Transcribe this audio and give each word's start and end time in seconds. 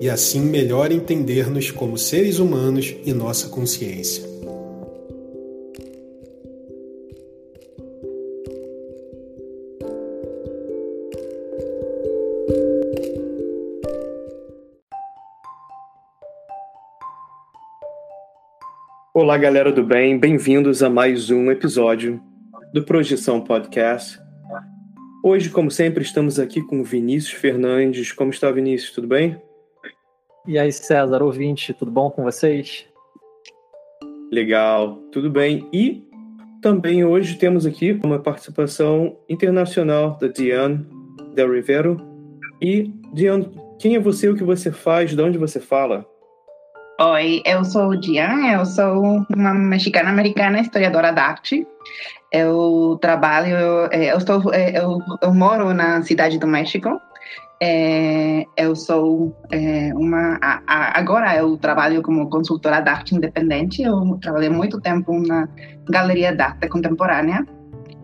e 0.00 0.08
assim 0.08 0.40
melhor 0.40 0.90
entender-nos 0.90 1.70
como 1.70 1.98
seres 1.98 2.38
humanos 2.38 2.96
e 3.04 3.12
nossa 3.12 3.50
consciência. 3.50 4.24
Olá, 19.12 19.36
galera 19.36 19.70
do 19.70 19.84
bem, 19.84 20.18
bem-vindos 20.18 20.82
a 20.82 20.88
mais 20.88 21.28
um 21.30 21.50
episódio 21.50 22.18
do 22.72 22.82
Projeção 22.82 23.42
Podcast. 23.42 24.18
Hoje, 25.22 25.50
como 25.50 25.70
sempre, 25.70 26.02
estamos 26.02 26.38
aqui 26.38 26.62
com 26.62 26.82
Vinícius 26.82 27.34
Fernandes. 27.34 28.12
Como 28.12 28.30
está, 28.30 28.50
Vinícius? 28.50 28.92
Tudo 28.92 29.06
bem? 29.06 29.49
E 30.46 30.58
aí, 30.58 30.72
César, 30.72 31.22
ouvinte, 31.22 31.74
tudo 31.74 31.90
bom 31.90 32.10
com 32.10 32.22
vocês? 32.22 32.86
Legal, 34.32 34.96
tudo 35.12 35.30
bem. 35.30 35.68
E 35.70 36.02
também 36.62 37.04
hoje 37.04 37.36
temos 37.36 37.66
aqui 37.66 38.00
uma 38.02 38.18
participação 38.18 39.18
internacional 39.28 40.16
da 40.18 40.28
Diane 40.28 40.86
Del 41.34 41.52
Rivero. 41.52 42.00
E, 42.60 42.90
Diane, 43.12 43.50
quem 43.78 43.96
é 43.96 44.00
você, 44.00 44.30
o 44.30 44.34
que 44.34 44.42
você 44.42 44.72
faz, 44.72 45.14
de 45.14 45.22
onde 45.22 45.36
você 45.36 45.60
fala? 45.60 46.06
Oi, 46.98 47.42
eu 47.44 47.62
sou 47.62 47.94
Diane, 47.96 48.54
eu 48.54 48.64
sou 48.64 49.26
uma 49.34 49.52
mexicana-americana 49.52 50.60
historiadora 50.60 51.12
da 51.12 51.22
arte. 51.22 51.66
Eu 52.32 52.98
trabalho, 53.00 53.56
eu, 53.92 54.16
estou, 54.16 54.54
eu, 54.54 54.98
eu 55.22 55.34
moro 55.34 55.74
na 55.74 56.00
cidade 56.02 56.38
do 56.38 56.46
México 56.46 56.98
é, 57.62 58.46
eu 58.56 58.74
sou 58.74 59.36
é, 59.52 59.92
uma. 59.94 60.38
A, 60.40 60.62
a, 60.66 60.98
agora 60.98 61.36
eu 61.36 61.58
trabalho 61.58 62.02
como 62.02 62.30
consultora 62.30 62.80
de 62.80 62.88
arte 62.88 63.14
independente. 63.14 63.82
Eu 63.82 64.18
trabalhei 64.20 64.48
muito 64.48 64.80
tempo 64.80 65.20
na 65.26 65.46
Galeria 65.88 66.34
de 66.34 66.40
Arte 66.40 66.68
Contemporânea. 66.68 67.46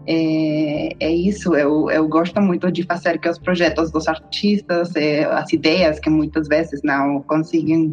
É, 0.09 0.91
é 1.01 1.11
isso, 1.11 1.57
eu, 1.57 1.91
eu 1.91 2.07
gosto 2.07 2.41
muito 2.41 2.71
de 2.71 2.85
fazer 2.85 3.19
que 3.19 3.29
os 3.29 3.41
projetos 3.41 3.91
dos 3.91 4.07
artistas, 4.07 4.95
é, 4.95 5.25
as 5.25 5.53
ideias 5.53 5.99
que 5.99 6.09
muitas 6.09 6.47
vezes 6.47 6.81
não 6.85 7.23
conseguem 7.23 7.93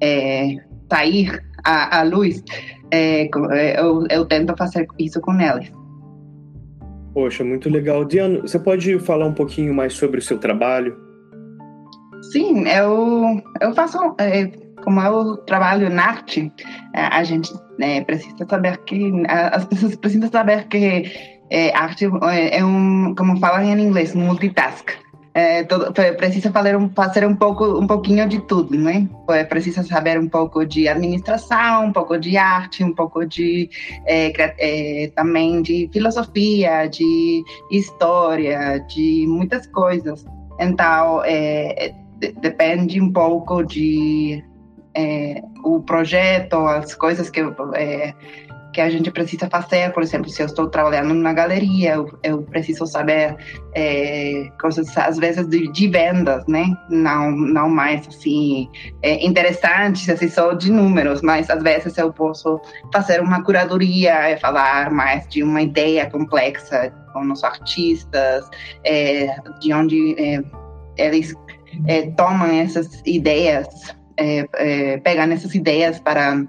é, 0.00 0.56
sair 0.90 1.44
à, 1.62 1.98
à 1.98 2.02
luz, 2.04 2.42
é, 2.90 3.28
eu, 3.78 4.06
eu 4.08 4.24
tento 4.24 4.56
fazer 4.56 4.86
isso 4.98 5.20
com 5.20 5.38
eles. 5.38 5.70
Poxa, 7.12 7.44
muito 7.44 7.68
legal. 7.68 8.04
Diana, 8.04 8.40
você 8.40 8.58
pode 8.58 8.98
falar 9.00 9.26
um 9.26 9.34
pouquinho 9.34 9.74
mais 9.74 9.92
sobre 9.94 10.18
o 10.18 10.22
seu 10.22 10.38
trabalho? 10.38 10.96
Sim, 12.32 12.66
eu, 12.68 13.42
eu 13.60 13.74
faço. 13.74 13.98
É, 14.18 14.46
como 14.82 15.00
eu 15.00 15.36
trabalho 15.38 15.90
na 15.90 16.04
arte, 16.04 16.50
é, 16.94 17.02
a 17.02 17.22
gente 17.22 17.52
né, 17.78 18.02
precisa 18.04 18.46
saber 18.48 18.78
que. 18.84 19.12
As 19.28 19.64
pessoas 19.64 19.96
precisam 19.96 20.30
saber 20.30 20.66
que 20.68 21.04
é, 21.50 21.76
arte 21.76 22.06
é, 22.30 22.58
é 22.58 22.64
um. 22.64 23.14
Como 23.14 23.38
falam 23.38 23.62
em 23.62 23.82
inglês, 23.82 24.14
multitask. 24.14 24.92
É, 25.34 25.64
todo, 25.64 25.90
precisa 25.92 26.52
fazer 26.52 26.76
um, 26.76 26.90
fazer 26.90 27.26
um 27.26 27.34
pouco 27.34 27.64
um 27.64 27.86
pouquinho 27.86 28.28
de 28.28 28.38
tudo, 28.40 28.76
né? 28.76 29.08
Precisa 29.48 29.82
saber 29.82 30.18
um 30.18 30.28
pouco 30.28 30.66
de 30.66 30.88
administração, 30.88 31.86
um 31.86 31.92
pouco 31.92 32.18
de 32.18 32.36
arte, 32.36 32.84
um 32.84 32.94
pouco 32.94 33.24
de 33.24 33.70
é, 34.04 34.30
é, 34.58 35.08
também 35.16 35.62
de 35.62 35.88
filosofia, 35.90 36.86
de 36.86 37.42
história, 37.70 38.78
de 38.80 39.24
muitas 39.26 39.66
coisas. 39.66 40.24
Então 40.60 41.22
é, 41.24 41.94
depende 42.40 43.00
um 43.00 43.10
pouco 43.10 43.62
de 43.62 44.44
é, 44.94 45.42
o 45.64 45.80
projeto, 45.80 46.56
as 46.66 46.94
coisas 46.94 47.30
que 47.30 47.40
é, 47.74 48.14
que 48.72 48.80
a 48.80 48.90
gente 48.90 49.10
precisa 49.10 49.48
fazer. 49.48 49.92
Por 49.92 50.02
exemplo, 50.02 50.28
se 50.30 50.42
eu 50.42 50.46
estou 50.46 50.68
trabalhando 50.68 51.14
numa 51.14 51.32
galeria, 51.32 51.94
eu, 51.94 52.18
eu 52.22 52.42
preciso 52.42 52.86
saber 52.86 53.36
é, 53.74 54.48
coisas, 54.60 54.96
às 54.96 55.18
vezes, 55.18 55.46
de, 55.46 55.70
de, 55.70 55.88
vendas, 55.88 56.44
né? 56.46 56.66
Não, 56.88 57.30
não 57.30 57.68
mais, 57.68 58.06
assim, 58.08 58.68
é, 59.02 59.24
interessantes, 59.24 60.08
assim, 60.08 60.28
só 60.28 60.52
de 60.52 60.70
números, 60.72 61.22
mas 61.22 61.50
às 61.50 61.62
vezes 61.62 61.96
eu 61.98 62.12
posso 62.12 62.60
fazer 62.92 63.20
uma 63.20 63.42
curadoria 63.44 64.30
e 64.30 64.38
falar 64.38 64.90
mais 64.90 65.28
de 65.28 65.42
uma 65.42 65.62
ideia 65.62 66.08
complexa 66.10 66.92
com 67.12 67.30
os 67.30 67.44
artistas, 67.44 68.48
é, 68.84 69.36
de 69.60 69.72
onde 69.72 70.14
é, 70.18 70.42
eles 70.96 71.34
é, 71.86 72.10
tomam 72.12 72.46
essas 72.46 73.02
ideias, 73.04 73.94
é, 74.16 74.96
pegam 74.98 75.30
essas 75.32 75.54
ideias 75.54 75.98
para 76.00 76.44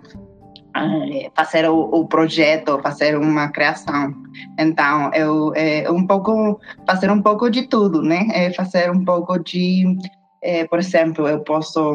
fazer 1.35 1.69
o, 1.69 1.79
o, 1.79 2.07
projeto, 2.07 2.79
fazer 2.81 3.17
uma 3.17 3.49
criação. 3.49 4.13
Então, 4.59 5.11
eu 5.13 5.53
é, 5.55 5.89
um 5.91 6.05
pouco 6.05 6.59
fazer 6.87 7.11
um 7.11 7.21
pouco 7.21 7.49
de 7.49 7.67
tudo, 7.67 8.01
né? 8.01 8.27
É 8.31 8.51
fazer 8.53 8.91
um 8.91 9.03
pouco 9.03 9.37
de, 9.39 9.97
é, 10.41 10.65
por 10.65 10.79
exemplo, 10.79 11.27
eu 11.27 11.41
posso 11.41 11.93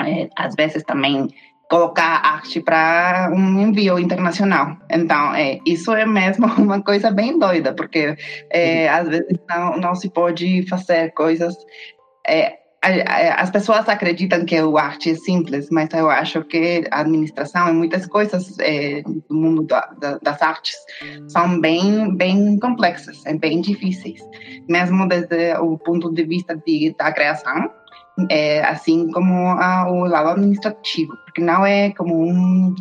é, 0.00 0.28
às 0.36 0.54
vezes 0.54 0.82
também 0.84 1.28
colocar 1.68 2.22
arte 2.24 2.60
para 2.60 3.30
um 3.32 3.60
envio 3.60 3.98
internacional. 3.98 4.76
Então, 4.90 5.34
é, 5.34 5.58
isso 5.66 5.92
é 5.92 6.06
mesmo 6.06 6.46
uma 6.56 6.82
coisa 6.82 7.10
bem 7.10 7.38
doida, 7.38 7.74
porque 7.74 8.16
é, 8.50 8.88
às 8.88 9.08
vezes 9.08 9.38
não, 9.48 9.76
não 9.76 9.94
se 9.94 10.08
pode 10.08 10.66
fazer 10.68 11.12
coisas. 11.12 11.54
É, 12.26 12.56
as 13.36 13.50
pessoas 13.50 13.88
acreditam 13.88 14.44
que 14.44 14.60
o 14.60 14.78
arte 14.78 15.10
é 15.10 15.14
simples, 15.14 15.68
mas 15.70 15.92
eu 15.92 16.08
acho 16.10 16.42
que 16.44 16.84
a 16.90 17.00
administração 17.00 17.68
e 17.68 17.72
muitas 17.72 18.06
coisas 18.06 18.58
é, 18.58 19.02
do 19.02 19.34
mundo 19.34 19.62
da, 19.64 19.80
da, 20.00 20.18
das 20.18 20.42
artes 20.42 20.76
são 21.28 21.60
bem 21.60 22.14
bem 22.16 22.58
complexas, 22.58 23.24
é 23.26 23.34
bem 23.34 23.60
difíceis, 23.60 24.20
mesmo 24.68 25.08
desde 25.08 25.54
o 25.58 25.78
ponto 25.78 26.12
de 26.12 26.24
vista 26.24 26.56
de, 26.56 26.94
da 26.98 27.12
criação 27.12 27.70
é, 28.28 28.64
assim 28.64 29.10
como 29.12 29.48
a, 29.50 29.90
o 29.90 30.04
lado 30.06 30.30
administrativo, 30.30 31.16
porque 31.24 31.40
não 31.40 31.64
é 31.64 31.90
como 31.90 32.20
um. 32.20 32.74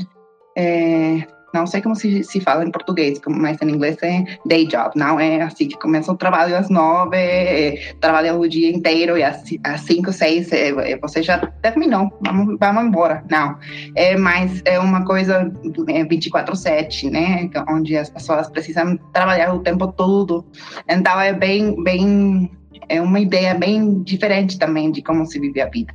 É, 0.58 1.28
não 1.58 1.66
sei 1.68 1.82
como 1.82 1.96
se, 1.96 2.24
se 2.24 2.40
fala 2.40 2.64
em 2.64 2.72
português, 2.72 3.20
mas 3.28 3.60
em 3.62 3.70
inglês 3.70 3.98
é 4.04 4.24
day 4.46 4.68
job, 4.68 4.92
não 4.96 5.20
é 5.20 5.42
assim 5.42 5.68
que 5.68 5.78
começa 5.78 6.12
o 6.12 6.18
trabalho 6.18 6.56
às 6.56 6.70
nove, 6.70 7.18
é, 7.18 7.94
trabalha 8.00 8.36
o 8.36 8.48
dia 8.48 8.70
inteiro 8.70 9.18
e 9.18 9.24
às, 9.24 9.44
às 9.64 9.82
cinco, 9.82 10.14
seis 10.14 10.52
é, 10.52 10.70
é 10.70 10.98
você 10.98 11.24
já 11.24 11.40
terminou, 11.62 12.10
vamos, 12.22 12.58
vamos 12.60 12.84
embora. 12.86 13.24
Não, 13.30 13.58
é 13.96 14.16
mais 14.16 14.62
é 14.66 14.80
uma 14.80 15.04
coisa 15.04 15.52
24/7, 15.64 17.10
né, 17.10 17.50
onde 17.70 17.98
as 17.98 18.10
pessoas 18.10 18.50
precisam 18.50 18.98
trabalhar 19.12 19.54
o 19.54 19.60
tempo 19.60 19.88
todo, 19.92 20.46
então 20.88 21.20
é 21.20 21.34
bem, 21.34 21.84
bem 21.84 22.52
é 22.90 23.02
uma 23.02 23.20
ideia 23.20 23.54
bem 23.54 24.02
diferente 24.04 24.58
também 24.58 24.92
de 24.92 25.02
como 25.02 25.26
se 25.26 25.40
vive 25.40 25.60
a 25.60 25.66
vida. 25.68 25.94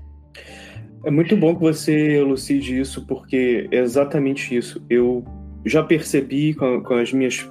É 1.04 1.10
muito 1.10 1.36
bom 1.36 1.54
que 1.54 1.60
você 1.60 2.18
elucide 2.18 2.78
isso, 2.78 3.04
porque 3.06 3.68
é 3.72 3.78
exatamente 3.78 4.56
isso. 4.56 4.80
Eu 4.88 5.24
já 5.64 5.82
percebi 5.82 6.54
com, 6.54 6.82
com 6.82 6.94
as 6.94 7.12
minhas 7.12 7.48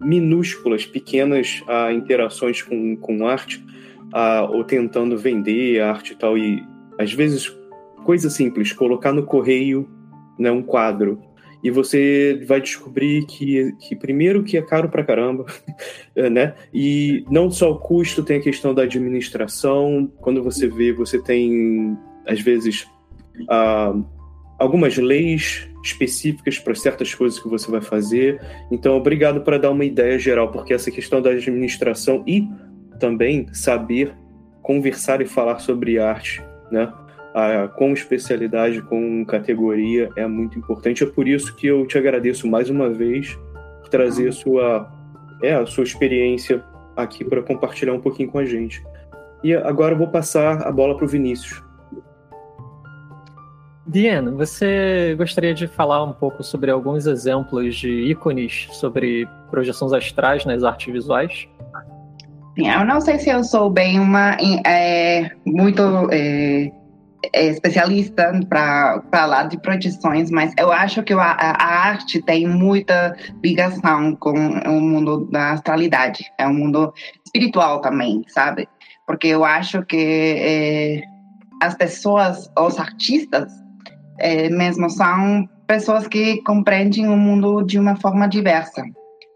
minúsculas, 0.00 0.84
pequenas 0.84 1.62
ah, 1.68 1.92
interações 1.92 2.62
com, 2.62 2.96
com 2.96 3.26
arte, 3.26 3.64
ah, 4.12 4.48
ou 4.50 4.64
tentando 4.64 5.16
vender 5.16 5.80
arte 5.80 6.12
e 6.12 6.16
tal, 6.16 6.36
e 6.36 6.62
às 6.98 7.12
vezes 7.12 7.54
coisa 8.04 8.28
simples, 8.28 8.72
colocar 8.72 9.12
no 9.12 9.24
correio 9.24 9.88
né, 10.38 10.50
um 10.50 10.62
quadro 10.62 11.22
e 11.62 11.70
você 11.70 12.42
vai 12.46 12.60
descobrir 12.60 13.24
que, 13.26 13.72
que 13.78 13.94
primeiro 13.94 14.42
que 14.42 14.56
é 14.56 14.62
caro 14.62 14.88
pra 14.88 15.04
caramba, 15.04 15.46
né? 16.32 16.54
E 16.74 17.24
não 17.30 17.50
só 17.50 17.70
o 17.70 17.78
custo, 17.78 18.24
tem 18.24 18.38
a 18.38 18.42
questão 18.42 18.74
da 18.74 18.82
administração. 18.82 20.10
Quando 20.20 20.42
você 20.42 20.66
vê, 20.66 20.92
você 20.92 21.22
tem 21.22 21.96
às 22.26 22.40
vezes 22.40 22.84
uh, 23.42 24.04
algumas 24.62 24.96
leis 24.96 25.68
específicas 25.84 26.56
para 26.56 26.74
certas 26.74 27.12
coisas 27.12 27.38
que 27.38 27.48
você 27.48 27.68
vai 27.68 27.80
fazer. 27.80 28.40
Então, 28.70 28.96
obrigado 28.96 29.40
para 29.40 29.58
dar 29.58 29.70
uma 29.70 29.84
ideia 29.84 30.16
geral, 30.18 30.52
porque 30.52 30.72
essa 30.72 30.90
questão 30.90 31.20
da 31.20 31.30
administração 31.30 32.22
e 32.26 32.48
também 33.00 33.52
saber 33.52 34.14
conversar 34.62 35.20
e 35.20 35.26
falar 35.26 35.58
sobre 35.58 35.98
arte, 35.98 36.40
né? 36.70 36.92
a, 37.34 37.66
com 37.66 37.92
especialidade, 37.92 38.80
com 38.82 39.24
categoria, 39.24 40.10
é 40.14 40.26
muito 40.28 40.56
importante. 40.56 41.02
É 41.02 41.06
por 41.06 41.26
isso 41.26 41.56
que 41.56 41.66
eu 41.66 41.84
te 41.84 41.98
agradeço 41.98 42.46
mais 42.46 42.70
uma 42.70 42.88
vez 42.88 43.36
por 43.80 43.88
trazer 43.88 44.28
a 44.28 44.32
sua, 44.32 44.92
é, 45.42 45.54
a 45.54 45.66
sua 45.66 45.82
experiência 45.82 46.62
aqui 46.96 47.24
para 47.24 47.42
compartilhar 47.42 47.94
um 47.94 48.00
pouquinho 48.00 48.30
com 48.30 48.38
a 48.38 48.44
gente. 48.44 48.80
E 49.42 49.52
agora 49.54 49.94
eu 49.94 49.98
vou 49.98 50.08
passar 50.08 50.62
a 50.62 50.70
bola 50.70 50.96
para 50.96 51.04
o 51.04 51.08
Vinícius. 51.08 51.61
Diana, 53.86 54.30
você 54.30 55.14
gostaria 55.18 55.52
de 55.52 55.66
falar 55.66 56.04
um 56.04 56.12
pouco 56.12 56.42
sobre 56.42 56.70
alguns 56.70 57.06
exemplos 57.06 57.76
de 57.76 57.90
ícones 57.90 58.68
sobre 58.72 59.28
projeções 59.50 59.92
astrais 59.92 60.44
nas 60.44 60.62
artes 60.62 60.92
visuais? 60.92 61.48
Eu 62.56 62.84
não 62.84 63.00
sei 63.00 63.18
se 63.18 63.30
eu 63.30 63.42
sou 63.42 63.70
bem 63.70 63.98
uma 63.98 64.36
é, 64.64 65.30
muito 65.44 65.82
é, 66.12 66.70
é 67.34 67.46
especialista 67.46 68.38
para 68.48 69.02
falar 69.10 69.44
de 69.44 69.58
projeções, 69.58 70.30
mas 70.30 70.52
eu 70.58 70.70
acho 70.70 71.02
que 71.02 71.12
a, 71.14 71.18
a, 71.18 71.64
arte 71.64 72.22
tem 72.22 72.46
muita 72.46 73.16
ligação 73.42 74.14
com 74.14 74.32
o 74.32 74.80
mundo 74.80 75.28
da 75.30 75.52
astralidade, 75.52 76.24
é 76.38 76.46
um 76.46 76.54
mundo 76.54 76.92
espiritual 77.24 77.80
também, 77.80 78.22
sabe? 78.28 78.68
Porque 79.06 79.28
eu 79.28 79.44
acho 79.44 79.82
que 79.84 79.96
é, 80.38 81.02
as 81.60 81.74
pessoas, 81.74 82.50
os 82.56 82.78
artistas, 82.78 83.61
é, 84.22 84.48
mesmo 84.48 84.88
são 84.88 85.48
pessoas 85.66 86.06
que 86.06 86.40
compreendem 86.42 87.08
o 87.08 87.16
mundo 87.16 87.62
de 87.62 87.78
uma 87.78 87.96
forma 87.96 88.28
diversa. 88.28 88.82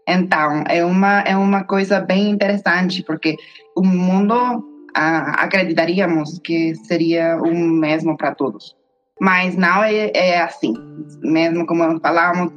Então, 0.07 0.63
é 0.69 0.85
uma, 0.85 1.19
é 1.21 1.35
uma 1.35 1.63
coisa 1.65 1.99
bem 1.99 2.29
interessante, 2.29 3.03
porque 3.03 3.35
o 3.75 3.83
mundo 3.83 4.63
acreditaríamos 4.93 6.39
que 6.39 6.73
seria 6.75 7.37
o 7.37 7.53
mesmo 7.53 8.15
para 8.17 8.33
todos. 8.33 8.75
Mas 9.19 9.55
não 9.55 9.83
é, 9.83 10.11
é, 10.13 10.41
assim. 10.41 10.73
Mesmo 11.21 11.65
como 11.65 11.99
falamos 11.99 12.53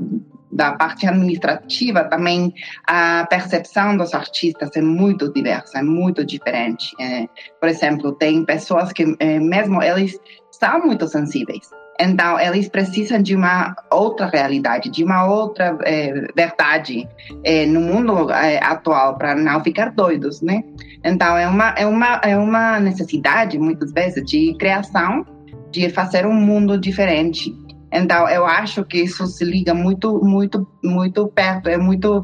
da 0.53 0.73
parte 0.73 1.07
administrativa, 1.07 2.05
também 2.05 2.53
a 2.87 3.27
percepção 3.29 3.97
dos 3.97 4.15
artistas 4.15 4.71
é 4.77 4.81
muito 4.81 5.33
diversa, 5.33 5.79
é 5.79 5.83
muito 5.83 6.25
diferente. 6.25 6.95
É, 7.01 7.27
por 7.59 7.69
exemplo, 7.69 8.13
tem 8.13 8.45
pessoas 8.45 8.93
que, 8.93 9.17
é, 9.19 9.39
mesmo 9.39 9.83
eles 9.83 10.19
são 10.51 10.87
muito 10.87 11.09
sensíveis. 11.09 11.80
Então, 12.03 12.41
eles 12.41 12.67
precisam 12.67 13.21
de 13.21 13.37
uma 13.37 13.77
outra 13.91 14.27
realidade, 14.27 14.89
de 14.89 15.05
uma 15.05 15.27
outra 15.27 15.77
é, 15.85 16.29
verdade 16.35 17.07
é, 17.45 17.67
no 17.67 17.81
mundo 17.81 18.31
é, 18.31 18.57
atual 18.65 19.19
para 19.19 19.35
não 19.35 19.63
ficar 19.63 19.91
doidos, 19.91 20.41
né? 20.41 20.65
Então, 21.05 21.37
é 21.37 21.47
uma, 21.47 21.75
é, 21.77 21.87
uma, 21.87 22.21
é 22.25 22.39
uma 22.39 22.81
necessidade, 22.81 23.59
muitas 23.59 23.93
vezes, 23.93 24.25
de 24.25 24.55
criação, 24.59 25.27
de 25.71 25.91
fazer 25.91 26.25
um 26.27 26.33
mundo 26.33 26.79
diferente. 26.79 27.55
Então, 27.93 28.27
eu 28.29 28.47
acho 28.47 28.83
que 28.85 29.03
isso 29.03 29.27
se 29.27 29.45
liga 29.45 29.75
muito, 29.75 30.25
muito, 30.25 30.67
muito 30.83 31.29
perto, 31.29 31.69
é 31.69 31.77
muito 31.77 32.23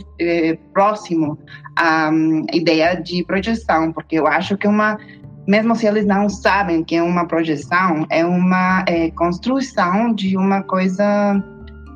próximo 0.73 1.39
à 1.77 2.09
um, 2.09 2.47
ideia 2.53 2.95
de 2.95 3.25
projeção, 3.25 3.93
porque 3.93 4.19
eu 4.19 4.27
acho 4.27 4.57
que 4.57 4.67
uma 4.67 4.97
mesmo 5.47 5.75
se 5.77 5.87
eles 5.87 6.05
não 6.05 6.29
sabem 6.29 6.83
que 6.83 6.97
é 6.97 7.03
uma 7.03 7.27
projeção, 7.27 8.07
é 8.11 8.25
uma 8.25 8.85
é, 8.87 9.11
construção 9.13 10.13
de 10.13 10.37
uma 10.37 10.63
coisa, 10.63 11.43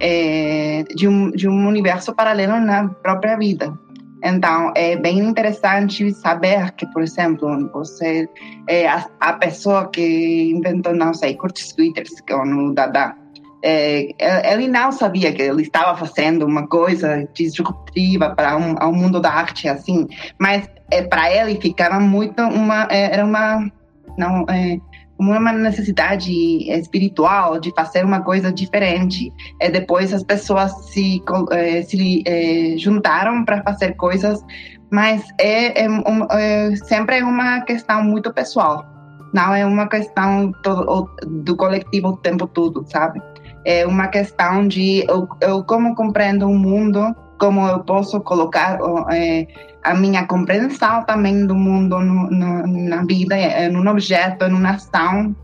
é, 0.00 0.85
de, 0.95 1.09
um, 1.09 1.30
de 1.30 1.49
um 1.49 1.66
universo 1.66 2.14
paralelo 2.14 2.61
na 2.61 2.88
própria 2.88 3.37
vida. 3.37 3.76
Então, 4.23 4.73
é 4.76 4.97
bem 4.97 5.19
interessante 5.19 6.12
saber 6.12 6.73
que, 6.73 6.87
por 6.92 7.02
exemplo, 7.02 7.71
você 7.73 8.28
é 8.69 8.87
a, 8.87 9.07
a 9.19 9.33
pessoa 9.33 9.88
que 9.90 10.50
inventou, 10.50 10.95
não 10.95 11.14
sei, 11.14 11.35
curtis 11.35 11.73
twitters, 11.73 12.21
que 12.21 12.33
é 12.33 12.37
o 12.37 12.73
Dada, 12.75 13.16
é, 13.62 14.52
ele 14.52 14.69
não 14.69 14.90
sabia 14.93 15.33
que 15.33 15.43
ele 15.43 15.62
estava 15.62 15.97
fazendo 15.97 16.47
uma 16.47 16.67
coisa 16.67 17.29
disruptiva 17.35 18.31
para 18.31 18.57
um, 18.57 18.75
o 18.75 18.93
mundo 18.93 19.21
da 19.21 19.31
arte 19.31 19.69
assim, 19.69 20.07
mas 20.38 20.69
é, 20.90 21.02
para 21.02 21.31
ele 21.31 21.61
ficava 21.61 22.00
muito 22.00 22.43
uma 22.43 22.88
é, 22.90 23.14
era 23.14 23.25
uma 23.25 23.71
não 24.17 24.45
é, 24.49 24.79
uma 25.21 25.52
necessidade 25.52 26.33
espiritual 26.71 27.61
de 27.61 27.71
fazer 27.75 28.05
uma 28.05 28.23
coisa 28.23 28.50
diferente. 28.50 29.31
E 29.61 29.71
depois 29.71 30.14
as 30.14 30.23
pessoas 30.23 30.73
se, 30.87 31.23
é, 31.52 31.83
se 31.83 32.23
é, 32.26 32.79
juntaram 32.79 33.45
para 33.45 33.62
fazer 33.62 33.95
coisas, 33.97 34.43
mas 34.90 35.23
é, 35.38 35.85
é, 35.85 35.88
é, 36.31 36.76
sempre 36.76 37.19
é 37.19 37.25
uma 37.25 37.61
questão 37.61 38.02
muito 38.02 38.33
pessoal. 38.33 38.87
Não 39.33 39.55
é 39.55 39.64
uma 39.64 39.87
questão 39.88 40.50
todo, 40.62 41.09
do 41.45 41.55
coletivo 41.55 42.09
o 42.09 42.17
tempo 42.17 42.47
todo, 42.49 42.85
sabe? 42.88 43.21
É 43.64 43.87
uma 43.87 44.09
questão 44.09 44.67
de 44.67 45.05
eu, 45.09 45.29
eu 45.40 45.64
como 45.64 45.95
compreendo 45.95 46.47
o 46.47 46.55
mundo, 46.55 47.14
como 47.38 47.67
eu 47.67 47.81
posso 47.81 48.21
colocar 48.21 48.79
é, 49.12 49.47
a 49.83 49.95
minha 49.95 50.26
compreensão 50.26 51.05
também 51.05 51.47
do 51.47 51.55
mundo 51.55 51.99
no, 51.99 52.31
no, 52.31 52.88
na 52.88 53.05
vida, 53.05 53.37
é, 53.37 53.69
num 53.69 53.88
objeto, 53.88 54.49
numa 54.49 54.71
ação, 54.71 55.35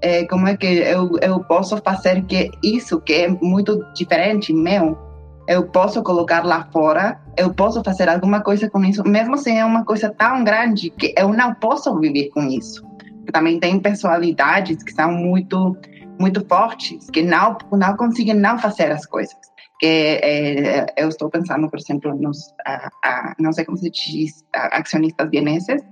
é, 0.00 0.26
como 0.26 0.46
é 0.46 0.56
que 0.56 0.66
eu, 0.66 1.10
eu 1.20 1.40
posso 1.40 1.76
fazer 1.78 2.22
que 2.24 2.50
isso 2.62 3.00
que 3.00 3.12
é 3.12 3.28
muito 3.28 3.82
diferente 3.94 4.52
meu, 4.52 4.98
eu 5.48 5.64
posso 5.64 6.02
colocar 6.02 6.44
lá 6.44 6.68
fora, 6.72 7.18
eu 7.36 7.54
posso 7.54 7.82
fazer 7.82 8.08
alguma 8.08 8.40
coisa 8.40 8.68
com 8.68 8.84
isso, 8.84 9.02
mesmo 9.04 9.38
se 9.38 9.50
é 9.50 9.64
uma 9.64 9.84
coisa 9.84 10.10
tão 10.10 10.42
grande 10.44 10.90
que 10.90 11.14
eu 11.16 11.32
não 11.32 11.54
posso 11.54 11.98
viver 11.98 12.30
com 12.30 12.42
isso. 12.42 12.84
Também 13.32 13.58
tem 13.58 13.78
personalidades 13.78 14.82
que 14.82 14.92
são 14.92 15.10
muito 15.12 15.76
muito 16.18 16.44
fortes 16.46 17.08
que 17.10 17.22
não 17.22 17.56
não 17.72 17.96
conseguem 17.96 18.34
não 18.34 18.58
fazer 18.58 18.90
as 18.90 19.06
coisas 19.06 19.36
que 19.78 19.86
é, 20.22 20.86
eu 20.96 21.08
estou 21.08 21.28
pensando 21.28 21.68
por 21.68 21.78
exemplo 21.78 22.14
nos 22.14 22.54
a, 22.64 22.88
a, 23.04 23.34
não 23.38 23.52
sei 23.52 23.64
como 23.64 23.76
se 23.76 23.90
diz 23.90 24.44
acionistas 24.52 25.30
vieneses 25.30 25.82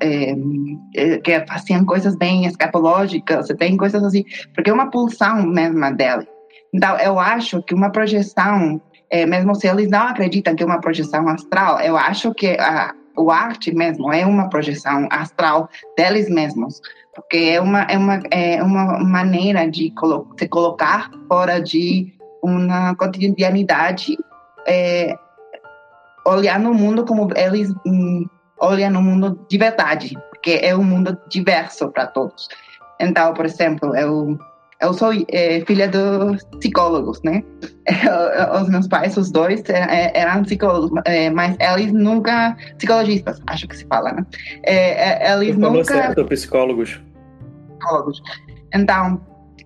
é, 0.00 1.18
que 1.18 1.46
faziam 1.46 1.84
coisas 1.84 2.16
bem 2.16 2.46
escapológicas, 2.46 3.48
tem 3.58 3.76
coisas 3.76 4.02
assim, 4.02 4.24
porque 4.54 4.70
é 4.70 4.72
uma 4.72 4.90
pulsão 4.90 5.46
mesma 5.46 5.90
dela. 5.90 6.26
Então, 6.72 6.96
eu 6.98 7.18
acho 7.18 7.62
que 7.62 7.74
uma 7.74 7.90
projeção, 7.90 8.80
é, 9.10 9.24
mesmo 9.26 9.54
se 9.54 9.66
eles 9.66 9.88
não 9.88 10.08
acreditam 10.08 10.54
que 10.54 10.62
é 10.62 10.66
uma 10.66 10.80
projeção 10.80 11.28
astral, 11.28 11.80
eu 11.80 11.96
acho 11.96 12.32
que 12.34 12.56
a, 12.58 12.94
o 13.18 13.30
arte 13.30 13.74
mesmo 13.74 14.12
é 14.12 14.24
uma 14.24 14.48
projeção 14.48 15.08
astral 15.10 15.68
deles 15.96 16.28
mesmos, 16.30 16.80
porque 17.14 17.36
é 17.36 17.60
uma, 17.60 17.82
é 17.82 17.98
uma, 17.98 18.22
é 18.30 18.62
uma 18.62 18.98
maneira 19.00 19.68
de 19.68 19.90
colo 19.90 20.28
se 20.38 20.48
colocar 20.48 21.10
fora 21.28 21.60
de 21.60 22.12
uma 22.42 22.94
cotidianidade, 22.94 24.16
é, 24.66 25.14
olhar 26.24 26.60
no 26.60 26.72
mundo 26.72 27.04
como 27.04 27.28
eles 27.36 27.72
hum, 27.84 28.26
olham 28.60 28.90
no 28.90 29.02
mundo 29.02 29.44
de 29.48 29.58
verdade, 29.58 30.16
porque 30.30 30.60
é 30.62 30.76
um 30.76 30.84
mundo 30.84 31.18
diverso 31.28 31.90
para 31.90 32.06
todos. 32.06 32.48
Então, 33.00 33.32
por 33.34 33.44
exemplo, 33.44 33.94
eu 33.96 34.38
eu 34.80 34.92
sou 34.92 35.12
é, 35.28 35.60
filha 35.66 35.88
dos 35.88 36.44
psicólogos, 36.58 37.20
né? 37.22 37.42
Os 38.60 38.68
meus 38.68 38.86
pais, 38.86 39.16
os 39.16 39.30
dois, 39.30 39.62
é, 39.68 39.78
é, 39.78 40.20
eram 40.20 40.42
psicólogos, 40.42 40.90
mas 41.34 41.56
eles 41.58 41.92
nunca. 41.92 42.56
psicologistas, 42.76 43.40
acho 43.46 43.66
que 43.66 43.76
se 43.76 43.86
fala, 43.86 44.12
né? 44.12 44.26
Eles 44.64 45.56
Você 45.56 45.60
nunca. 45.60 45.84
certo, 45.84 46.24
psicólogos. 46.26 47.00
Psicólogos. 47.78 48.22
Então, 48.74 49.20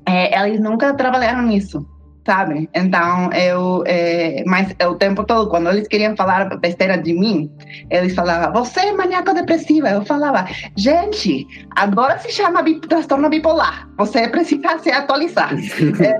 eles 0.06 0.60
nunca 0.60 0.94
trabalharam 0.94 1.42
nisso 1.42 1.86
sabe? 2.24 2.68
Então, 2.74 3.32
eu. 3.32 3.82
É, 3.86 4.42
mas 4.46 4.74
o 4.88 4.94
tempo 4.94 5.24
todo, 5.24 5.48
quando 5.48 5.70
eles 5.70 5.88
queriam 5.88 6.16
falar 6.16 6.56
besteira 6.58 6.96
de 6.96 7.12
mim, 7.12 7.50
eles 7.90 8.14
falavam, 8.14 8.64
você 8.64 8.80
é 8.80 8.92
maníaco 8.92 9.34
depressiva. 9.34 9.90
Eu 9.90 10.04
falava, 10.04 10.46
gente, 10.76 11.46
agora 11.76 12.18
se 12.18 12.30
chama 12.30 12.62
bi 12.62 12.80
transtorno 12.80 13.28
bipolar. 13.28 13.88
Você 13.98 14.28
precisa 14.28 14.78
se 14.78 14.90
atualizar. 14.90 15.52
é, 16.00 16.16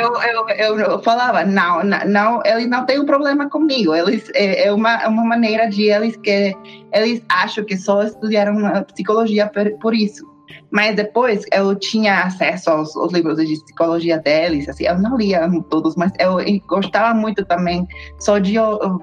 eu, 0.00 0.48
eu, 0.48 0.78
eu, 0.78 1.02
falava, 1.02 1.44
não, 1.44 1.82
não, 1.82 2.42
eles 2.44 2.68
não 2.68 2.84
têm 2.84 3.00
um 3.00 3.06
problema 3.06 3.48
comigo. 3.48 3.94
Eles, 3.94 4.30
é, 4.34 4.66
é 4.68 4.72
uma, 4.72 5.02
é 5.02 5.08
uma 5.08 5.24
maneira 5.24 5.68
de 5.68 5.84
eles 5.84 6.16
que. 6.16 6.54
Eles 6.92 7.22
acham 7.28 7.64
que 7.64 7.76
só 7.76 8.04
estudaram 8.04 8.56
psicologia 8.84 9.48
por, 9.48 9.68
por 9.78 9.94
isso. 9.94 10.33
Mas 10.70 10.96
depois 10.96 11.44
eu 11.52 11.74
tinha 11.74 12.22
acesso 12.22 12.70
aos, 12.70 12.96
aos, 12.96 13.12
livros 13.12 13.36
de 13.36 13.62
psicologia 13.62 14.18
deles, 14.18 14.68
assim, 14.68 14.84
eu 14.86 14.98
não 14.98 15.16
lia 15.16 15.48
todos, 15.70 15.96
mas 15.96 16.12
eu 16.18 16.36
gostava 16.66 17.14
muito 17.14 17.44
também 17.44 17.86
só 18.18 18.38
de 18.38 18.54
eu, 18.54 18.78
eu 18.82 19.02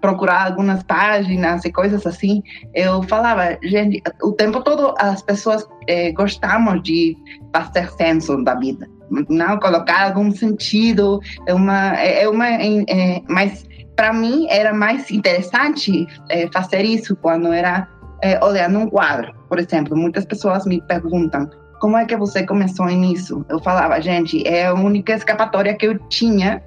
procurar 0.00 0.46
algumas 0.46 0.82
páginas 0.84 1.64
e 1.64 1.72
coisas 1.72 2.06
assim. 2.06 2.42
Eu 2.74 3.02
falava, 3.02 3.58
gente, 3.62 4.02
o 4.22 4.32
tempo 4.32 4.62
todo 4.62 4.94
as 4.98 5.22
pessoas 5.22 5.66
eh, 5.86 6.12
gostamos 6.12 6.82
de 6.82 7.16
fazer 7.52 7.90
senso 7.92 8.42
da 8.44 8.54
vida, 8.54 8.88
não 9.28 9.58
colocar 9.58 10.06
algum 10.06 10.30
sentido, 10.30 11.20
é 11.46 11.54
uma, 11.54 11.98
é, 11.98 12.22
é 12.22 12.28
uma, 12.28 12.48
é, 12.48 13.22
mas 13.28 13.66
para 13.96 14.12
mim 14.12 14.46
era 14.48 14.72
mais 14.72 15.10
interessante 15.10 16.06
é, 16.30 16.48
fazer 16.52 16.84
isso 16.84 17.16
quando 17.16 17.52
era 17.52 17.88
é, 18.22 18.42
olhando 18.44 18.78
um 18.78 18.88
quadro. 18.88 19.34
Por 19.48 19.58
exemplo, 19.58 19.96
muitas 19.96 20.24
pessoas 20.24 20.66
me 20.66 20.80
perguntam 20.82 21.48
como 21.80 21.96
é 21.96 22.04
que 22.04 22.16
você 22.16 22.44
começou 22.44 22.86
nisso? 22.86 23.44
Eu 23.48 23.60
falava, 23.60 24.00
gente, 24.00 24.46
é 24.46 24.66
a 24.66 24.74
única 24.74 25.12
escapatória 25.12 25.74
que 25.76 25.86
eu 25.86 25.98
tinha 26.08 26.62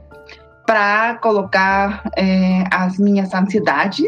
para 0.65 1.15
colocar 1.15 2.10
é, 2.15 2.63
as 2.72 2.98
minhas 2.98 3.34
ansiedades 3.34 4.05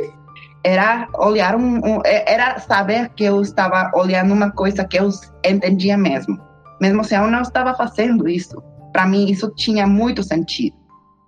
era 0.64 1.10
olhar 1.16 1.56
um, 1.56 1.78
um, 1.78 2.02
é, 2.06 2.32
era 2.32 2.58
saber 2.60 3.10
que 3.10 3.26
eu 3.26 3.42
estava 3.42 3.92
olhando 3.94 4.34
uma 4.34 4.50
coisa 4.50 4.86
que 4.86 4.98
eu 4.98 5.10
entendia 5.46 5.98
mesmo, 5.98 6.40
mesmo 6.80 7.04
se 7.04 7.16
eu 7.16 7.28
não 7.28 7.42
estava 7.42 7.74
fazendo 7.76 8.30
isso. 8.30 8.64
Para 8.94 9.06
mim 9.06 9.30
isso 9.30 9.54
tinha 9.56 9.86
muito 9.86 10.24
sentido. 10.24 10.78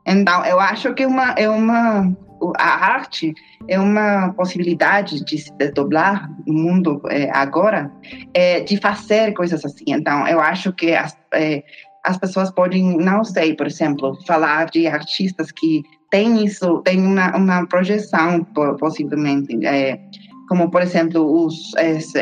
Então 0.07 0.45
eu 0.45 0.59
acho 0.59 0.93
que 0.93 1.05
uma 1.05 1.31
é 1.31 1.49
uma 1.49 2.15
a 2.57 2.85
arte 2.93 3.33
é 3.67 3.79
uma 3.79 4.33
possibilidade 4.33 5.23
de 5.23 5.37
se 5.37 5.51
desdobrar 5.57 6.29
no 6.45 6.53
mundo 6.53 7.01
é, 7.09 7.29
agora, 7.35 7.91
é, 8.33 8.61
de 8.61 8.77
fazer 8.77 9.33
coisas 9.33 9.63
assim. 9.63 9.85
Então, 9.87 10.27
eu 10.27 10.39
acho 10.39 10.71
que 10.73 10.93
as, 10.93 11.17
é, 11.33 11.63
as 12.03 12.17
pessoas 12.17 12.51
podem, 12.51 12.97
não 12.97 13.23
sei, 13.23 13.55
por 13.55 13.65
exemplo, 13.65 14.17
falar 14.25 14.65
de 14.65 14.87
artistas 14.87 15.51
que 15.51 15.83
têm 16.11 16.45
isso, 16.45 16.81
têm 16.83 16.99
uma, 16.99 17.35
uma 17.35 17.67
projeção, 17.67 18.43
possivelmente, 18.79 19.65
é, 19.65 19.99
como, 20.47 20.69
por 20.69 20.81
exemplo, 20.81 21.45
os, 21.45 21.73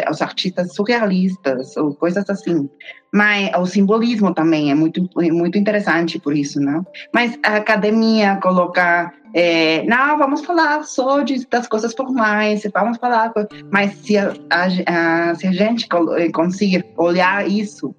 os 0.09 0.21
artistas 0.21 0.73
surrealistas, 0.73 1.75
ou 1.77 1.93
coisas 1.93 2.29
assim. 2.29 2.69
Mas 3.13 3.51
o 3.55 3.65
simbolismo 3.65 4.33
também 4.33 4.71
é 4.71 4.75
muito, 4.75 5.07
muito 5.15 5.57
interessante 5.57 6.19
por 6.19 6.35
isso, 6.35 6.59
não? 6.59 6.85
Mas 7.13 7.37
a 7.43 7.57
academia 7.57 8.37
colocar 8.41 9.13
é, 9.33 9.83
não, 9.85 10.17
vamos 10.17 10.45
falar 10.45 10.83
só 10.83 11.21
de, 11.21 11.45
das 11.47 11.67
coisas 11.67 11.93
formais, 11.93 12.63
vamos 12.71 12.97
falar. 12.97 13.33
Mas 13.71 13.95
se 13.97 14.17
a, 14.17 14.33
a, 14.49 15.35
se 15.35 15.47
a 15.47 15.51
gente 15.51 15.87
eh, 16.17 16.31
conseguir 16.31 16.85
olhar 16.97 17.47
isso 17.47 17.95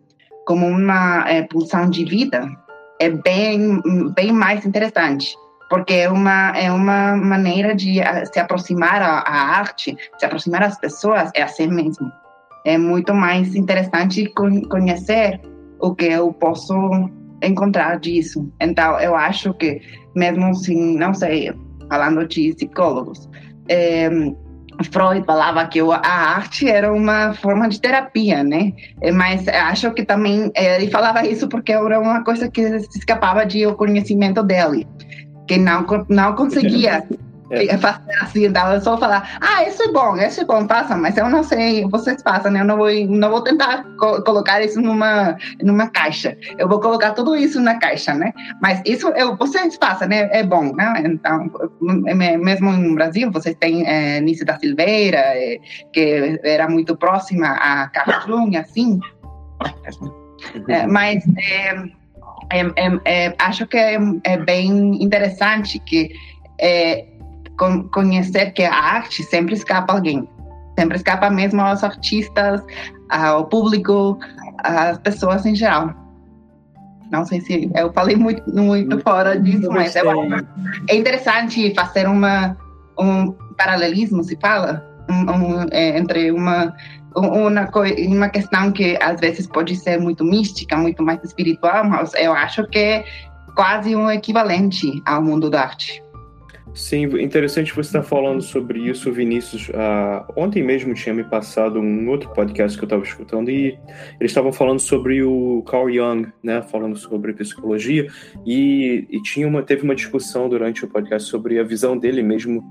como 0.46 0.66
uma 0.66 1.28
é, 1.28 1.42
pulsão 1.42 1.90
de 1.90 2.04
vida, 2.04 2.48
é 3.00 3.10
bem, 3.10 3.80
bem 4.14 4.32
mais 4.32 4.64
interessante. 4.64 5.34
Porque 5.74 5.94
é 5.94 6.08
uma, 6.08 6.56
é 6.56 6.70
uma 6.70 7.16
maneira 7.16 7.74
de 7.74 7.96
se 8.32 8.38
aproximar 8.38 9.02
à 9.02 9.58
arte, 9.58 9.96
se 10.16 10.24
aproximar 10.24 10.62
às 10.62 10.78
pessoas, 10.78 11.32
é 11.34 11.42
assim 11.42 11.66
mesmo. 11.66 12.12
É 12.64 12.78
muito 12.78 13.12
mais 13.12 13.56
interessante 13.56 14.32
conhecer 14.70 15.40
o 15.80 15.92
que 15.92 16.04
eu 16.04 16.32
posso 16.32 17.10
encontrar 17.42 17.98
disso. 17.98 18.48
Então, 18.60 19.00
eu 19.00 19.16
acho 19.16 19.52
que, 19.54 19.80
mesmo 20.14 20.46
assim, 20.46 20.96
não 20.96 21.12
sei, 21.12 21.52
falando 21.88 22.24
de 22.28 22.54
psicólogos, 22.54 23.28
é, 23.68 24.08
Freud 24.92 25.26
falava 25.26 25.66
que 25.66 25.80
a 25.80 26.36
arte 26.36 26.68
era 26.68 26.92
uma 26.92 27.34
forma 27.34 27.68
de 27.68 27.80
terapia, 27.80 28.44
né? 28.44 28.72
É, 29.00 29.10
mas 29.10 29.48
acho 29.48 29.92
que 29.92 30.04
também 30.04 30.52
é, 30.54 30.76
ele 30.76 30.88
falava 30.88 31.26
isso 31.26 31.48
porque 31.48 31.72
era 31.72 31.98
uma 31.98 32.22
coisa 32.22 32.48
que 32.48 32.62
escapava 32.62 33.44
de 33.44 33.66
o 33.66 33.74
conhecimento 33.74 34.40
dele, 34.40 34.86
que 35.46 35.58
não 35.58 35.84
não 36.08 36.34
conseguia 36.34 37.04
é. 37.50 37.66
é 37.66 37.78
fazer 37.78 38.12
assim, 38.20 38.44
eu 38.44 38.80
só 38.80 38.96
falar, 38.96 39.38
ah, 39.40 39.64
isso 39.64 39.82
é 39.82 39.92
bom, 39.92 40.16
isso 40.16 40.40
é 40.40 40.44
bom, 40.44 40.66
passa, 40.66 40.96
mas 40.96 41.16
eu 41.16 41.28
não 41.28 41.42
sei, 41.42 41.86
vocês 41.88 42.22
passam, 42.22 42.50
né? 42.50 42.60
Eu 42.60 42.64
não 42.64 42.76
vou, 42.76 42.88
não 43.08 43.30
vou 43.30 43.42
tentar 43.42 43.84
co 43.98 44.22
colocar 44.22 44.62
isso 44.62 44.80
numa, 44.80 45.36
numa 45.62 45.88
caixa. 45.88 46.36
Eu 46.58 46.68
vou 46.68 46.80
colocar 46.80 47.12
tudo 47.12 47.36
isso 47.36 47.60
na 47.60 47.78
caixa, 47.78 48.14
né? 48.14 48.32
Mas 48.60 48.82
isso 48.84 49.08
eu, 49.08 49.36
vocês 49.36 49.76
passam, 49.76 50.08
né? 50.08 50.28
É 50.32 50.42
bom, 50.42 50.74
né? 50.74 51.02
Então, 51.04 51.50
mesmo 51.80 52.72
no 52.72 52.94
Brasil, 52.94 53.30
vocês 53.30 53.56
têm 53.56 53.86
é, 53.86 54.20
Nice 54.20 54.44
da 54.44 54.58
Silveira, 54.58 55.18
é, 55.18 55.58
que 55.92 56.40
era 56.42 56.68
muito 56.68 56.96
próxima 56.96 57.46
a 57.48 57.90
Jung, 58.26 58.56
assim. 58.56 58.98
É, 60.68 60.86
mas 60.86 61.24
é, 61.38 61.74
é, 62.50 62.60
é, 62.60 63.00
é, 63.04 63.34
acho 63.38 63.66
que 63.66 63.76
é, 63.76 64.36
bem 64.38 65.02
interessante 65.02 65.78
que 65.78 66.10
conhecer 67.92 68.52
que 68.52 68.64
a 68.64 68.74
arte 68.74 69.22
sempre 69.22 69.54
escapa 69.54 69.92
a 69.92 69.96
alguém. 69.96 70.28
Sempre 70.78 70.96
escapa 70.96 71.30
mesmo 71.30 71.60
aos 71.60 71.84
artistas, 71.84 72.60
ao 73.08 73.46
público, 73.46 74.18
às 74.58 74.98
pessoas 74.98 75.46
em 75.46 75.54
geral. 75.54 75.94
Não 77.10 77.24
sei 77.24 77.40
se 77.40 77.70
eu 77.76 77.92
falei 77.92 78.16
muito, 78.16 78.42
muito 78.52 78.98
fora 79.00 79.38
disso, 79.38 79.70
mas 79.70 79.94
é, 79.94 80.02
é 80.88 80.96
interessante 80.96 81.72
fazer 81.74 82.08
uma, 82.08 82.56
um 82.98 83.32
paralelismo, 83.56 84.24
se 84.24 84.36
fala, 84.40 84.84
um, 85.08 85.30
um, 85.30 85.66
é, 85.70 85.98
entre 85.98 86.32
uma, 86.32 86.74
uma, 87.14 87.70
uma 88.08 88.28
questão 88.28 88.72
que 88.72 88.98
às 89.00 89.20
vezes 89.20 89.46
pode 89.46 89.76
ser 89.76 89.98
muito 89.98 90.24
mística, 90.24 90.76
muito 90.76 91.02
mais 91.02 91.22
espiritual, 91.22 91.84
mas 91.84 92.12
eu 92.14 92.32
acho 92.32 92.66
que 92.68 92.78
é 92.78 93.04
quase 93.54 93.94
um 93.94 94.10
equivalente 94.10 95.02
ao 95.06 95.22
mundo 95.22 95.48
da 95.48 95.62
arte. 95.62 96.04
Sim, 96.74 97.04
interessante 97.22 97.72
você 97.72 97.88
estar 97.88 98.02
falando 98.02 98.42
sobre 98.42 98.80
isso, 98.90 99.12
Vinícius. 99.12 99.68
Uh, 99.68 100.32
ontem 100.34 100.60
mesmo 100.60 100.92
tinha 100.92 101.14
me 101.14 101.22
passado 101.22 101.78
um 101.78 102.08
outro 102.08 102.28
podcast 102.30 102.76
que 102.76 102.82
eu 102.82 102.86
estava 102.86 103.04
escutando 103.04 103.48
e 103.48 103.78
eles 104.18 104.32
estavam 104.32 104.52
falando 104.52 104.80
sobre 104.80 105.22
o 105.22 105.62
Carl 105.68 105.88
Jung, 105.88 106.32
né, 106.42 106.62
falando 106.62 106.96
sobre 106.96 107.32
psicologia 107.32 108.08
e, 108.44 109.06
e 109.08 109.22
tinha 109.22 109.46
uma, 109.46 109.62
teve 109.62 109.84
uma 109.84 109.94
discussão 109.94 110.48
durante 110.48 110.84
o 110.84 110.88
podcast 110.88 111.30
sobre 111.30 111.60
a 111.60 111.62
visão 111.62 111.96
dele 111.96 112.24
mesmo 112.24 112.64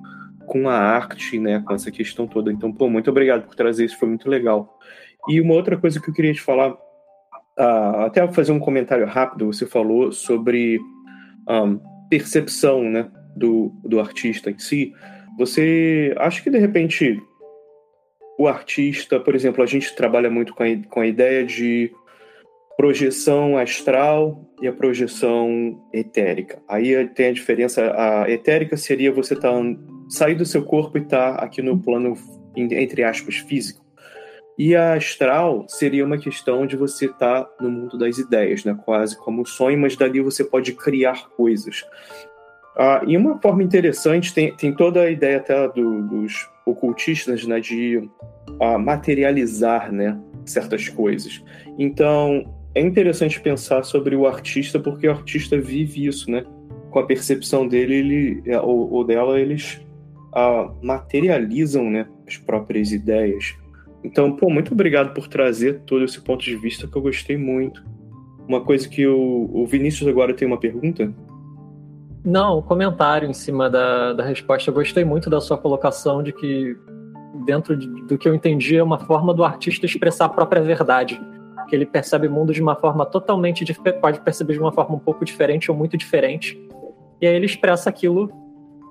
com 0.54 0.70
a 0.70 0.78
arte, 0.78 1.40
né, 1.40 1.64
com 1.66 1.74
essa 1.74 1.90
questão 1.90 2.28
toda. 2.28 2.52
Então, 2.52 2.72
pô, 2.72 2.88
muito 2.88 3.10
obrigado 3.10 3.48
por 3.48 3.56
trazer 3.56 3.86
isso, 3.86 3.98
foi 3.98 4.08
muito 4.08 4.30
legal. 4.30 4.78
E 5.28 5.42
uma 5.42 5.56
outra 5.56 5.76
coisa 5.76 6.00
que 6.00 6.08
eu 6.08 6.14
queria 6.14 6.32
te 6.32 6.42
falar, 6.42 6.74
uh, 6.74 8.06
até 8.06 8.28
fazer 8.32 8.52
um 8.52 8.60
comentário 8.60 9.08
rápido, 9.08 9.48
você 9.48 9.66
falou 9.66 10.12
sobre 10.12 10.80
um, 11.50 11.80
percepção, 12.08 12.84
né? 12.84 13.10
do, 13.36 13.72
do 13.84 14.00
artista 14.00 14.52
em 14.52 14.60
si, 14.60 14.94
você 15.38 16.14
acha 16.18 16.42
que 16.42 16.50
de 16.50 16.60
repente 16.60 17.20
o 18.38 18.48
artista, 18.48 19.20
por 19.20 19.36
exemplo, 19.36 19.64
a 19.64 19.66
gente 19.66 19.96
trabalha 19.96 20.30
muito 20.30 20.54
com 20.54 20.64
a, 20.64 20.68
com 20.90 21.00
a 21.00 21.08
ideia 21.08 21.44
de 21.44 21.92
projeção 22.78 23.58
astral 23.58 24.48
e 24.62 24.68
a 24.68 24.74
projeção 24.74 25.80
etérica. 25.94 26.62
Aí 26.68 27.08
tem 27.10 27.28
a 27.28 27.34
diferença, 27.34 27.94
a 27.96 28.30
etérica 28.30 28.76
seria 28.78 29.12
você 29.12 29.36
tá, 29.36 29.52
sair 30.14 30.36
do 30.36 30.46
seu 30.46 30.64
corpo 30.64 30.98
e 30.98 31.02
estar 31.02 31.38
tá 31.38 31.44
aqui 31.44 31.62
no 31.62 31.78
plano, 31.78 32.16
entre 32.56 33.04
aspas, 33.04 33.38
físico. 33.38 33.84
E 34.58 34.76
a 34.76 34.94
astral 34.94 35.66
seria 35.68 36.06
uma 36.06 36.18
questão 36.18 36.68
de 36.68 36.78
você 36.78 37.06
estar 37.06 37.46
tá 37.46 37.50
no 37.60 37.72
mundo 37.72 37.98
das 37.98 38.20
ideias, 38.20 38.64
né? 38.64 38.78
quase 38.86 39.18
como 39.18 39.42
um 39.42 39.46
sonho, 39.46 39.80
mas 39.80 39.96
dali 39.96 40.22
você 40.22 40.44
pode 40.44 40.74
criar 40.74 41.30
coisas. 41.30 41.84
Ah, 42.78 43.02
e 43.08 43.18
uma 43.18 43.40
forma 43.42 43.64
interessante, 43.64 44.34
tem, 44.34 44.56
tem 44.56 44.74
toda 44.74 45.02
a 45.02 45.10
ideia 45.10 45.38
até 45.38 45.68
do, 45.70 46.04
dos 46.04 46.48
ocultistas 46.66 47.46
né, 47.46 47.60
de 47.60 48.08
ah, 48.62 48.78
materializar 48.78 49.92
né, 49.92 50.20
certas 50.46 50.88
coisas. 50.90 51.44
Então, 51.80 52.46
é 52.76 52.82
interessante 52.82 53.42
pensar 53.42 53.84
sobre 53.84 54.16
o 54.16 54.28
artista, 54.28 54.80
porque 54.80 55.08
o 55.08 55.12
artista 55.12 55.60
vive 55.60 56.06
isso, 56.06 56.30
né? 56.30 56.44
Com 56.90 57.00
a 57.00 57.06
percepção 57.06 57.68
dele 57.68 57.96
ele, 57.96 58.44
é, 58.46 58.60
ou, 58.60 58.92
ou 58.92 59.04
dela, 59.04 59.40
eles 59.40 59.83
ah, 60.34 60.72
materializam 60.82 61.90
né, 61.90 62.08
as 62.28 62.38
próprias 62.38 62.92
ideias. 62.92 63.56
Então, 64.04 64.36
pô, 64.36 64.50
muito 64.50 64.74
obrigado 64.74 65.14
por 65.14 65.28
trazer 65.28 65.82
todo 65.86 66.04
esse 66.04 66.20
ponto 66.20 66.44
de 66.44 66.56
vista 66.56 66.88
que 66.88 66.96
eu 66.96 67.02
gostei 67.02 67.38
muito. 67.38 67.84
Uma 68.48 68.62
coisa 68.62 68.90
que 68.90 69.08
o, 69.08 69.50
o 69.54 69.66
Vinícius 69.66 70.10
agora 70.10 70.34
tem 70.34 70.46
uma 70.46 70.60
pergunta. 70.60 71.14
Não, 72.26 72.60
um 72.60 72.62
comentário 72.62 73.30
em 73.30 73.34
cima 73.34 73.70
da, 73.70 74.14
da 74.14 74.24
resposta. 74.24 74.70
Eu 74.70 74.74
gostei 74.74 75.06
muito 75.06 75.30
da 75.30 75.40
sua 75.40 75.58
colocação 75.58 76.22
de 76.22 76.34
que, 76.34 76.76
dentro 77.46 77.78
de, 77.78 77.88
do 78.04 78.18
que 78.18 78.28
eu 78.28 78.36
entendi, 78.36 78.76
é 78.76 78.84
uma 78.84 79.00
forma 79.00 79.34
do 79.34 79.44
artista 79.44 79.86
expressar 79.86 80.26
a 80.26 80.30
própria 80.30 80.62
verdade. 80.62 81.22
Que 81.70 81.76
ele 81.76 81.86
percebe 81.86 82.28
o 82.28 82.32
mundo 82.32 82.54
de 82.54 82.62
uma 82.62 82.76
forma 82.76 83.06
totalmente 83.06 83.64
diferente, 83.64 84.02
pode 84.02 84.20
perceber 84.20 84.54
de 84.54 84.60
uma 84.60 84.72
forma 84.72 84.96
um 84.96 85.00
pouco 85.00 85.24
diferente 85.24 85.72
ou 85.72 85.78
muito 85.78 85.96
diferente. 85.96 86.60
E 87.22 87.28
aí 87.28 87.36
ele 87.36 87.46
expressa 87.46 87.90
aquilo 87.90 88.43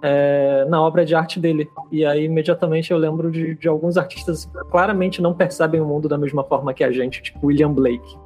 é, 0.02 0.64
na 0.68 0.82
obra 0.82 1.04
de 1.04 1.14
arte 1.14 1.38
dele. 1.38 1.70
E 1.90 2.04
aí, 2.04 2.24
imediatamente, 2.24 2.90
eu 2.90 2.98
lembro 2.98 3.30
de, 3.30 3.54
de 3.54 3.68
alguns 3.68 3.96
artistas 3.96 4.44
que 4.44 4.70
claramente 4.70 5.22
não 5.22 5.32
percebem 5.32 5.80
o 5.80 5.86
mundo 5.86 6.08
da 6.08 6.18
mesma 6.18 6.42
forma 6.42 6.74
que 6.74 6.82
a 6.82 6.90
gente, 6.90 7.22
tipo 7.22 7.46
William 7.46 7.72
Blake. 7.72 8.18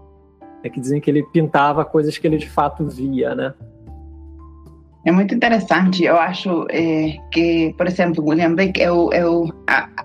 É 0.62 0.70
que 0.70 0.80
dizem 0.80 1.00
que 1.00 1.10
ele 1.10 1.22
pintava 1.22 1.84
coisas 1.84 2.16
que 2.16 2.26
ele 2.26 2.38
de 2.38 2.48
fato 2.48 2.86
via, 2.86 3.34
né? 3.34 3.54
É 5.06 5.12
muito 5.12 5.32
interessante. 5.32 6.02
Eu 6.02 6.16
acho 6.18 6.66
é, 6.68 7.16
que, 7.30 7.72
por 7.78 7.86
exemplo, 7.86 8.24
William 8.28 8.56
Blake, 8.56 8.80
eu, 8.80 9.08
eu, 9.12 9.48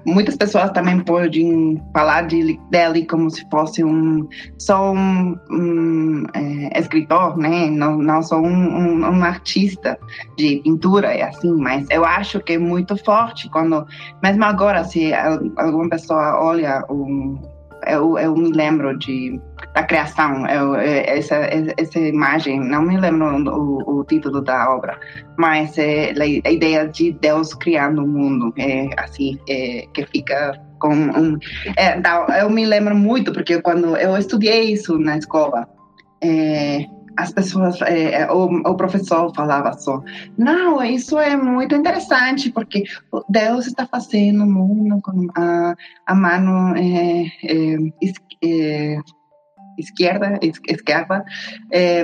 muitas 0.05 0.37
pessoas 0.37 0.69
também 0.69 0.99
podem 0.99 1.81
falar 1.91 2.27
de, 2.27 2.59
dele 2.69 3.07
como 3.07 3.27
se 3.31 3.43
fosse 3.49 3.83
um 3.83 4.29
só 4.59 4.93
um, 4.93 5.35
um 5.49 6.23
é, 6.35 6.79
escritor, 6.79 7.35
né? 7.35 7.67
Não, 7.71 7.97
não 7.97 8.21
só 8.21 8.39
um, 8.39 8.45
um, 8.45 8.99
um, 8.99 9.23
artista 9.23 9.97
de 10.37 10.61
pintura 10.63 11.15
e 11.15 11.23
assim. 11.23 11.51
Mas 11.51 11.87
eu 11.89 12.05
acho 12.05 12.39
que 12.39 12.53
é 12.53 12.59
muito 12.59 12.95
forte 12.95 13.49
quando, 13.49 13.83
mesmo 14.21 14.43
agora, 14.43 14.83
se 14.83 15.11
alguma 15.57 15.89
pessoa 15.89 16.39
olha 16.39 16.85
um 16.91 17.39
eu, 17.87 18.17
eu 18.17 18.35
me 18.35 18.51
lembro 18.51 18.97
de 18.97 19.39
da 19.73 19.83
criação, 19.83 20.45
eu, 20.47 20.75
é, 20.75 21.17
essa, 21.17 21.35
essa 21.77 21.99
imagem, 21.99 22.59
não 22.59 22.81
me 22.81 22.97
lembro 22.97 23.49
o, 23.49 23.99
o 23.99 24.03
título 24.03 24.41
da 24.41 24.69
obra, 24.69 24.99
mas 25.37 25.77
é, 25.77 26.13
a 26.19 26.51
ideia 26.51 26.87
de 26.87 27.13
Deus 27.13 27.53
criando 27.53 28.03
o 28.03 28.07
mundo, 28.07 28.53
é, 28.57 28.89
assim, 28.97 29.37
é, 29.47 29.85
que 29.93 30.05
fica 30.07 30.59
com 30.79 30.93
um... 30.93 31.37
É, 31.77 32.01
eu 32.41 32.49
me 32.49 32.65
lembro 32.65 32.95
muito, 32.95 33.31
porque 33.31 33.61
quando 33.61 33.95
eu 33.95 34.17
estudei 34.17 34.73
isso 34.73 34.97
na 34.97 35.17
escola, 35.17 35.67
é, 36.21 36.85
as 37.17 37.31
pessoas, 37.31 37.81
é, 37.81 38.31
o, 38.31 38.45
o, 38.45 38.75
professor 38.75 39.33
falava 39.35 39.73
só, 39.73 40.01
não, 40.37 40.81
isso 40.83 41.19
é 41.19 41.35
muito 41.35 41.75
interessante, 41.75 42.51
porque 42.51 42.83
Deus 43.29 43.67
está 43.67 43.85
fazendo 43.85 44.43
o 44.43 44.49
mundo 44.49 45.01
com 45.01 45.27
a, 45.35 45.75
a 46.05 46.15
mão 46.15 46.75
é, 46.75 47.25
esquerda, 49.77 50.39
esquerda, 50.41 51.25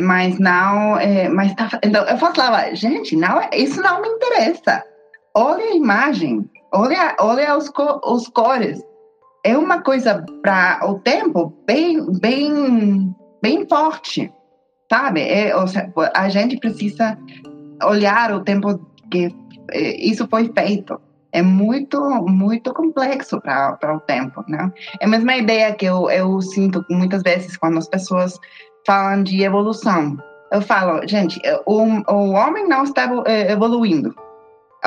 mas 0.01 0.39
não, 0.39 0.97
mas 1.33 1.53
tá, 1.55 1.69
então 1.83 2.05
eu 2.05 2.17
falava, 2.17 2.75
gente, 2.75 3.15
não, 3.15 3.39
isso 3.53 3.81
não 3.81 4.01
me 4.01 4.09
interessa. 4.09 4.83
Olha 5.35 5.63
a 5.63 5.75
imagem, 5.75 6.49
olha, 6.73 7.15
olha 7.19 7.57
os, 7.57 7.71
os 8.03 8.27
cores. 8.29 8.81
É 9.45 9.57
uma 9.57 9.81
coisa 9.81 10.25
para 10.41 10.79
o 10.83 10.99
tempo 10.99 11.53
bem, 11.65 12.05
bem, 12.19 13.15
bem 13.41 13.67
forte 13.69 14.31
sabe? 14.89 15.21
É, 15.21 15.53
seja, 15.67 15.91
a 16.13 16.29
gente 16.29 16.57
precisa 16.57 17.17
olhar 17.83 18.33
o 18.33 18.43
tempo 18.43 18.79
que 19.11 19.33
é, 19.71 20.05
isso 20.05 20.27
foi 20.29 20.51
feito. 20.57 20.99
É 21.31 21.41
muito, 21.41 21.99
muito 22.25 22.73
complexo 22.73 23.39
para 23.41 23.95
o 23.95 23.99
tempo, 23.99 24.43
né? 24.47 24.71
É 24.99 25.05
a 25.05 25.09
mesma 25.09 25.35
ideia 25.35 25.73
que 25.73 25.85
eu, 25.85 26.09
eu 26.09 26.41
sinto 26.41 26.83
muitas 26.89 27.21
vezes 27.21 27.57
quando 27.57 27.77
as 27.77 27.87
pessoas 27.87 28.39
falam 28.85 29.23
de 29.23 29.43
evolução. 29.43 30.17
Eu 30.51 30.61
falo, 30.61 31.05
gente, 31.05 31.39
o, 31.65 31.83
o 32.11 32.31
homem 32.31 32.67
não 32.67 32.83
está 32.83 33.09
é, 33.25 33.51
evoluindo 33.51 34.15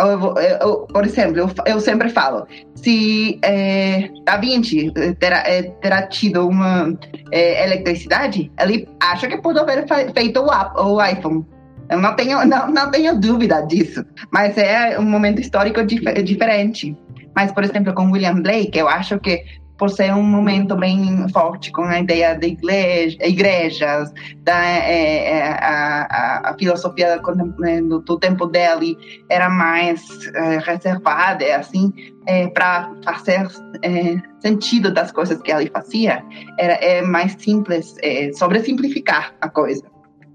eu, 0.06 0.34
eu, 0.36 0.76
por 0.86 1.04
exemplo, 1.04 1.38
eu, 1.38 1.50
eu, 1.66 1.80
sempre 1.80 2.08
falo, 2.10 2.46
se 2.74 3.38
é, 3.42 4.08
Da 4.24 4.36
Vinci 4.36 4.92
terá, 5.18 5.42
é, 5.46 5.62
terá 5.62 6.02
tido 6.06 6.46
uma 6.48 6.96
é, 7.32 7.64
eletricidade, 7.64 8.50
ele 8.60 8.88
acha 9.00 9.28
que 9.28 9.38
pode 9.38 9.58
haver 9.58 9.86
feito 10.12 10.40
o, 10.40 10.94
o 10.94 11.04
iPhone. 11.04 11.44
Eu 11.88 12.00
não 12.00 12.14
tenho, 12.14 12.44
não, 12.46 12.70
não 12.70 12.90
tenho 12.90 13.18
dúvida 13.18 13.60
disso, 13.62 14.04
mas 14.30 14.56
é 14.56 14.98
um 14.98 15.04
momento 15.04 15.40
histórico 15.40 15.84
dif 15.84 16.04
diferente. 16.22 16.96
Mas, 17.34 17.52
por 17.52 17.62
exemplo, 17.62 17.94
com 17.94 18.10
William 18.10 18.42
Blake, 18.42 18.76
eu 18.76 18.88
acho 18.88 19.18
que 19.20 19.44
por 19.80 19.88
ser 19.88 20.12
um 20.12 20.22
momento 20.22 20.76
bem 20.76 21.26
forte 21.30 21.72
com 21.72 21.80
a 21.84 22.00
ideia 22.00 22.34
de 22.34 22.48
igreja, 22.48 23.16
igrejas, 23.26 24.12
da 24.42 24.62
é, 24.62 25.38
é, 25.38 25.52
a, 25.52 26.50
a, 26.50 26.56
filosofia 26.58 27.18
do, 27.18 28.00
do, 28.00 28.18
tempo 28.18 28.44
dele 28.44 28.94
era 29.30 29.48
mais 29.48 30.06
é, 30.34 30.58
reservada, 30.58 31.56
assim, 31.56 31.90
é, 32.26 32.46
para 32.48 32.92
fazer 33.02 33.48
é, 33.80 34.20
sentido 34.40 34.92
das 34.92 35.10
coisas 35.10 35.40
que 35.40 35.50
ele 35.50 35.70
fazia, 35.70 36.22
era 36.58 36.74
é 36.74 37.00
mais 37.00 37.34
simples, 37.38 37.96
é, 38.02 38.30
sobre 38.34 38.60
simplificar 38.60 39.34
a 39.40 39.48
coisa, 39.48 39.84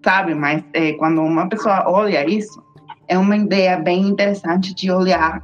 sabe? 0.04 0.34
Mas 0.34 0.64
quando 0.98 1.22
uma 1.22 1.48
pessoa 1.48 1.84
olha 1.88 2.28
isso, 2.28 2.60
é 3.08 3.16
uma 3.16 3.38
ideia 3.38 3.78
bem 3.78 4.08
interessante 4.08 4.74
de 4.74 4.92
olhar 4.92 5.40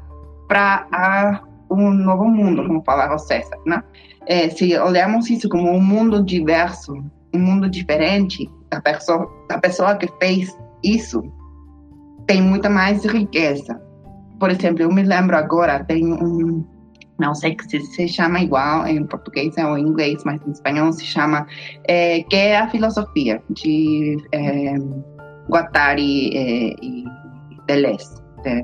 para 0.48 0.88
a 0.92 1.51
um 1.74 1.92
novo 1.92 2.26
mundo, 2.26 2.66
como 2.66 2.84
falava 2.84 3.18
César, 3.18 3.58
né? 3.66 3.84
É, 4.28 4.50
se 4.50 4.78
olharmos 4.78 5.30
isso 5.30 5.50
como 5.50 5.70
um 5.72 5.82
mundo 5.82 6.24
diverso, 6.24 6.94
um 7.34 7.40
mundo 7.40 7.70
diferente, 7.70 8.50
a 8.70 8.80
pessoa, 8.80 9.30
a 9.50 9.58
pessoa 9.58 9.96
que 9.96 10.08
fez 10.20 10.56
isso 10.84 11.24
tem 12.28 12.42
muita 12.42 12.70
mais 12.70 13.04
riqueza. 13.06 13.82
Por 14.40 14.50
exemplo, 14.50 14.84
eu 14.84 14.92
me 14.92 15.04
lembro 15.04 15.36
agora, 15.36 15.84
tem 15.84 16.06
um, 16.06 16.64
não 17.20 17.34
sei 17.34 17.56
se 17.68 17.80
se 17.82 18.08
chama 18.08 18.42
igual 18.42 18.88
em 18.88 19.06
português 19.06 19.56
ou 19.58 19.78
em 19.78 19.88
inglês, 19.88 20.24
mas 20.26 20.42
em 20.46 20.52
espanhol 20.52 20.92
se 20.92 21.06
chama, 21.06 21.46
é, 21.88 22.22
que 22.24 22.36
é 22.36 22.58
a 22.58 22.70
filosofia 22.70 23.42
de 23.50 24.18
é, 24.32 24.76
Guattari 25.50 26.36
é, 26.36 26.76
e 26.82 27.06
Deleuze 27.68 28.22
é, 28.46 28.64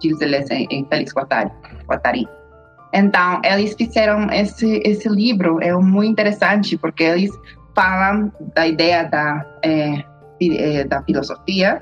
Gilles 0.00 0.18
Deleuze 0.18 0.66
e 0.70 0.86
Félix 0.88 1.12
Guattari. 1.12 1.50
Então, 2.92 3.40
eles 3.44 3.74
fizeram 3.74 4.28
esse, 4.30 4.80
esse 4.84 5.08
livro, 5.08 5.60
é 5.62 5.72
muito 5.74 6.10
interessante, 6.10 6.76
porque 6.76 7.04
eles 7.04 7.30
falam 7.74 8.32
da 8.54 8.66
ideia 8.66 9.04
da, 9.04 9.46
é, 9.62 10.04
é, 10.40 10.84
da 10.84 11.02
filosofia, 11.02 11.80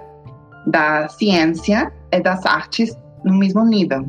da 0.66 1.08
ciência 1.08 1.90
e 2.12 2.20
das 2.20 2.44
artes 2.44 2.94
no 3.24 3.38
mesmo 3.38 3.64
nível. 3.64 4.06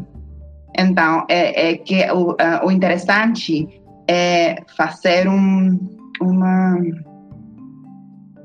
Então, 0.78 1.26
é, 1.30 1.72
é 1.72 1.78
que 1.78 2.06
o, 2.12 2.36
o 2.66 2.72
interessante 2.72 3.82
é 4.08 4.58
fazer 4.76 5.28
um, 5.28 5.80
uma. 6.22 6.78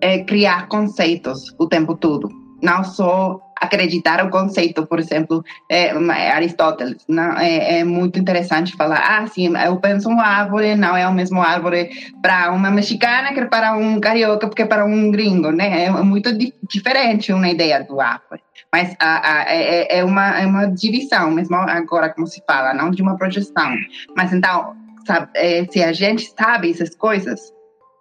É 0.01 0.23
criar 0.23 0.69
conceitos 0.69 1.55
o 1.59 1.67
tempo 1.67 1.97
todo 1.97 2.29
não 2.65 2.83
só 2.83 3.39
acreditar 3.65 4.25
o 4.25 4.31
conceito, 4.31 4.87
por 4.87 4.99
exemplo, 4.99 5.45
é, 5.69 5.91
Aristóteles. 6.33 7.05
Não, 7.09 7.39
é, 7.39 7.81
é, 7.81 7.85
muito 7.85 8.19
interessante 8.19 8.77
falar, 8.77 8.99
ah, 8.99 9.27
sim, 9.27 9.53
eu 9.57 9.77
penso 9.77 10.09
uma 10.09 10.25
árvore, 10.25 10.75
não 10.75 10.97
é 10.97 11.07
o 11.09 11.13
mesmo 11.13 11.41
árvore 11.41 11.91
para 12.23 12.53
uma 12.53 12.71
mexicana 12.71 13.33
que 13.33 13.45
para 13.47 13.77
um 13.77 14.01
carioca, 14.01 14.47
porque 14.47 14.65
para 14.65 14.85
um 14.85 15.11
gringo, 15.11 15.51
né? 15.51 15.85
É 15.85 15.91
muito 15.91 16.37
di 16.37 16.55
diferente 16.69 17.33
uma 17.33 17.49
ideia 17.49 17.83
do 17.83 18.01
árvore. 18.01 18.43
Mas 18.73 18.95
a, 18.99 19.33
a, 19.33 19.43
é, 19.53 19.99
é, 19.99 20.05
uma, 20.05 20.41
é 20.41 20.47
uma 20.47 20.67
divisão, 20.67 21.31
mesmo 21.31 21.55
agora 21.57 22.13
como 22.13 22.27
se 22.27 22.43
fala, 22.47 22.75
não 22.75 22.91
de 22.91 23.03
uma 23.03 23.17
projeção. 23.17 23.77
Mas 24.17 24.33
então, 24.33 24.75
sabe, 25.07 25.29
é, 25.35 25.65
se 25.71 25.83
a 25.83 25.93
gente 25.93 26.33
sabe 26.37 26.71
essas 26.71 26.95
coisas, 26.95 27.53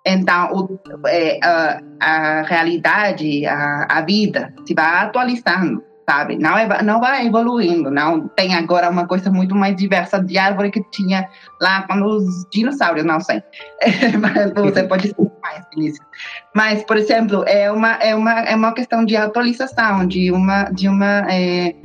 então, 0.05 0.51
o, 0.53 0.79
é, 1.07 1.39
a, 1.41 1.79
a, 1.99 2.41
realidade, 2.43 3.45
a, 3.45 3.85
a, 3.89 4.01
vida 4.01 4.53
se 4.65 4.73
vai 4.73 5.05
atualizando, 5.05 5.81
sabe? 6.07 6.37
Não, 6.37 6.57
é, 6.57 6.83
não 6.83 6.99
vai 6.99 7.25
evoluindo, 7.25 7.89
não 7.89 8.27
tem 8.27 8.53
agora 8.53 8.89
uma 8.89 9.07
coisa 9.07 9.31
muito 9.31 9.55
mais 9.55 9.75
diversa 9.77 10.21
de 10.21 10.37
árvore 10.37 10.71
que 10.71 10.83
tinha 10.91 11.29
lá 11.61 11.83
quando 11.83 12.05
os 12.05 12.45
dinossauros, 12.51 13.05
não 13.05 13.21
sei. 13.21 13.41
Mas 14.19 14.51
você 14.53 14.83
pode 14.87 15.07
ser 15.07 15.15
mais, 15.41 15.65
Vinícius. 15.73 16.05
Mas, 16.53 16.83
por 16.83 16.97
exemplo, 16.97 17.45
é 17.47 17.71
uma, 17.71 17.93
é 17.93 18.13
uma, 18.13 18.39
é 18.41 18.55
uma 18.55 18.73
questão 18.73 19.05
de 19.05 19.15
atualização, 19.15 20.05
de 20.05 20.31
uma, 20.31 20.63
de 20.65 20.89
uma 20.89 21.31
é, 21.31 21.75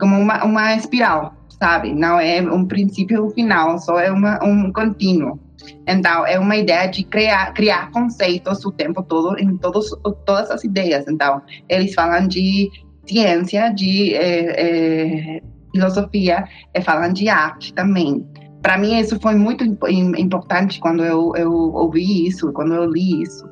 como 0.00 0.18
uma, 0.18 0.44
uma 0.44 0.74
espiral, 0.74 1.34
sabe? 1.60 1.94
Não 1.94 2.18
é 2.18 2.40
um 2.42 2.64
princípio 2.66 3.16
e 3.16 3.20
um 3.20 3.30
final, 3.30 3.78
só 3.78 4.00
é 4.00 4.10
uma, 4.10 4.42
um 4.42 4.72
contínuo. 4.72 5.38
Então, 5.86 6.26
é 6.26 6.38
uma 6.38 6.56
ideia 6.56 6.86
de 6.86 7.04
criar, 7.04 7.52
criar 7.52 7.90
conceitos 7.90 8.64
o 8.64 8.72
tempo 8.72 9.02
todo 9.02 9.38
em 9.38 9.56
todos, 9.56 9.90
todas 10.24 10.50
as 10.50 10.64
ideias. 10.64 11.06
Então, 11.08 11.42
eles 11.68 11.94
falam 11.94 12.26
de 12.26 12.70
ciência, 13.06 13.70
de 13.70 14.14
é, 14.14 15.36
é, 15.36 15.42
filosofia, 15.72 16.44
e 16.74 16.80
falam 16.80 17.12
de 17.12 17.28
arte 17.28 17.72
também. 17.74 18.26
Para 18.62 18.76
mim, 18.76 18.98
isso 18.98 19.18
foi 19.20 19.34
muito 19.34 19.64
importante 20.18 20.78
quando 20.80 21.02
eu, 21.02 21.32
eu 21.34 21.52
ouvi 21.52 22.26
isso, 22.26 22.52
quando 22.52 22.74
eu 22.74 22.84
li 22.84 23.22
isso. 23.22 23.48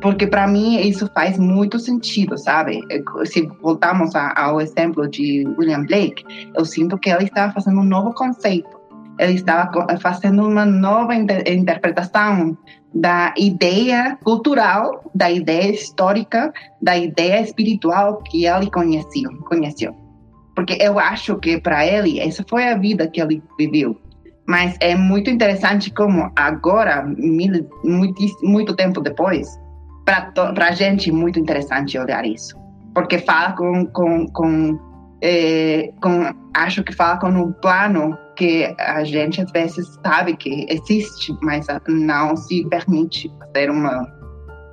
Porque 0.00 0.26
para 0.26 0.46
mim 0.46 0.80
isso 0.80 1.10
faz 1.14 1.38
muito 1.38 1.78
sentido, 1.78 2.36
sabe? 2.36 2.80
Se 3.24 3.42
voltamos 3.62 4.14
ao 4.14 4.60
exemplo 4.60 5.08
de 5.08 5.44
William 5.58 5.84
Blake, 5.84 6.22
eu 6.54 6.64
sinto 6.64 6.98
que 6.98 7.10
ele 7.10 7.24
está 7.24 7.50
fazendo 7.50 7.80
um 7.80 7.84
novo 7.84 8.12
conceito 8.12 8.75
ele 9.18 9.34
estava 9.34 9.70
fazendo 9.98 10.46
uma 10.46 10.64
nova 10.64 11.14
inter 11.14 11.42
interpretação 11.46 12.56
da 12.94 13.34
ideia 13.36 14.18
cultural, 14.24 15.10
da 15.14 15.30
ideia 15.30 15.70
histórica, 15.70 16.52
da 16.80 16.96
ideia 16.96 17.40
espiritual 17.40 18.22
que 18.22 18.46
ele 18.46 18.70
conheceu. 18.70 19.30
conheceu. 19.44 19.94
Porque 20.54 20.78
eu 20.80 20.98
acho 20.98 21.36
que 21.36 21.60
para 21.60 21.86
ele, 21.86 22.18
essa 22.18 22.44
foi 22.48 22.66
a 22.68 22.76
vida 22.76 23.06
que 23.06 23.20
ele 23.20 23.42
viveu. 23.58 24.00
Mas 24.48 24.76
é 24.80 24.94
muito 24.94 25.28
interessante 25.28 25.92
como 25.92 26.32
agora, 26.34 27.02
mil, 27.02 27.68
muito, 27.84 28.22
muito 28.42 28.74
tempo 28.74 29.00
depois, 29.02 29.46
para 30.04 30.68
a 30.68 30.72
gente, 30.72 31.12
muito 31.12 31.38
interessante 31.38 31.98
olhar 31.98 32.24
isso. 32.24 32.56
Porque 32.94 33.18
fala 33.18 33.52
com, 33.52 33.84
com, 33.86 34.26
com, 34.28 34.78
é, 35.20 35.92
com 36.00 36.32
acho 36.54 36.82
que 36.82 36.94
fala 36.94 37.18
com 37.18 37.28
um 37.28 37.52
plano 37.52 38.16
que 38.36 38.74
a 38.78 39.02
gente 39.02 39.40
às 39.40 39.50
vezes 39.50 39.98
sabe 40.04 40.36
que 40.36 40.66
existe, 40.68 41.36
mas 41.42 41.66
não 41.88 42.36
se 42.36 42.64
permite 42.66 43.32
fazer 43.40 43.70
uma, 43.70 44.06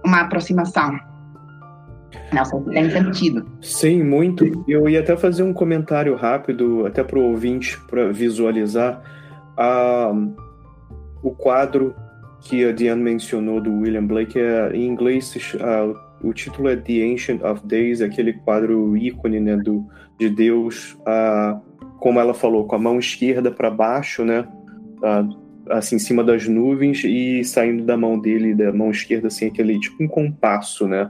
uma 0.05 0.21
aproximação. 0.21 0.99
Não 2.31 2.45
sei 2.45 2.59
se 2.59 2.69
tem 2.69 2.89
sentido. 2.91 3.45
Sim, 3.61 4.03
muito. 4.03 4.63
Eu 4.67 4.87
ia 4.87 4.99
até 4.99 5.15
fazer 5.15 5.43
um 5.43 5.53
comentário 5.53 6.15
rápido, 6.15 6.85
até 6.85 7.03
para 7.03 7.17
o 7.17 7.23
ouvinte, 7.23 7.79
para 7.87 8.11
visualizar 8.11 9.01
uh, 9.57 10.33
o 11.21 11.31
quadro 11.31 11.95
que 12.41 12.65
a 12.65 12.71
Diane 12.71 13.01
mencionou 13.01 13.61
do 13.61 13.79
William 13.79 14.05
Blake. 14.05 14.37
É, 14.37 14.75
em 14.75 14.87
inglês, 14.87 15.33
uh, 15.55 15.97
o 16.21 16.33
título 16.33 16.69
é 16.69 16.75
The 16.75 17.13
Ancient 17.13 17.41
of 17.41 17.65
Days, 17.65 18.01
aquele 18.01 18.33
quadro 18.33 18.95
ícone 18.97 19.39
né, 19.39 19.55
do, 19.57 19.85
de 20.19 20.29
Deus. 20.29 20.97
Uh, 21.01 21.72
como 22.03 22.19
ela 22.19 22.33
falou, 22.33 22.67
com 22.67 22.75
a 22.75 22.79
mão 22.79 22.99
esquerda 22.99 23.49
para 23.49 23.71
baixo, 23.71 24.25
né? 24.25 24.45
assim, 25.69 25.95
em 25.95 25.99
cima 25.99 26.21
das 26.21 26.45
nuvens 26.49 27.01
e 27.05 27.45
saindo 27.45 27.85
da 27.85 27.95
mão 27.95 28.19
dele, 28.19 28.53
da 28.53 28.73
mão 28.73 28.91
esquerda, 28.91 29.27
assim, 29.27 29.47
aquele 29.47 29.79
tipo 29.79 30.03
um 30.03 30.07
compasso, 30.09 30.85
né? 30.85 31.09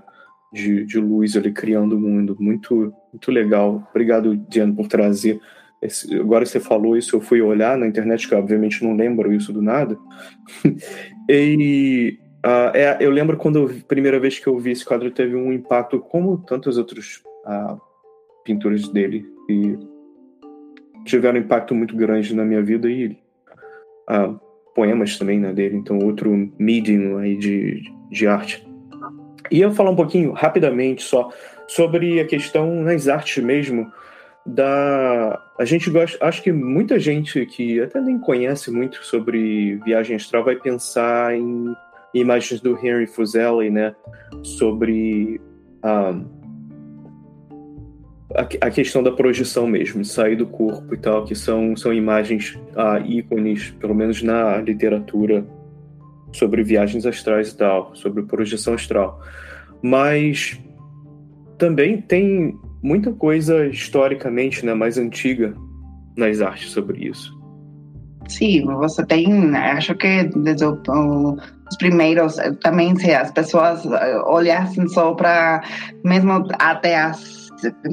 De, 0.54 0.86
de 0.86 1.00
luz 1.00 1.36
ali 1.36 1.52
criando 1.52 1.94
o 1.94 2.00
mundo. 2.00 2.38
Muito, 2.40 2.94
muito 3.12 3.32
legal. 3.32 3.88
Obrigado, 3.90 4.38
Diana, 4.38 4.72
por 4.72 4.86
trazer. 4.88 5.40
Esse, 5.82 6.16
agora 6.16 6.46
você 6.46 6.60
falou 6.60 6.96
isso, 6.96 7.16
eu 7.16 7.22
fui 7.22 7.42
olhar 7.42 7.76
na 7.76 7.88
internet, 7.88 8.28
que 8.28 8.36
eu, 8.36 8.38
obviamente 8.38 8.84
não 8.84 8.96
lembro 8.96 9.34
isso 9.34 9.52
do 9.52 9.64
nada. 9.64 9.98
e 11.28 12.20
uh, 12.46 12.78
é, 12.78 12.98
eu 13.00 13.10
lembro 13.10 13.36
quando 13.36 13.66
a 13.66 13.88
primeira 13.88 14.20
vez 14.20 14.38
que 14.38 14.46
eu 14.46 14.60
vi 14.60 14.70
esse 14.70 14.86
quadro 14.86 15.10
teve 15.10 15.36
um 15.36 15.52
impacto, 15.52 16.00
como 16.00 16.38
tantos 16.38 16.78
outros 16.78 17.24
uh, 17.48 17.82
pintores 18.46 18.88
dele. 18.90 19.26
E 19.50 19.92
tiveram 21.06 21.40
um 21.40 21.44
impacto 21.44 21.74
muito 21.76 21.96
grande 21.96 22.36
na 22.36 22.44
minha 22.44 22.62
vida 22.62 22.90
e 22.90 23.18
ah, 24.08 24.34
poemas 24.76 25.18
também 25.18 25.40
né, 25.40 25.54
dele, 25.54 25.78
então 25.78 26.00
outro 26.00 26.52
medium 26.58 27.18
aí 27.18 27.38
de, 27.38 27.84
de 28.10 28.28
arte. 28.28 28.66
E 29.52 29.62
eu 29.62 29.72
falar 29.72 29.92
um 29.92 29.96
pouquinho, 29.96 30.32
rapidamente 30.32 31.04
só, 31.04 31.30
sobre 31.68 32.20
a 32.20 32.26
questão 32.26 32.74
nas 32.82 33.08
artes 33.08 33.44
mesmo, 33.44 33.92
da... 34.46 35.40
A 35.60 35.66
gente 35.66 35.90
gosta... 35.90 36.18
Acho 36.26 36.42
que 36.42 36.52
muita 36.52 37.00
gente 37.00 37.46
que 37.46 37.80
até 37.82 38.02
nem 38.02 38.18
conhece 38.18 38.72
muito 38.72 39.04
sobre 39.06 39.76
viagem 39.86 40.16
astral 40.16 40.44
vai 40.44 40.56
pensar 40.56 41.36
em 41.36 41.74
imagens 42.14 42.62
do 42.62 42.78
Henry 42.78 43.08
Fuseli, 43.08 43.70
né? 43.70 43.96
Sobre... 44.42 45.40
Um, 45.84 46.33
ah, 48.36 48.48
a, 48.62 48.72
questão 48.72 49.04
da 49.04 49.12
projeção 49.12 49.68
mesmo, 49.68 50.02
de 50.02 50.08
sair 50.08 50.36
do 50.36 50.48
corpo 50.48 50.94
e 50.94 50.98
tal, 50.98 51.24
que 51.26 51.36
são, 51.36 51.76
são 51.76 51.94
imagens 51.94 52.60
ah, 52.76 53.00
ícones, 53.00 53.72
pelo 53.80 53.94
menos 53.94 54.22
na 54.24 54.58
literatura, 54.58 55.46
sobre 56.32 56.64
viagens 56.64 57.06
astrais 57.06 57.52
e 57.52 57.58
tal, 57.58 57.96
sobre 57.96 58.24
projeção 58.24 58.74
astral. 58.74 59.22
Mas 59.82 60.60
também 61.58 62.02
tem 62.02 62.58
muita 62.82 63.12
coisa 63.14 63.68
historicamente 63.68 64.66
né, 64.66 64.74
mais 64.74 64.98
antiga 64.98 65.54
nas 66.18 66.42
artes 66.42 66.72
sobre 66.72 67.08
isso. 67.08 67.32
Sim, 68.28 68.66
você 68.66 69.06
tem, 69.06 69.56
acho 69.56 69.94
que 69.96 70.24
desde 70.36 70.66
o, 70.66 71.38
os 71.70 71.78
primeiros, 71.78 72.38
também 72.62 72.96
se 72.96 73.12
as 73.12 73.32
pessoas 73.32 73.86
eh, 73.86 74.22
olhassem 74.26 74.88
só 74.88 75.14
para, 75.14 75.62
mesmo 76.06 76.48
até 76.58 76.96
as 76.96 77.43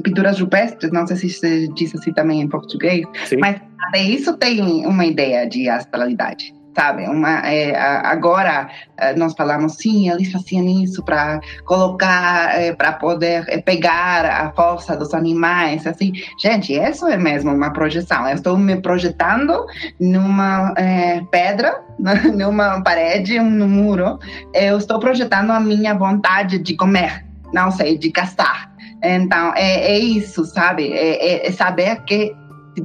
pinturas 0.03 0.39
rupestres, 0.39 0.91
não 0.91 1.05
sei 1.07 1.17
se 1.17 1.29
se 1.29 1.67
diz 1.69 1.95
assim 1.95 2.13
também 2.13 2.41
em 2.41 2.47
português, 2.47 3.05
Sim. 3.25 3.37
mas 3.37 3.61
até 3.87 4.01
isso 4.01 4.37
tem 4.37 4.85
uma 4.85 5.05
ideia 5.05 5.47
de 5.47 5.69
astralidade 5.69 6.53
sabe? 6.75 7.07
Uma, 7.07 7.39
é, 7.47 7.77
agora 7.77 8.69
é, 8.97 9.13
nós 9.15 9.33
falamos 9.33 9.75
sim, 9.75 10.09
eles 10.09 10.31
faziam 10.31 10.65
isso 10.83 11.03
para 11.03 11.39
colocar, 11.65 12.59
é, 12.59 12.73
para 12.73 12.93
poder 12.93 13.45
é, 13.47 13.59
pegar 13.59 14.25
a 14.25 14.51
força 14.51 14.95
dos 14.95 15.13
animais, 15.13 15.85
assim. 15.85 16.13
Gente, 16.39 16.73
isso 16.73 17.07
é 17.07 17.17
mesmo 17.17 17.53
uma 17.53 17.71
projeção. 17.71 18.27
Eu 18.27 18.35
estou 18.35 18.57
me 18.57 18.79
projetando 18.81 19.65
numa 19.99 20.73
é, 20.77 21.21
pedra, 21.31 21.81
numa 22.33 22.81
parede, 22.81 23.39
num 23.39 23.67
muro. 23.67 24.19
Eu 24.53 24.77
estou 24.77 24.99
projetando 24.99 25.51
a 25.51 25.59
minha 25.59 25.93
vontade 25.93 26.57
de 26.57 26.75
comer, 26.75 27.25
não 27.53 27.71
sei, 27.71 27.97
de 27.97 28.09
gastar. 28.09 28.70
Então, 29.03 29.53
é, 29.55 29.93
é 29.93 29.99
isso, 29.99 30.45
sabe? 30.45 30.91
É, 30.93 31.45
é, 31.45 31.47
é 31.47 31.51
saber 31.51 32.01
que 32.03 32.35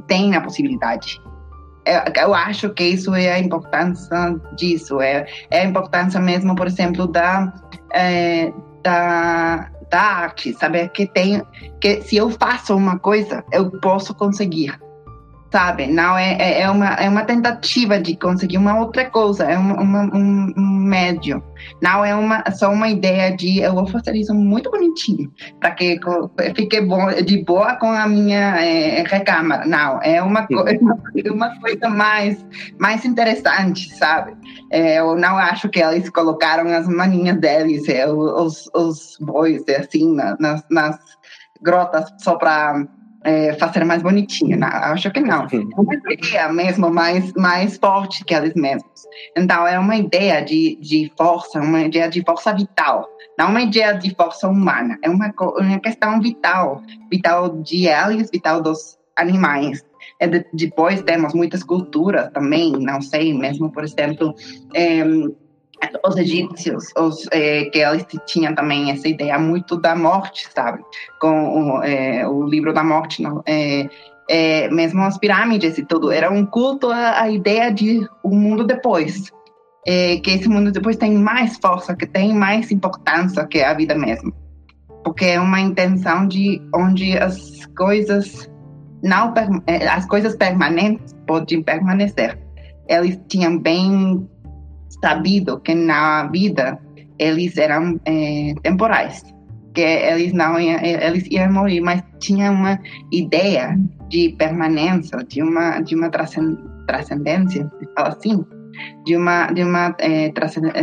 tem 0.07 0.35
a 0.35 0.41
possibilidade. 0.41 1.21
É, 1.85 2.23
eu 2.23 2.33
acho 2.33 2.69
que 2.71 2.83
isso 2.83 3.13
é 3.15 3.31
a 3.31 3.39
importância 3.39 4.35
disso. 4.55 4.99
É, 4.99 5.25
é 5.49 5.61
a 5.61 5.65
importância 5.65 6.19
mesmo, 6.19 6.55
por 6.55 6.67
exemplo, 6.67 7.07
da, 7.07 7.53
é, 7.93 8.51
da, 8.83 9.69
da 9.89 10.01
arte. 10.01 10.53
Saber 10.53 10.89
que 10.89 11.05
tem 11.05 11.41
que 11.79 12.01
se 12.01 12.17
eu 12.17 12.29
faço 12.29 12.75
uma 12.75 12.99
coisa, 12.99 13.43
eu 13.53 13.71
posso 13.79 14.13
conseguir 14.13 14.77
sabe? 15.57 15.87
Não 15.87 16.15
é, 16.15 16.37
é, 16.39 16.61
é, 16.61 16.69
uma, 16.69 16.93
é 16.93 17.09
uma 17.09 17.23
tentativa 17.23 17.99
de 17.99 18.15
conseguir 18.15 18.59
uma 18.59 18.79
outra 18.79 19.09
coisa, 19.09 19.43
é 19.43 19.57
uma, 19.57 19.81
uma, 19.81 20.01
um, 20.15 20.53
um 20.55 20.85
médio. 20.85 21.43
Não 21.81 22.05
é 22.05 22.13
uma, 22.13 22.43
só 22.51 22.71
uma 22.71 22.87
ideia 22.87 23.35
de 23.35 23.57
eu 23.57 23.73
vou 23.73 23.87
fazer 23.87 24.15
isso 24.15 24.35
muito 24.35 24.69
bonitinho, 24.69 25.33
para 25.59 25.71
que 25.71 25.99
fique 26.55 26.79
bom, 26.81 27.07
de 27.25 27.43
boa 27.43 27.75
com 27.77 27.91
a 27.91 28.07
minha 28.07 28.63
é, 28.63 29.01
recâmara. 29.01 29.65
Não, 29.65 29.99
é 30.03 30.21
uma, 30.21 30.45
uma, 30.51 30.95
uma 31.33 31.59
coisa 31.59 31.89
mais, 31.89 32.45
mais 32.77 33.03
interessante, 33.03 33.89
sabe? 33.97 34.37
É, 34.71 34.99
eu 34.99 35.15
não 35.15 35.39
acho 35.39 35.69
que 35.69 35.79
eles 35.79 36.07
colocaram 36.11 36.67
as 36.69 36.87
maninhas 36.87 37.39
deles, 37.39 37.89
é, 37.89 38.07
os, 38.07 38.69
os 38.75 39.17
bois, 39.19 39.63
assim, 39.69 40.15
nas, 40.39 40.63
nas 40.69 40.99
grotas 41.63 42.13
só 42.19 42.35
para 42.35 42.85
é, 43.27 43.53
fazer 43.55 43.83
mais 43.83 44.01
bonitinho. 44.01 44.57
Não, 44.57 44.69
acho 44.69 45.11
que 45.11 45.19
não. 45.19 45.45
É 45.45 45.81
uma 45.81 45.93
ideia 45.93 46.47
mesmo 46.53 46.89
mais, 46.89 47.33
mais 47.33 47.75
forte 47.77 48.23
que 48.23 48.33
eles 48.33 48.53
mesmos. 48.55 49.05
Então, 49.35 49.67
é 49.67 49.77
uma 49.77 49.97
ideia 49.97 50.39
de, 50.41 50.77
de 50.81 51.11
força, 51.17 51.59
uma 51.59 51.81
ideia 51.81 52.09
de 52.09 52.23
força 52.23 52.53
vital. 52.53 53.05
Não 53.37 53.49
uma 53.49 53.61
ideia 53.61 53.91
de 53.93 54.15
força 54.15 54.47
humana. 54.47 54.97
É 55.03 55.09
uma, 55.09 55.33
uma 55.59 55.79
questão 55.79 56.21
vital. 56.21 56.81
Vital 57.11 57.61
de 57.61 57.87
eles, 57.87 58.31
vital 58.31 58.61
dos 58.61 58.97
animais. 59.13 59.85
E 60.21 60.27
de, 60.27 60.45
depois 60.53 61.01
temos 61.01 61.33
muitas 61.33 61.63
culturas 61.63 62.31
também, 62.31 62.71
não 62.71 63.01
sei, 63.01 63.33
mesmo, 63.33 63.69
por 63.69 63.83
exemplo, 63.83 64.33
é, 64.73 65.03
os 66.05 66.17
egípcios, 66.17 66.85
os, 66.97 67.27
é, 67.31 67.65
que 67.65 67.79
eles 67.79 68.05
tinham 68.25 68.53
também 68.55 68.91
essa 68.91 69.07
ideia 69.07 69.37
muito 69.37 69.77
da 69.77 69.95
morte, 69.95 70.47
sabe? 70.53 70.83
Com 71.19 71.77
o, 71.77 71.83
é, 71.83 72.27
o 72.27 72.43
livro 72.43 72.73
da 72.73 72.83
morte, 72.83 73.21
não, 73.21 73.43
é, 73.45 73.87
é, 74.29 74.69
mesmo 74.69 75.01
as 75.03 75.17
pirâmides 75.17 75.77
e 75.77 75.85
tudo, 75.85 76.11
era 76.11 76.31
um 76.31 76.45
culto 76.45 76.91
à, 76.91 77.21
à 77.21 77.29
ideia 77.29 77.71
de 77.71 78.07
um 78.23 78.35
mundo 78.35 78.65
depois. 78.65 79.31
É, 79.85 80.17
que 80.17 80.31
esse 80.31 80.49
mundo 80.49 80.69
depois 80.69 80.97
tem 80.97 81.13
mais 81.13 81.57
força, 81.61 81.95
que 81.95 82.05
tem 82.05 82.33
mais 82.33 82.71
importância 82.71 83.47
que 83.47 83.61
a 83.61 83.73
vida 83.73 83.95
mesmo. 83.95 84.33
Porque 85.01 85.23
é 85.23 85.39
uma 85.39 85.61
intenção 85.61 86.27
de 86.27 86.61
onde 86.75 87.17
as 87.17 87.65
coisas 87.77 88.49
não 89.01 89.33
é, 89.65 89.87
as 89.87 90.05
coisas 90.05 90.35
permanentes 90.35 91.15
podem 91.25 91.61
permanecer. 91.63 92.37
Eles 92.89 93.17
tinham 93.29 93.57
bem 93.57 94.27
sabido 94.89 95.59
que 95.59 95.73
na 95.75 96.27
vida 96.27 96.79
eles 97.19 97.57
eram 97.57 97.99
é, 98.05 98.53
temporais, 98.61 99.23
que 99.73 99.81
eles 99.81 100.33
não 100.33 100.59
iam, 100.59 100.79
eles 100.81 101.25
iam 101.29 101.51
morrer, 101.51 101.81
mas 101.81 102.03
tinha 102.19 102.51
uma 102.51 102.79
ideia 103.11 103.77
de 104.09 104.35
permanência, 104.37 105.17
de 105.27 105.41
uma 105.41 105.81
de 105.81 105.95
uma 105.95 106.09
transcendência, 106.09 107.71
se 107.79 107.87
fala 107.95 108.09
assim, 108.09 108.45
de 109.05 109.15
uma 109.15 109.47
de 109.47 109.63
uma 109.63 109.95
é, 109.99 110.31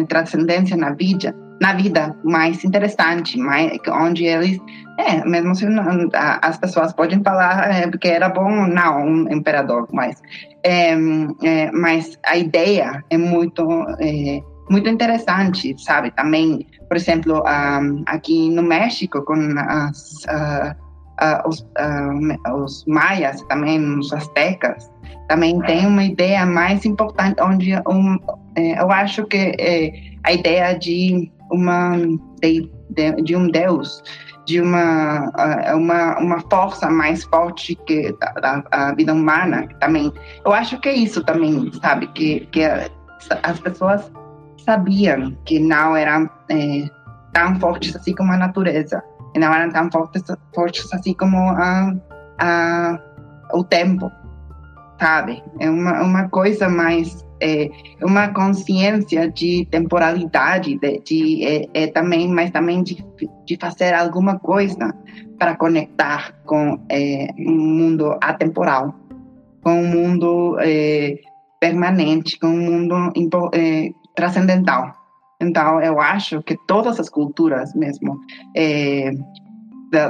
transcendência 0.09 0.77
na 0.77 0.93
vida, 0.93 1.35
na 1.61 1.73
vida 1.75 2.17
mais 2.25 2.65
interessante, 2.65 3.39
mais 3.39 3.79
onde 3.89 4.25
eles 4.25 4.61
é, 4.99 5.25
mesmo 5.25 5.55
se 5.55 5.67
não, 5.67 6.09
as 6.43 6.57
pessoas 6.59 6.93
podem 6.93 7.23
falar 7.23 7.69
é, 7.71 7.91
que 7.91 8.09
era 8.09 8.29
bom, 8.29 8.67
não, 8.67 9.05
um 9.05 9.33
imperador, 9.33 9.89
mas, 9.93 10.23
é, 10.63 10.93
é, 11.43 11.73
mas 11.73 12.19
a 12.25 12.37
ideia 12.37 13.03
é 13.11 13.19
muito, 13.19 13.69
é, 13.99 14.41
muito 14.71 14.89
interessante, 14.89 15.75
sabe? 15.83 16.13
Também, 16.13 16.67
por 16.89 16.97
exemplo, 16.97 17.43
um, 17.43 18.05
aqui 18.07 18.51
no 18.51 18.63
México, 18.63 19.23
com 19.23 19.35
as, 19.59 20.25
uh, 20.29 20.71
uh, 21.21 21.49
os, 21.49 21.61
uh, 21.61 22.55
os 22.63 22.85
maias, 22.87 23.43
também 23.43 23.81
os 23.99 24.13
astecas, 24.13 24.89
também 25.29 25.59
tem 25.63 25.87
uma 25.87 26.05
ideia 26.05 26.47
mais 26.47 26.85
importante, 26.85 27.41
onde 27.43 27.75
um, 27.89 28.17
é, 28.57 28.81
eu 28.81 28.91
acho 28.91 29.25
que 29.27 29.55
é, 29.59 29.93
a 30.23 30.33
ideia 30.33 30.79
de 30.79 31.31
uma 31.51 31.97
de, 32.41 32.71
de, 32.91 33.13
de 33.23 33.37
um 33.37 33.49
deus 33.49 34.03
de 34.47 34.61
uma, 34.61 35.31
uma, 35.75 36.19
uma 36.19 36.41
força 36.51 36.91
mais 36.91 37.25
forte 37.25 37.75
que 37.87 38.15
a, 38.71 38.95
vida 38.95 39.13
humana 39.13 39.67
também. 39.81 40.13
Eu 40.45 40.53
acho 40.53 40.79
que 40.81 40.89
é 40.89 40.95
isso 40.95 41.25
também, 41.25 41.73
sabe? 41.81 42.07
Que, 42.09 42.47
que 42.47 42.63
as 43.43 43.61
pessoas 43.61 44.13
sabiam 44.59 45.37
que 45.45 45.59
não 45.59 45.97
eram 45.97 46.29
é, 46.51 46.89
tão 47.33 47.59
fortes 47.59 47.97
assim 47.97 48.15
como 48.15 48.33
a 48.33 48.37
natureza. 48.37 49.03
E 49.35 49.39
não 49.39 49.53
eram 49.53 49.71
tão 49.73 49.91
fortes, 49.91 50.23
fortes 50.55 50.93
assim 50.93 51.15
como 51.15 51.37
a, 51.39 51.95
a, 52.39 52.99
o 53.53 53.65
tempo, 53.65 54.13
sabe? 55.01 55.43
É 55.59 55.69
uma, 55.69 56.03
uma 56.03 56.29
coisa 56.29 56.69
mais 56.69 57.25
é, 57.45 57.69
uma 58.03 58.29
consciência 58.29 59.31
de 59.31 59.67
temporalidade, 59.71 60.79
de, 60.79 60.99
de 61.01 61.45
é, 61.45 61.69
é, 61.75 61.87
também, 61.89 62.27
mas 62.27 62.51
também 62.51 62.83
de, 62.83 63.05
de 63.45 63.59
fazer 63.61 63.93
alguma 63.93 64.39
coisa 64.39 64.95
para 65.39 65.55
conectar 65.55 66.35
com 66.47 66.81
é, 66.91 67.29
um 67.39 67.53
mundo 67.53 68.19
atemporal, 68.23 68.95
com 69.63 69.83
um 69.83 69.87
mundo 69.87 70.57
é, 70.61 71.19
permanente, 71.61 72.39
com 72.39 72.49
um 72.49 72.65
mundo 72.65 73.51
é, 73.53 73.91
transcendental. 74.17 74.95
Então, 75.39 75.83
eu 75.83 76.01
acho 76.01 76.43
que 76.43 76.57
todas 76.67 76.99
as 76.99 77.11
culturas 77.11 77.75
mesmo 77.75 78.19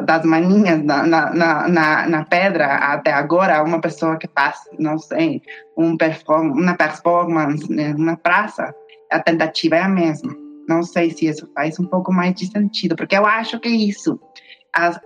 das 0.04 0.24
maninhas 0.24 0.82
na, 0.82 1.06
na, 1.06 1.68
na, 1.68 2.08
na, 2.08 2.24
pedra 2.24 2.66
até 2.76 3.12
agora, 3.12 3.62
uma 3.62 3.80
pessoa 3.80 4.16
que 4.16 4.28
faz, 4.34 4.56
não 4.78 4.98
sei, 4.98 5.42
um 5.76 5.96
perform 5.96 6.52
uma 6.52 6.74
performance 6.74 7.68
numa 7.70 8.12
né, 8.12 8.18
praça, 8.22 8.74
a 9.10 9.20
tentativa 9.20 9.76
é 9.76 9.82
a 9.82 9.88
mesma. 9.88 10.34
Não 10.68 10.82
sei 10.82 11.10
se 11.10 11.26
isso 11.26 11.48
faz 11.54 11.78
um 11.78 11.84
pouco 11.84 12.12
mais 12.12 12.34
de 12.34 12.46
sentido, 12.46 12.96
porque 12.96 13.16
eu 13.16 13.26
acho 13.26 13.60
que 13.60 13.68
isso 13.68 14.18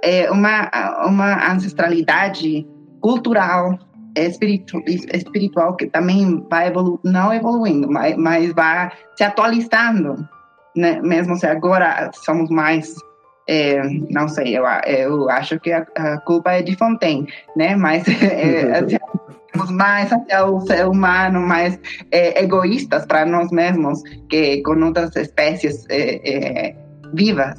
é 0.02 0.30
uma, 0.30 0.70
uma 1.06 1.52
ancestralidade 1.52 2.66
cultural, 3.00 3.78
espiritual, 4.16 4.82
espiritual 4.86 5.76
que 5.76 5.86
também 5.86 6.44
vai 6.50 6.68
evolu 6.68 7.00
não 7.04 7.32
evoluindo, 7.32 7.90
mas, 7.90 8.16
mas 8.16 8.52
vai 8.52 8.90
se 9.16 9.24
atualizando, 9.24 10.16
né? 10.76 11.00
mesmo 11.02 11.36
se 11.36 11.46
agora 11.46 12.10
somos 12.24 12.48
mais 12.50 12.94
é, 13.48 13.82
não 14.10 14.28
sei, 14.28 14.58
eu, 14.58 14.64
eu 14.86 15.30
acho 15.30 15.58
que 15.58 15.72
a, 15.72 15.86
a, 15.96 16.18
culpa 16.18 16.52
é 16.52 16.62
de 16.62 16.76
Fontaine, 16.76 17.26
né? 17.56 17.74
Mas 17.74 18.06
é, 18.22 18.84
somos 19.56 19.70
mais 19.70 20.12
até 20.12 20.44
o 20.44 20.60
ser 20.60 20.86
humano, 20.86 21.40
mais 21.40 21.80
é, 22.12 22.42
egoístas 22.42 23.06
para 23.06 23.24
nós 23.24 23.50
mesmos 23.50 24.02
que 24.28 24.62
com 24.62 24.78
outras 24.84 25.16
espécies 25.16 25.86
é, 25.88 26.68
é, 26.68 26.76
vivas. 27.14 27.58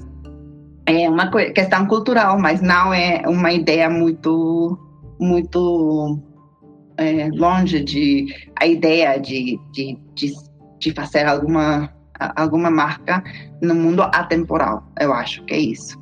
É 0.86 1.10
uma 1.10 1.30
questão 1.30 1.86
cultural, 1.88 2.40
mas 2.40 2.62
não 2.62 2.94
é 2.94 3.24
uma 3.28 3.52
ideia 3.52 3.90
muito, 3.90 4.78
muito 5.20 6.20
é, 6.98 7.30
longe 7.34 7.84
de 7.84 8.28
a 8.60 8.66
ideia 8.66 9.18
de, 9.20 9.60
de, 9.72 9.98
de, 10.16 10.34
de 10.80 10.92
fazer 10.92 11.26
alguma 11.28 11.92
alguma 12.20 12.70
marca 12.70 13.24
no 13.62 13.74
mundo 13.74 14.02
atemporal. 14.02 14.84
Eu 15.00 15.14
acho 15.14 15.44
que 15.46 15.54
é 15.54 15.60
isso. 15.60 16.00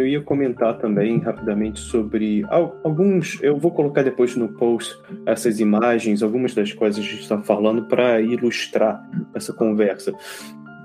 Eu 0.00 0.06
ia 0.06 0.22
comentar 0.22 0.78
também 0.78 1.18
rapidamente 1.18 1.78
sobre 1.78 2.42
alguns. 2.48 3.38
Eu 3.42 3.58
vou 3.58 3.70
colocar 3.70 4.02
depois 4.02 4.34
no 4.34 4.48
post 4.48 4.96
essas 5.26 5.60
imagens, 5.60 6.22
algumas 6.22 6.54
das 6.54 6.72
coisas 6.72 7.04
que 7.04 7.10
a 7.10 7.12
gente 7.12 7.22
está 7.22 7.38
falando 7.42 7.86
para 7.86 8.20
ilustrar 8.20 9.02
essa 9.34 9.52
conversa. 9.52 10.14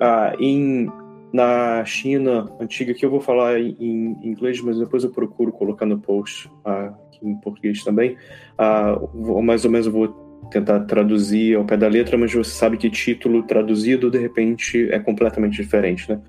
Ah, 0.02 0.34
em, 0.38 0.92
na 1.32 1.86
China 1.86 2.50
antiga, 2.60 2.94
que 2.94 3.06
eu 3.06 3.10
vou 3.10 3.22
falar 3.22 3.58
em, 3.58 4.18
inglês, 4.22 4.60
mas 4.60 4.78
depois 4.78 5.04
eu 5.06 5.12
procuro 5.12 5.52
colocar 5.52 5.86
no 5.86 5.98
post 5.98 6.52
ah, 6.66 6.94
em 7.24 7.36
português 7.38 7.86
também. 7.86 8.18
Ah, 8.58 9.00
mais 9.42 9.64
ou 9.64 9.72
menos 9.72 9.88
eu 9.88 9.94
vou 9.94 10.25
tentar 10.52 10.82
traduzir 10.82 11.56
ao 11.56 11.66
pé 11.66 11.78
da 11.78 11.88
letra, 11.88 12.18
mas 12.18 12.34
você 12.34 12.52
sabe 12.52 12.78
que 12.78 12.90
título 12.90 13.44
traduzido 13.44 14.10
de 14.10 14.18
repente 14.18 14.90
é 14.92 15.00
completamente 15.00 15.62
diferente, 15.62 16.10
né? 16.10 16.20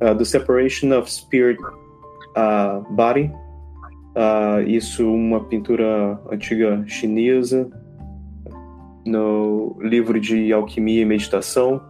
Uh, 0.00 0.14
the 0.16 0.24
Separation 0.24 0.96
of 0.96 1.10
Spirit 1.10 1.60
uh, 1.60 2.82
Body, 2.94 3.30
uh, 4.14 4.60
isso 4.66 5.12
uma 5.12 5.44
pintura 5.44 6.20
antiga 6.30 6.84
chinesa 6.86 7.68
no 9.04 9.76
livro 9.80 10.20
de 10.20 10.52
alquimia 10.52 11.02
e 11.02 11.04
meditação. 11.04 11.80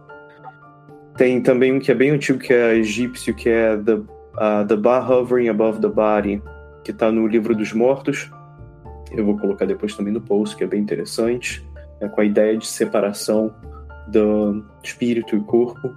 Tem 1.17 1.41
também 1.41 1.73
um 1.73 1.79
que 1.79 1.91
é 1.91 1.95
bem 1.95 2.11
antigo 2.11 2.39
que 2.39 2.53
é 2.53 2.75
egípcio, 2.75 3.35
que 3.35 3.49
é 3.49 3.77
The, 3.77 3.95
uh, 3.95 4.67
the 4.67 4.75
Bar 4.75 5.11
Hovering 5.11 5.49
Above 5.49 5.81
the 5.81 5.89
Body, 5.89 6.41
que 6.83 6.91
está 6.91 7.11
no 7.11 7.27
livro 7.27 7.53
dos 7.55 7.73
mortos. 7.73 8.31
Eu 9.11 9.25
vou 9.25 9.37
colocar 9.37 9.65
depois 9.65 9.95
também 9.95 10.13
no 10.13 10.21
post, 10.21 10.55
que 10.55 10.63
é 10.63 10.67
bem 10.67 10.81
interessante 10.81 11.68
né, 11.99 12.07
com 12.07 12.21
a 12.21 12.25
ideia 12.25 12.57
de 12.57 12.67
separação 12.67 13.53
do 14.09 14.63
espírito 14.83 15.35
e 15.35 15.39
corpo. 15.41 15.93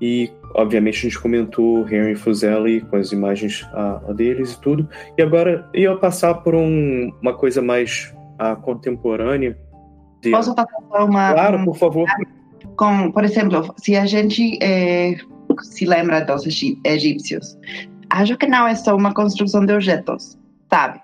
E, 0.00 0.30
obviamente, 0.54 0.98
a 0.98 1.00
gente 1.02 1.18
comentou 1.18 1.88
Henry 1.88 2.14
Fuseli 2.14 2.80
com 2.82 2.96
as 2.96 3.12
imagens 3.12 3.66
a, 3.72 4.00
a 4.08 4.12
deles 4.12 4.52
e 4.52 4.60
tudo. 4.60 4.88
E 5.16 5.22
agora 5.22 5.68
ia 5.72 5.94
passar 5.96 6.34
por 6.34 6.54
um, 6.54 7.12
uma 7.22 7.34
coisa 7.34 7.62
mais 7.62 8.14
a, 8.38 8.56
contemporânea. 8.56 9.56
De... 10.20 10.30
Posso 10.30 10.54
passar 10.54 11.04
uma. 11.04 11.32
Claro, 11.32 11.64
por 11.64 11.76
favor. 11.76 12.08
Com, 12.76 13.12
por 13.12 13.24
exemplo, 13.24 13.72
se 13.76 13.96
a 13.96 14.04
gente 14.04 14.58
é, 14.62 15.14
se 15.62 15.84
lembra 15.84 16.20
dos 16.22 16.44
egípcios, 16.84 17.56
acho 18.10 18.36
que 18.36 18.46
não 18.46 18.66
é 18.66 18.74
só 18.74 18.96
uma 18.96 19.14
construção 19.14 19.64
de 19.64 19.72
objetos, 19.72 20.36
sabe? 20.68 21.00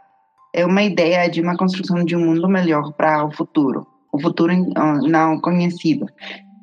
É 0.52 0.66
uma 0.66 0.82
ideia 0.82 1.30
de 1.30 1.40
uma 1.40 1.56
construção 1.56 2.04
de 2.04 2.16
um 2.16 2.26
mundo 2.26 2.48
melhor 2.48 2.92
para 2.94 3.24
o 3.24 3.30
futuro 3.30 3.86
o 4.12 4.20
futuro 4.20 4.52
ah, 4.76 4.98
não 5.02 5.40
conhecido. 5.40 6.06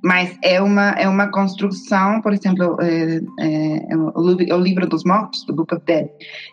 mas 0.03 0.37
é 0.43 0.61
uma 0.61 0.91
é 0.91 1.07
uma 1.07 1.29
construção, 1.31 2.21
por 2.21 2.33
exemplo, 2.33 2.77
é, 2.81 3.21
é, 3.39 3.95
o, 3.95 4.11
o, 4.15 4.57
livro 4.57 4.87
dos 4.87 5.03
mortos, 5.03 5.43
do 5.45 5.53
Book 5.53 5.73
of 5.75 5.83
Dead, 5.85 6.07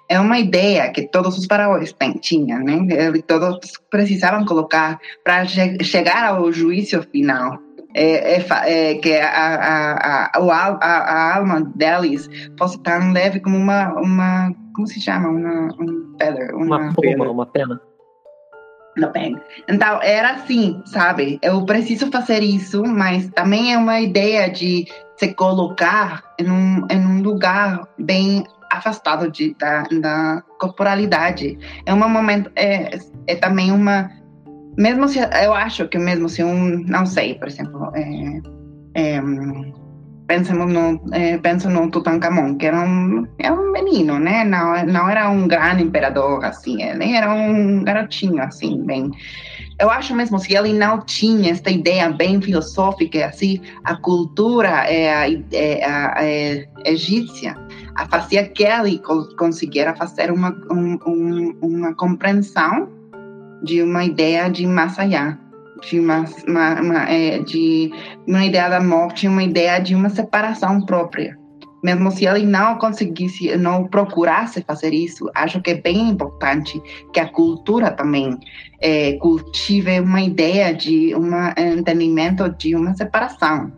é 0.08 0.18
uma 0.18 0.38
ideia 0.38 0.90
que 0.90 1.02
todos 1.02 1.36
os 1.38 1.46
faraós 1.46 1.94
tinham, 2.20 2.60
né? 2.60 2.78
Todos 3.26 3.58
precisavam 3.90 4.44
colocar 4.44 4.98
para 5.22 5.44
chegar 5.46 6.24
ao 6.24 6.52
juízo 6.52 7.02
final. 7.12 7.58
É, 7.96 8.38
é, 8.38 8.46
é, 8.66 8.94
que 8.96 9.12
a, 9.16 9.28
a, 9.28 10.30
a, 10.32 10.40
a, 10.40 10.76
a, 10.80 11.36
alma 11.36 11.60
deles 11.76 12.28
fosse 12.58 12.76
tão 12.82 13.12
leve 13.12 13.38
como 13.38 13.56
uma, 13.56 13.94
uma 13.94 14.52
como 14.74 14.86
se 14.86 15.00
chama? 15.00 15.28
Uma, 15.28 15.66
um 15.78 16.16
feather, 16.18 16.56
uma, 16.56 16.78
uma 16.78 16.94
pena. 16.94 17.30
uma 17.30 17.46
pena. 17.46 17.80
Não 18.96 19.10
pega. 19.10 19.42
Então, 19.68 20.00
era 20.02 20.32
assim, 20.32 20.80
sabe? 20.84 21.38
Eu 21.42 21.64
preciso 21.64 22.10
fazer 22.10 22.42
isso, 22.42 22.84
mas 22.84 23.28
também 23.30 23.72
é 23.72 23.78
uma 23.78 24.00
ideia 24.00 24.48
de 24.48 24.86
se 25.16 25.34
colocar 25.34 26.22
em 26.38 26.50
um, 26.50 26.86
em 26.90 26.98
um 26.98 27.22
lugar 27.22 27.88
bem 27.98 28.44
afastado 28.70 29.30
de, 29.30 29.54
da, 29.54 29.82
da 29.82 30.42
corporalidade. 30.58 31.58
É 31.86 31.92
um 31.92 32.08
momento, 32.08 32.50
é, 32.56 32.98
é 33.26 33.34
também 33.36 33.72
uma 33.72 34.10
mesmo 34.76 35.08
se 35.08 35.20
eu 35.20 35.54
acho 35.54 35.86
que 35.88 35.98
mesmo 35.98 36.28
se 36.28 36.42
um 36.42 36.82
não 36.88 37.06
sei 37.06 37.36
por 37.36 37.46
exemplo 37.46 37.92
é, 37.94 38.40
é, 38.94 39.20
pensemos 40.26 40.72
no 40.72 41.00
é, 41.12 41.38
penso 41.38 41.68
no 41.68 41.90
Tutankhamon 41.90 42.56
que 42.56 42.66
era 42.66 42.80
um 42.80 43.26
era 43.38 43.54
um 43.54 43.72
menino 43.72 44.18
né? 44.18 44.44
Não 44.44 44.84
não 44.86 45.08
era 45.08 45.28
um 45.28 45.46
grande 45.46 45.82
imperador 45.82 46.44
assim 46.44 46.82
ele 46.82 47.12
era 47.12 47.32
um 47.32 47.84
garotinho 47.84 48.42
assim 48.42 48.82
bem 48.84 49.10
eu 49.78 49.90
acho 49.90 50.14
mesmo 50.14 50.38
se 50.38 50.54
ele 50.54 50.72
não 50.72 51.00
tinha 51.00 51.50
esta 51.50 51.70
ideia 51.70 52.08
bem 52.10 52.40
filosófica 52.40 53.26
assim 53.26 53.60
a 53.84 53.96
cultura 53.96 54.84
é, 54.88 55.32
é, 55.52 55.80
é, 55.82 56.68
egípcia 56.84 57.56
fazia 58.10 58.48
que 58.48 58.64
ele 58.64 59.00
conseguisse 59.36 59.94
fazer 59.96 60.30
uma 60.30 60.50
um, 60.70 60.98
um, 61.06 61.56
uma 61.62 61.94
compreensão 61.94 62.88
de 63.64 63.82
uma 63.82 64.04
ideia 64.04 64.48
de 64.50 64.66
mais 64.66 64.98
allá, 64.98 65.38
de 65.82 66.00
uma, 66.00 66.24
uma, 66.46 66.80
uma 66.80 67.10
é, 67.10 67.38
de 67.40 67.90
uma 68.26 68.44
ideia 68.44 68.68
da 68.68 68.80
morte, 68.80 69.28
uma 69.28 69.42
ideia 69.42 69.78
de 69.78 69.94
uma 69.94 70.08
separação 70.08 70.80
própria. 70.80 71.38
Mesmo 71.82 72.10
se 72.10 72.24
ele 72.24 72.46
não 72.46 72.78
conseguisse, 72.78 73.54
não 73.58 73.84
procurasse 73.86 74.62
fazer 74.62 74.94
isso, 74.94 75.30
acho 75.34 75.60
que 75.60 75.72
é 75.72 75.74
bem 75.74 76.08
importante 76.08 76.80
que 77.12 77.20
a 77.20 77.28
cultura 77.28 77.90
também 77.90 78.38
é, 78.80 79.12
cultive 79.18 80.00
uma 80.00 80.22
ideia 80.22 80.72
de 80.72 81.14
um 81.14 81.30
entendimento 81.78 82.48
de 82.56 82.74
uma 82.74 82.94
separação 82.94 83.70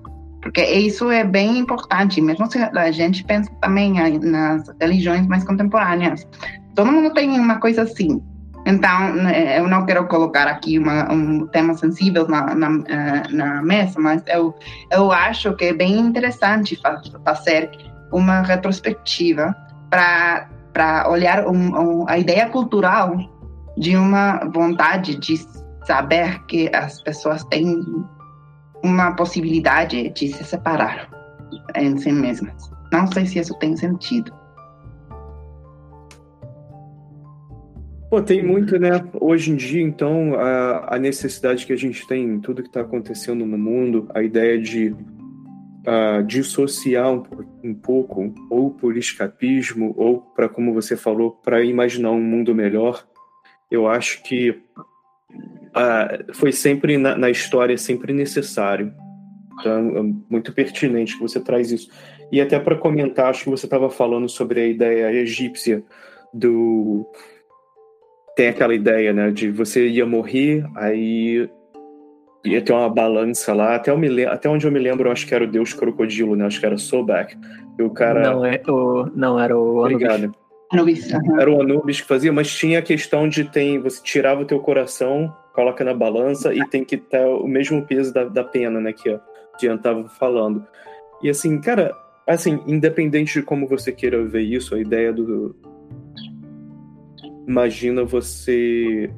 porque 0.46 0.64
isso 0.64 1.10
é 1.10 1.24
bem 1.24 1.58
importante, 1.58 2.20
mesmo 2.20 2.48
se 2.48 2.56
a 2.56 2.90
gente 2.92 3.24
pensa 3.24 3.50
também 3.60 3.94
nas 4.20 4.62
religiões 4.80 5.26
mais 5.26 5.42
contemporâneas. 5.42 6.24
Todo 6.76 6.92
mundo 6.92 7.12
tem 7.12 7.30
uma 7.30 7.58
coisa 7.58 7.82
assim, 7.82 8.22
então, 8.66 9.14
né, 9.14 9.60
eu 9.60 9.68
não 9.68 9.86
quero 9.86 10.08
colocar 10.08 10.48
aqui 10.48 10.76
uma, 10.76 11.10
um 11.12 11.46
tema 11.46 11.74
sensível 11.74 12.26
na, 12.26 12.52
na, 12.52 12.66
eh, 12.88 13.22
na, 13.30 13.62
mesa, 13.62 14.00
mas 14.00 14.24
eu, 14.26 14.52
eu 14.90 15.12
acho 15.12 15.54
que 15.54 15.66
é 15.66 15.72
bem 15.72 15.96
interessante 15.96 16.76
fazer 17.24 17.70
uma 18.12 18.42
retrospectiva 18.42 19.54
para 19.88 21.08
olhar 21.08 21.46
um, 21.46 22.02
um, 22.02 22.08
a 22.08 22.18
ideia 22.18 22.48
cultural 22.48 23.16
de 23.78 23.96
uma 23.96 24.40
vontade 24.52 25.14
de 25.14 25.36
saber 25.84 26.42
que 26.46 26.68
as 26.74 27.00
pessoas 27.02 27.44
têm 27.44 27.84
uma 28.82 29.12
possibilidade 29.12 30.10
de 30.10 30.32
se 30.32 30.42
separar 30.42 31.08
em 31.76 31.96
si 31.96 32.10
mesmas. 32.10 32.68
Não 32.92 33.06
sei 33.06 33.26
se 33.26 33.38
isso 33.38 33.54
tem 33.60 33.76
sentido. 33.76 34.32
Pô, 38.08 38.22
tem 38.22 38.40
muito, 38.40 38.78
né? 38.78 39.04
Hoje 39.20 39.50
em 39.50 39.56
dia, 39.56 39.82
então, 39.82 40.34
a, 40.34 40.94
a 40.94 40.98
necessidade 40.98 41.66
que 41.66 41.72
a 41.72 41.76
gente 41.76 42.06
tem 42.06 42.22
em 42.22 42.40
tudo 42.40 42.62
que 42.62 42.68
está 42.68 42.82
acontecendo 42.82 43.44
no 43.44 43.58
mundo, 43.58 44.08
a 44.14 44.22
ideia 44.22 44.60
de 44.60 44.90
uh, 44.90 46.22
dissociar 46.24 47.12
um, 47.12 47.24
um, 47.64 47.74
pouco, 47.74 48.32
ou 48.48 48.70
por 48.70 48.96
escapismo, 48.96 49.92
ou 49.96 50.20
para, 50.20 50.48
como 50.48 50.72
você 50.72 50.96
falou, 50.96 51.32
para 51.32 51.64
imaginar 51.64 52.12
um 52.12 52.22
mundo 52.22 52.54
melhor, 52.54 53.04
eu 53.68 53.88
acho 53.88 54.22
que 54.22 54.50
uh, 54.50 56.32
foi 56.32 56.52
sempre 56.52 56.96
na, 56.96 57.16
na, 57.16 57.28
história, 57.28 57.76
sempre 57.76 58.12
necessário. 58.12 58.94
Então, 59.58 59.96
é 59.96 60.02
muito 60.30 60.52
pertinente 60.52 61.14
que 61.14 61.22
você 61.22 61.40
traz 61.40 61.72
isso. 61.72 61.90
E 62.30 62.40
até 62.40 62.60
para 62.60 62.76
comentar, 62.76 63.30
acho 63.30 63.44
que 63.44 63.50
você 63.50 63.66
estava 63.66 63.90
falando 63.90 64.28
sobre 64.28 64.60
a 64.60 64.66
ideia 64.66 65.12
egípcia 65.12 65.82
do 66.32 67.04
tem 68.36 68.48
aquela 68.48 68.74
ideia, 68.74 69.14
né, 69.14 69.30
de 69.30 69.50
você 69.50 69.88
ia 69.88 70.04
morrer, 70.04 70.64
aí 70.76 71.48
ia 72.44 72.62
ter 72.62 72.72
uma 72.72 72.88
balança 72.88 73.52
lá, 73.54 73.74
até, 73.74 73.90
eu 73.90 73.98
me, 73.98 74.24
até 74.26 74.48
onde 74.48 74.66
eu 74.66 74.70
me 74.70 74.78
lembro, 74.78 75.08
eu 75.08 75.12
acho 75.12 75.26
que 75.26 75.34
era 75.34 75.42
o 75.42 75.50
deus 75.50 75.72
crocodilo, 75.72 76.36
né, 76.36 76.44
acho 76.44 76.60
que 76.60 76.66
era 76.66 76.76
Sobek, 76.76 77.34
e 77.78 77.82
o 77.82 77.90
cara... 77.90 78.30
Não, 78.30 78.44
é 78.44 78.60
o, 78.68 79.10
não 79.14 79.40
era 79.40 79.58
o 79.58 79.80
Obrigado. 79.80 80.32
Anubis. 80.70 81.10
Era 81.12 81.50
o 81.50 81.62
Anubis 81.62 82.00
que 82.00 82.06
fazia, 82.06 82.32
mas 82.32 82.54
tinha 82.54 82.80
a 82.80 82.82
questão 82.82 83.26
de 83.26 83.44
tem, 83.44 83.80
você 83.80 84.02
tirava 84.02 84.42
o 84.42 84.44
teu 84.44 84.60
coração, 84.60 85.34
coloca 85.54 85.82
na 85.82 85.94
balança 85.94 86.52
e 86.52 86.62
tem 86.68 86.84
que 86.84 86.98
ter 86.98 87.24
o 87.24 87.46
mesmo 87.46 87.86
peso 87.86 88.12
da, 88.12 88.24
da 88.24 88.44
pena, 88.44 88.78
né, 88.78 88.92
que 88.92 89.08
a 89.08 89.20
Diana 89.58 89.80
tava 89.80 90.08
falando. 90.10 90.62
E 91.22 91.30
assim, 91.30 91.58
cara, 91.58 91.96
assim, 92.26 92.60
independente 92.66 93.40
de 93.40 93.42
como 93.42 93.66
você 93.66 93.92
queira 93.92 94.22
ver 94.22 94.42
isso, 94.42 94.74
a 94.74 94.78
ideia 94.78 95.10
do, 95.10 95.56
imagina 97.46 98.04
você 98.04 99.10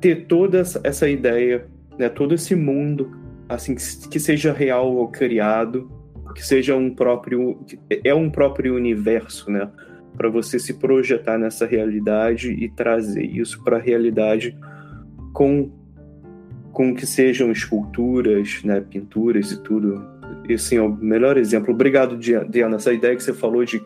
ter 0.00 0.26
toda 0.26 0.62
essa 0.82 1.08
ideia, 1.08 1.66
né, 1.98 2.08
todo 2.08 2.34
esse 2.34 2.54
mundo, 2.54 3.10
assim 3.48 3.74
que 3.74 4.18
seja 4.18 4.52
real 4.52 4.94
ou 4.94 5.08
criado, 5.08 5.90
que 6.34 6.44
seja 6.44 6.76
um 6.76 6.94
próprio 6.94 7.58
é 8.04 8.14
um 8.14 8.28
próprio 8.30 8.74
universo, 8.74 9.50
né, 9.50 9.70
para 10.16 10.28
você 10.28 10.58
se 10.58 10.74
projetar 10.74 11.38
nessa 11.38 11.66
realidade 11.66 12.50
e 12.52 12.68
trazer 12.68 13.24
isso 13.24 13.62
para 13.62 13.76
a 13.76 13.80
realidade 13.80 14.56
com 15.32 15.70
com 16.72 16.94
que 16.94 17.06
sejam 17.06 17.50
esculturas, 17.50 18.62
né, 18.62 18.82
pinturas 18.82 19.50
e 19.50 19.62
tudo. 19.62 20.04
Esse 20.46 20.76
é 20.76 20.82
o 20.82 20.90
melhor 20.90 21.38
exemplo. 21.38 21.72
Obrigado, 21.72 22.18
Diana. 22.18 22.76
Essa 22.76 22.92
ideia 22.92 23.16
que 23.16 23.22
você 23.22 23.32
falou 23.32 23.64
de 23.64 23.82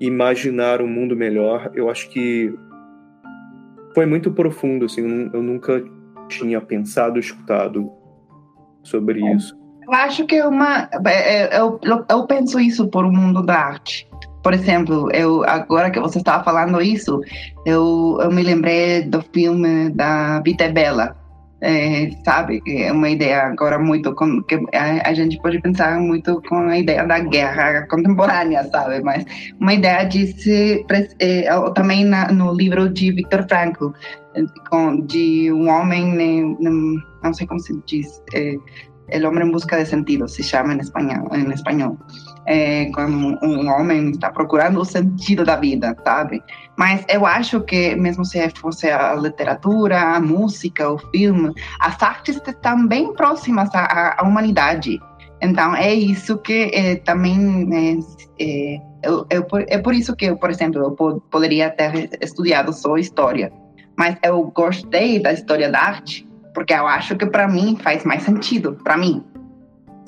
imaginar 0.00 0.82
um 0.82 0.88
mundo 0.88 1.16
melhor, 1.16 1.70
eu 1.74 1.88
acho 1.88 2.10
que 2.10 2.52
foi 3.94 4.06
muito 4.06 4.30
profundo, 4.32 4.86
assim, 4.86 5.30
eu 5.32 5.42
nunca 5.42 5.82
tinha 6.28 6.60
pensado, 6.60 7.18
escutado 7.18 7.90
sobre 8.82 9.22
é. 9.22 9.34
isso. 9.34 9.56
Eu 9.86 9.92
acho 9.92 10.26
que 10.26 10.36
é 10.36 10.46
uma, 10.46 10.88
é, 11.06 11.60
eu, 11.60 11.78
eu 12.08 12.26
penso 12.26 12.58
isso 12.58 12.88
por 12.88 13.04
o 13.04 13.12
mundo 13.12 13.42
da 13.42 13.54
arte. 13.54 14.08
Por 14.42 14.52
exemplo, 14.52 15.10
eu 15.12 15.44
agora 15.44 15.90
que 15.90 16.00
você 16.00 16.18
estava 16.18 16.42
falando 16.42 16.80
isso, 16.80 17.20
eu, 17.64 18.18
eu 18.20 18.30
me 18.30 18.42
lembrei 18.42 19.02
do 19.02 19.22
filme 19.22 19.90
da 19.90 20.40
Vita 20.40 20.68
Bela, 20.68 21.16
é, 21.64 22.10
sabe? 22.24 22.62
É 22.68 22.92
uma 22.92 23.08
ideia 23.08 23.44
agora 23.44 23.78
muito 23.78 24.14
com, 24.14 24.42
que 24.42 24.54
a, 24.74 25.08
a, 25.08 25.14
gente 25.14 25.40
pode 25.40 25.58
pensar 25.62 25.98
muito 25.98 26.42
com 26.46 26.56
a 26.56 26.78
ideia 26.78 27.06
da 27.06 27.18
guerra 27.20 27.86
contemporânea, 27.88 28.64
sabe? 28.64 29.02
Mas 29.02 29.24
uma 29.58 29.72
ideia 29.72 30.04
de 30.04 30.26
se 30.26 30.84
é, 31.18 31.48
também 31.74 32.04
na, 32.04 32.30
no 32.30 32.52
livro 32.52 32.90
de 32.90 33.12
Victor 33.12 33.46
Frankl, 33.48 33.88
com, 34.68 35.00
de 35.06 35.50
um 35.50 35.70
homem, 35.70 36.12
né, 36.12 36.56
não 37.22 37.32
sei 37.32 37.46
como 37.46 37.60
se 37.60 37.72
diz, 37.86 38.22
é, 38.34 38.56
El 39.08 39.26
hombre 39.26 39.44
en 39.44 39.52
busca 39.52 39.76
de 39.76 39.84
sentido, 39.84 40.26
se 40.26 40.42
chama 40.42 40.72
em 40.72 40.80
espanhol. 40.80 41.98
É, 42.46 42.90
um 43.42 43.68
homem 43.68 44.10
está 44.10 44.30
procurando 44.30 44.80
o 44.80 44.84
sentido 44.84 45.44
da 45.44 45.56
vida, 45.56 45.94
sabe? 46.04 46.42
Mas 46.76 47.04
eu 47.08 47.24
acho 47.24 47.60
que, 47.60 47.94
mesmo 47.94 48.24
se 48.24 48.48
fosse 48.50 48.90
a 48.90 49.14
literatura, 49.14 50.16
a 50.16 50.20
música, 50.20 50.90
o 50.90 50.98
filme, 50.98 51.52
as 51.80 52.02
artes 52.02 52.40
estão 52.46 52.86
bem 52.86 53.12
próximas 53.14 53.70
à, 53.74 54.20
à 54.20 54.24
humanidade. 54.24 54.98
Então, 55.40 55.74
é 55.74 55.92
isso 55.94 56.38
que 56.38 56.70
é, 56.72 56.96
também. 56.96 57.68
É, 58.40 58.80
eu, 59.02 59.26
eu, 59.30 59.46
é 59.68 59.78
por 59.78 59.94
isso 59.94 60.16
que, 60.16 60.34
por 60.34 60.50
exemplo, 60.50 60.80
eu 60.80 61.20
poderia 61.30 61.70
ter 61.70 62.18
estudado 62.20 62.72
só 62.72 62.96
história. 62.96 63.52
Mas 63.96 64.16
eu 64.24 64.42
gostei 64.54 65.20
da 65.20 65.32
história 65.32 65.70
da 65.70 65.78
arte 65.78 66.26
porque 66.54 66.72
eu 66.72 66.86
acho 66.86 67.16
que 67.16 67.26
para 67.26 67.48
mim 67.48 67.76
faz 67.82 68.04
mais 68.04 68.22
sentido, 68.22 68.78
para 68.82 68.96
mim, 68.96 69.22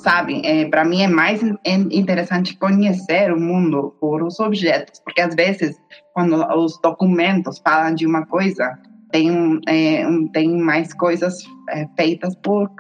sabe? 0.07 0.41
É, 0.45 0.67
para 0.67 0.85
mim 0.85 1.03
é 1.03 1.09
mais 1.09 1.43
interessante 1.91 2.57
conhecer 2.57 3.33
o 3.33 3.41
mundo 3.41 3.93
por 4.01 4.23
os 4.23 4.39
objetos, 4.39 5.01
porque 5.01 5.21
às 5.21 5.35
vezes 5.35 5.77
quando 6.15 6.37
os 6.57 6.81
documentos 6.81 7.59
falam 7.59 7.93
de 7.93 8.07
uma 8.07 8.25
coisa, 8.25 8.79
tem, 9.11 9.61
é, 9.67 10.07
tem 10.33 10.57
mais 10.57 10.95
coisas 10.95 11.39
é, 11.71 11.89
feitas 11.97 12.37
por 12.37 12.71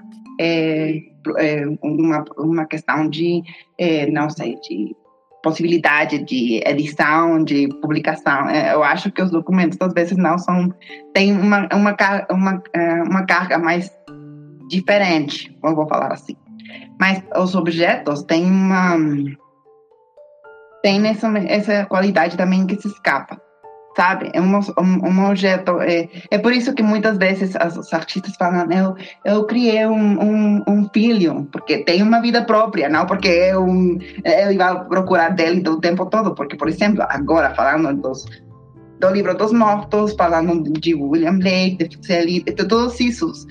é, 0.40 1.00
é, 1.38 1.66
uma, 1.82 2.24
uma 2.38 2.64
questão 2.64 3.10
de, 3.10 3.42
é, 3.76 4.08
não 4.08 4.30
sei, 4.30 4.54
de 4.60 4.94
possibilidade 5.42 6.18
de 6.24 6.62
edição, 6.64 7.42
de 7.42 7.66
publicação. 7.80 8.48
Eu 8.50 8.84
acho 8.84 9.10
que 9.10 9.20
os 9.20 9.32
documentos 9.32 9.76
às 9.80 9.92
vezes 9.92 10.16
não 10.16 10.38
são 10.38 10.72
tem 11.12 11.32
uma 11.32 11.68
uma 11.72 11.96
uma, 12.30 12.62
uma 13.04 13.26
carga 13.26 13.58
mais 13.58 13.90
diferente, 14.68 15.56
eu 15.62 15.74
vou 15.74 15.88
falar 15.88 16.12
assim. 16.12 16.36
Mas 16.98 17.22
os 17.36 17.54
objetos 17.54 18.22
têm 18.22 18.44
uma 18.44 18.96
tem 20.82 21.06
essa 21.06 21.28
essa 21.38 21.86
qualidade 21.86 22.36
também 22.36 22.66
que 22.66 22.80
se 22.80 22.88
escapa 22.88 23.40
sabe? 23.96 24.30
É 24.34 24.40
um, 24.40 24.54
um, 24.54 25.08
um 25.08 25.30
objeto. 25.30 25.80
É, 25.80 26.08
é 26.30 26.38
por 26.38 26.52
isso 26.52 26.74
que 26.74 26.82
muitas 26.82 27.16
vezes 27.16 27.56
as, 27.56 27.76
os 27.76 27.92
artistas 27.92 28.36
falam: 28.36 28.70
eu, 28.70 28.94
eu 29.24 29.44
criei 29.46 29.86
um, 29.86 30.22
um, 30.22 30.62
um, 30.68 30.88
filho, 30.92 31.48
porque 31.50 31.78
tem 31.78 32.02
uma 32.02 32.20
vida 32.20 32.44
própria, 32.44 32.88
não 32.88 33.06
porque 33.06 33.28
eu, 33.28 33.66
eu 34.24 34.52
ia 34.52 34.74
procurar 34.84 35.30
dele 35.30 35.66
o 35.68 35.80
tempo 35.80 36.04
todo. 36.06 36.34
Porque, 36.34 36.56
por 36.56 36.68
exemplo, 36.68 37.02
agora 37.08 37.54
falando 37.54 38.00
dos, 38.00 38.26
do 39.00 39.10
livro 39.10 39.34
dos 39.34 39.52
mortos, 39.52 40.14
falando 40.14 40.70
de 40.78 40.94
William 40.94 41.38
Blake, 41.38 41.88
de 41.88 41.96
Fuseli, 41.96 42.42
de 42.42 42.52
todos 42.52 43.00
esses. 43.00 43.46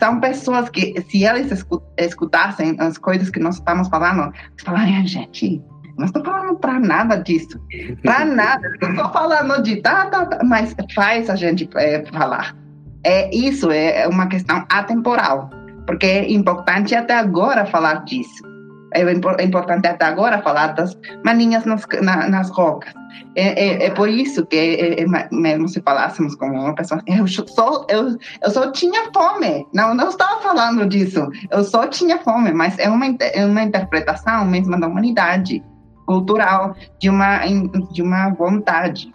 São 0.00 0.18
pessoas 0.18 0.68
que, 0.70 1.00
se 1.08 1.24
eles 1.24 1.64
escutassem 1.98 2.74
as 2.78 2.96
coisas 2.96 3.28
que 3.28 3.38
nós 3.38 3.56
estamos 3.56 3.86
falando, 3.88 4.32
falam, 4.64 5.06
gente, 5.06 5.62
não 5.98 6.06
estou 6.06 6.24
falando 6.24 6.56
para 6.58 6.80
nada 6.80 7.16
disso. 7.16 7.60
Para 8.02 8.24
nada. 8.26 8.66
Não 8.80 8.90
estou 8.90 9.12
falando 9.12 9.62
de 9.62 9.76
tá, 9.82 10.06
tá, 10.06 10.24
tá, 10.24 10.42
mas 10.42 10.74
faz 10.94 11.28
a 11.28 11.36
gente 11.36 11.68
é, 11.76 12.02
falar. 12.06 12.56
É, 13.04 13.34
isso 13.34 13.70
é 13.70 14.08
uma 14.08 14.26
questão 14.26 14.64
atemporal, 14.70 15.50
porque 15.86 16.06
é 16.06 16.30
importante 16.32 16.94
até 16.94 17.14
agora 17.14 17.66
falar 17.66 18.04
disso. 18.04 18.49
É, 18.92 19.02
é 19.02 19.44
importante 19.44 19.86
até 19.86 20.04
agora 20.04 20.42
falar 20.42 20.68
das 20.68 20.96
maninhas 21.24 21.64
nas, 21.64 21.84
na, 22.02 22.28
nas 22.28 22.50
rocas. 22.50 22.92
É, 23.34 23.64
é, 23.64 23.86
é, 23.86 23.90
por 23.90 24.08
isso 24.08 24.44
que, 24.46 24.56
é, 24.56 25.02
é, 25.02 25.28
mesmo 25.30 25.68
se 25.68 25.80
falássemos 25.80 26.34
com 26.34 26.46
uma 26.46 26.74
pessoa, 26.74 27.02
eu 27.06 27.26
só, 27.26 27.86
eu, 27.88 28.16
eu 28.42 28.50
só 28.50 28.70
tinha 28.72 29.10
fome. 29.12 29.66
Não, 29.72 29.94
não 29.94 30.08
estava 30.08 30.40
falando 30.40 30.86
disso. 30.86 31.28
Eu 31.50 31.64
só 31.64 31.86
tinha 31.86 32.18
fome, 32.18 32.52
mas 32.52 32.78
é 32.78 32.88
uma, 32.88 33.06
é 33.06 33.44
uma 33.44 33.62
interpretação 33.62 34.44
mesmo 34.44 34.78
da 34.78 34.86
humanidade 34.86 35.62
cultural, 36.06 36.74
de 36.98 37.08
uma, 37.08 37.40
de 37.92 38.02
uma 38.02 38.30
vontade, 38.30 39.12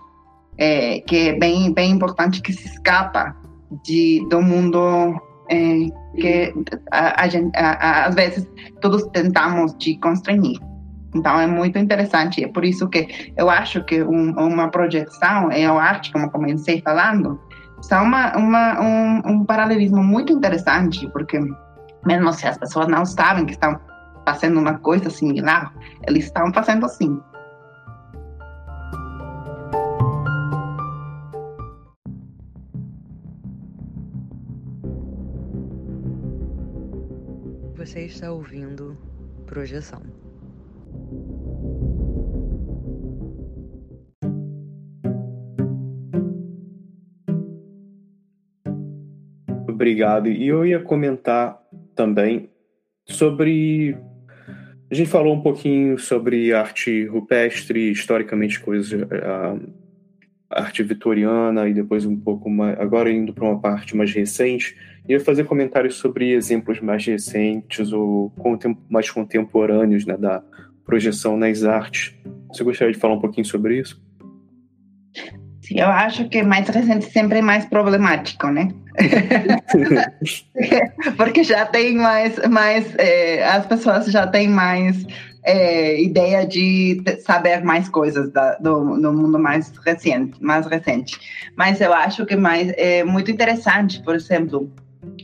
é, 0.57 1.01
que 1.01 1.29
é 1.29 1.33
bem, 1.37 1.73
bem 1.73 1.91
importante, 1.91 2.41
que 2.41 2.53
se 2.53 2.67
escapa 2.67 3.35
de, 3.83 4.25
do 4.29 4.41
mundo 4.41 5.19
é, 5.49 5.89
que 6.15 6.53
a, 6.91 7.23
a 7.23 8.05
às 8.05 8.15
vezes 8.15 8.47
todos 8.81 9.03
tentamos 9.07 9.75
de 9.77 9.97
constranger. 9.99 10.59
Então 11.15 11.39
é 11.39 11.47
muito 11.47 11.79
interessante, 11.79 12.43
é 12.43 12.47
por 12.47 12.65
isso 12.65 12.89
que 12.89 13.33
eu 13.37 13.49
acho 13.49 13.83
que 13.85 14.03
um, 14.03 14.31
uma 14.31 14.69
projeção 14.69 15.49
e 15.51 15.63
a 15.63 15.71
arte, 15.71 16.11
como 16.11 16.29
comecei 16.29 16.81
falando, 16.81 17.39
são 17.81 18.03
uma, 18.03 18.35
uma, 18.35 18.81
um, 18.81 19.21
um 19.25 19.45
paralelismo 19.45 20.03
muito 20.03 20.33
interessante, 20.33 21.07
porque 21.13 21.39
mesmo 22.05 22.33
se 22.33 22.45
as 22.47 22.57
pessoas 22.57 22.87
não 22.87 23.05
sabem 23.05 23.45
que 23.45 23.53
estão 23.53 23.79
fazendo 24.25 24.59
uma 24.59 24.77
coisa 24.79 25.09
similar, 25.09 25.73
eles 26.07 26.25
estão 26.25 26.51
fazendo 26.53 26.85
assim. 26.85 27.17
Você 37.95 38.07
está 38.07 38.29
ouvindo 38.29 38.97
Projeção. 39.45 40.01
Obrigado. 49.65 50.27
E 50.27 50.45
eu 50.45 50.65
ia 50.65 50.81
comentar 50.81 51.57
também 51.95 52.49
sobre 53.05 53.97
a 54.91 54.93
gente 54.93 55.09
falou 55.09 55.33
um 55.33 55.41
pouquinho 55.41 55.97
sobre 55.97 56.51
arte 56.51 57.05
rupestre, 57.05 57.91
historicamente 57.91 58.59
coisas, 58.59 58.91
a, 59.09 59.57
arte 60.49 60.83
vitoriana 60.83 61.67
e 61.67 61.73
depois 61.73 62.05
um 62.05 62.15
pouco 62.15 62.49
mais, 62.49 62.79
agora 62.79 63.11
indo 63.11 63.33
para 63.33 63.45
uma 63.45 63.59
parte 63.59 63.95
mais 63.95 64.13
recente, 64.13 64.75
ia 65.07 65.19
fazer 65.19 65.43
comentários 65.45 65.95
sobre 65.95 66.31
exemplos 66.31 66.79
mais 66.79 67.05
recentes 67.05 67.91
ou 67.91 68.31
mais 68.89 69.09
contemporâneos 69.09 70.05
né, 70.05 70.17
da 70.17 70.43
projeção 70.85 71.37
nas 71.37 71.63
artes. 71.63 72.15
Você 72.49 72.63
gostaria 72.63 72.93
de 72.93 72.99
falar 72.99 73.15
um 73.15 73.19
pouquinho 73.19 73.45
sobre 73.45 73.79
isso? 73.79 74.03
Sim, 75.61 75.79
eu 75.79 75.87
acho 75.87 76.29
que 76.29 76.43
mais 76.43 76.69
recente 76.69 77.05
sempre 77.05 77.39
é 77.39 77.41
mais 77.41 77.65
problemático, 77.65 78.47
né? 78.49 78.69
Porque 81.17 81.43
já 81.43 81.65
tem 81.65 81.95
mais, 81.95 82.37
mais 82.47 82.93
é, 82.97 83.43
as 83.43 83.65
pessoas 83.65 84.05
já 84.05 84.27
têm 84.27 84.47
mais 84.47 85.05
é, 85.45 86.01
ideia 86.01 86.45
de 86.45 87.01
saber 87.19 87.63
mais 87.63 87.87
coisas 87.87 88.31
da, 88.31 88.55
do, 88.55 88.99
do, 88.99 89.13
mundo 89.13 89.37
mais 89.37 89.71
recente, 89.85 90.43
mais 90.43 90.65
recente. 90.65 91.19
Mas 91.55 91.79
eu 91.79 91.93
acho 91.93 92.25
que 92.25 92.35
mais 92.35 92.73
é 92.75 93.03
muito 93.03 93.29
interessante, 93.29 94.01
por 94.01 94.15
exemplo, 94.15 94.71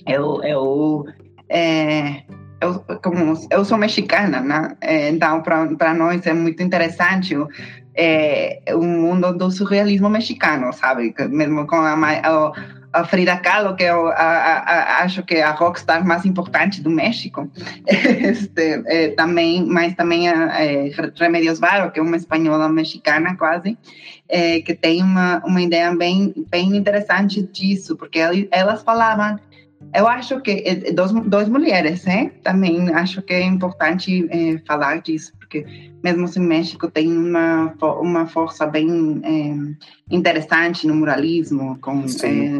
eu, 0.05 0.43
eu 0.43 1.05
é, 1.49 2.21
eu, 2.61 2.79
como, 3.03 3.33
eu 3.49 3.65
sou 3.65 3.77
mexicana, 3.77 4.39
né? 4.41 4.77
É, 4.79 5.09
então, 5.09 5.41
para 5.41 5.93
nós 5.95 6.25
é 6.27 6.33
muito 6.33 6.61
interessante 6.61 7.35
o, 7.35 7.49
é, 7.95 8.61
o 8.75 8.83
mundo 8.83 9.35
do 9.35 9.49
surrealismo 9.49 10.07
mexicano, 10.07 10.71
sabe? 10.71 11.13
Mesmo 11.29 11.65
com 11.65 11.77
a, 11.77 11.93
a, 11.93 12.51
a 12.93 13.05
Frida 13.05 13.37
Kahlo, 13.37 13.75
que 13.75 13.83
eu 13.83 14.07
a, 14.07 14.13
a, 14.13 15.03
acho 15.03 15.23
que 15.23 15.35
é 15.35 15.43
a 15.43 15.51
rockstar 15.51 16.05
mais 16.05 16.25
importante 16.25 16.81
do 16.81 16.89
México, 16.89 17.49
este, 17.87 18.83
é, 18.85 19.09
também, 19.09 19.65
mas 19.65 19.95
também 19.95 20.29
a, 20.29 20.61
é, 20.61 20.91
Remedios 21.15 21.59
Varo, 21.59 21.91
que 21.91 21.99
é 21.99 22.03
uma 22.03 22.17
espanhola 22.17 22.67
mexicana 22.69 23.35
quase, 23.37 23.77
é, 24.27 24.61
que 24.61 24.73
tem 24.73 25.01
uma, 25.01 25.41
uma 25.45 25.61
ideia 25.61 25.93
bem, 25.95 26.33
bem 26.49 26.75
interessante 26.75 27.41
disso, 27.43 27.95
porque 27.95 28.19
elas 28.51 28.83
falavam 28.83 29.39
eu 29.93 30.07
acho 30.07 30.39
que 30.41 30.63
é, 30.65 30.91
duas, 30.91 31.11
duas 31.11 31.49
mulheres, 31.49 32.05
né? 32.05 32.31
Também 32.43 32.89
acho 32.93 33.21
que 33.21 33.33
é 33.33 33.43
importante 33.43 34.27
é, 34.29 34.57
falar 34.65 35.01
disso, 35.01 35.33
porque 35.37 35.65
mesmo 36.01 36.27
se 36.27 36.39
o 36.39 36.41
México 36.41 36.89
tem 36.89 37.11
uma, 37.11 37.73
uma 37.99 38.25
força 38.25 38.65
bem 38.65 39.21
é, 39.23 40.15
interessante 40.15 40.87
no 40.87 40.95
muralismo, 40.95 41.77
com 41.81 42.05
é, 42.23 42.59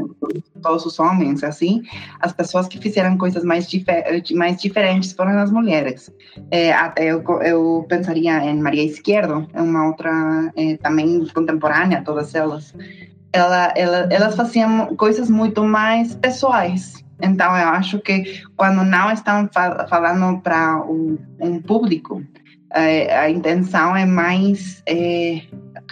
todos 0.61 0.85
os 0.85 0.99
homens, 0.99 1.43
assim, 1.43 1.83
as 2.19 2.33
pessoas 2.33 2.67
que 2.67 2.77
fizeram 2.77 3.17
coisas 3.17 3.43
mais, 3.43 3.69
difer 3.69 4.23
mais 4.35 4.61
diferentes 4.61 5.13
foram 5.13 5.39
as 5.39 5.51
mulheres. 5.51 6.11
É, 6.49 6.73
até 6.73 7.05
eu, 7.05 7.23
eu 7.41 7.85
pensaria 7.87 8.43
em 8.43 8.59
Maria 8.59 8.83
Izquierdo, 8.83 9.47
uma 9.53 9.87
outra 9.87 10.51
é, 10.55 10.75
também 10.77 11.25
contemporânea, 11.33 12.03
todas 12.03 12.35
elas. 12.35 12.73
Ela, 13.33 13.73
ela, 13.77 14.09
elas 14.11 14.35
faziam 14.35 14.93
coisas 14.97 15.29
muito 15.29 15.63
mais 15.63 16.13
pessoais, 16.13 17.01
então, 17.21 17.55
eu 17.55 17.67
acho 17.69 17.99
que 17.99 18.43
quando 18.55 18.83
não 18.83 19.11
estão 19.11 19.49
fal 19.53 19.87
falando 19.87 20.39
para 20.41 20.81
um, 20.83 21.17
um, 21.39 21.61
público, 21.61 22.23
é, 22.73 23.17
a 23.17 23.29
intenção 23.29 23.95
é 23.95 24.05
mais 24.05 24.81
é, 24.87 25.41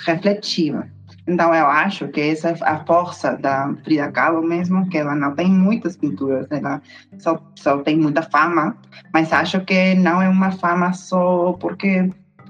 refletiva. 0.05 0.88
Então, 1.27 1.53
eu 1.53 1.67
acho 1.67 2.07
que 2.07 2.21
essa 2.21 2.49
é 2.49 2.57
a 2.63 2.84
força 2.86 3.38
da 3.38 3.71
Frida 3.84 4.11
Kahlo 4.11 4.41
mesmo, 4.41 4.89
que 4.89 4.97
ela 4.97 5.13
não 5.13 5.36
tem 5.36 5.47
muitas 5.47 5.95
pinturas, 5.95 6.47
ela 6.49 6.82
só, 7.19 7.39
só 7.55 7.77
tem 7.80 7.97
muita 7.97 8.23
fama, 8.23 8.75
mas 9.13 9.32
acho 9.32 9.61
que 9.61 9.93
não 9.93 10.21
é 10.21 10.27
uma 10.27 10.51
fama 10.51 10.91
só 10.93 11.53
porque 11.53 12.09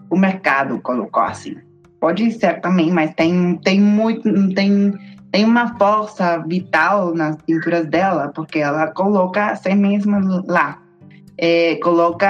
o 0.09 0.17
mercado 0.17 0.79
colocou 0.79 1.23
assim. 1.23 1.57
Pode 1.99 2.31
ser 2.31 2.61
também, 2.61 2.91
mas 2.91 3.13
tem, 3.15 3.57
tem 3.57 3.81
muito, 3.81 4.53
tem 4.53 4.93
tem 5.31 5.45
uma 5.45 5.77
força 5.77 6.39
vital 6.39 7.13
nas 7.13 7.35
pinturas 7.43 7.87
dela, 7.87 8.31
porque 8.33 8.59
ela 8.59 8.87
coloca 8.87 9.47
a 9.47 9.55
si 9.55 9.73
mesma 9.75 10.43
lá, 10.47 10.81
é, 11.37 11.75
coloca 11.75 12.27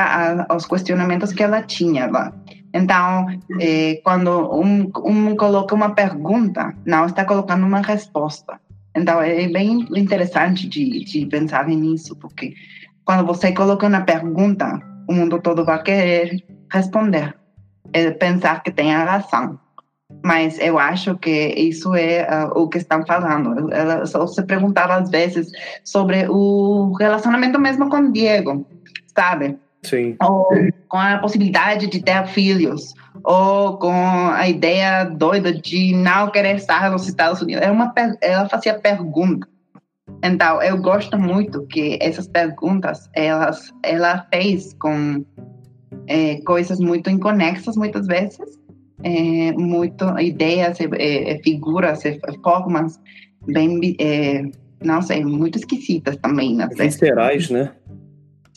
a, 0.48 0.56
os 0.56 0.66
questionamentos 0.66 1.32
que 1.32 1.44
ela 1.44 1.62
tinha 1.62 2.08
lá. 2.08 2.34
Então, 2.74 3.28
é, 3.60 4.00
quando 4.04 4.54
um, 4.54 4.92
um 5.04 5.36
coloca 5.36 5.74
uma 5.74 5.96
pergunta, 5.96 6.74
não 6.86 7.06
está 7.06 7.26
colocando 7.26 7.66
uma 7.66 7.82
resposta. 7.82 8.60
Então, 8.96 9.22
é 9.22 9.48
bem 9.48 9.88
interessante 9.96 10.68
de, 10.68 11.04
de 11.04 11.26
pensar 11.26 11.68
nisso, 11.68 12.16
porque 12.16 12.54
quando 13.06 13.26
você 13.26 13.52
coloca 13.54 13.88
uma 13.88 14.02
pergunta, 14.02 14.80
o 15.08 15.14
mundo 15.14 15.40
todo 15.42 15.66
vai 15.66 15.82
querer 15.82 16.44
responder, 16.72 17.36
é 17.94 18.12
pensar 18.12 18.62
que 18.62 18.72
tem 18.72 18.94
a 18.94 19.04
razão 19.04 19.60
mas 20.24 20.60
eu 20.60 20.78
acho 20.78 21.18
que 21.18 21.54
isso 21.56 21.96
é 21.96 22.28
uh, 22.28 22.60
o 22.60 22.68
que 22.68 22.78
estão 22.78 23.06
falando. 23.06 23.72
Ela 23.72 24.06
só 24.06 24.26
se 24.28 24.44
perguntava 24.44 24.96
às 24.96 25.10
vezes 25.10 25.50
sobre 25.84 26.28
o 26.30 26.94
relacionamento 27.00 27.60
mesmo 27.60 27.90
com 27.90 28.12
Diego. 28.12 28.66
sabe? 29.16 29.58
Sim. 29.84 30.16
Ou 30.22 30.48
com 30.88 30.98
a 30.98 31.18
possibilidade 31.20 31.88
de 31.88 32.02
ter 32.02 32.28
filhos, 32.28 32.94
ou 33.24 33.78
com 33.78 34.30
a 34.34 34.48
ideia 34.48 35.06
doida 35.06 35.54
de 35.54 35.94
não 35.96 36.30
querer 36.30 36.56
estar 36.56 36.92
nos 36.92 37.08
Estados 37.08 37.42
Unidos. 37.42 37.64
É 37.64 37.72
uma, 37.72 37.94
ela 38.22 38.50
fazia 38.50 38.74
pergunta. 38.78 39.48
Então, 40.24 40.62
eu 40.62 40.82
gosto 40.82 41.18
muito 41.18 41.66
que 41.68 41.98
essas 42.02 42.28
perguntas, 42.28 43.10
elas, 43.14 43.72
ela 43.84 44.26
fez 44.32 44.74
com 44.74 45.24
é, 46.08 46.42
coisas 46.42 46.80
muito 46.80 47.10
inconexas, 47.10 47.78
muitas 47.78 48.06
vezes, 48.08 48.59
é, 49.04 49.52
muito 49.54 50.06
ideias, 50.20 50.78
é, 50.80 51.40
figuras, 51.44 52.04
formas 52.44 53.00
bem, 53.48 53.80
não 54.84 55.02
sei, 55.02 55.24
muito 55.24 55.58
esquisitas 55.58 56.18
também. 56.18 56.58
Viscerais, 56.76 57.50
né? 57.50 57.72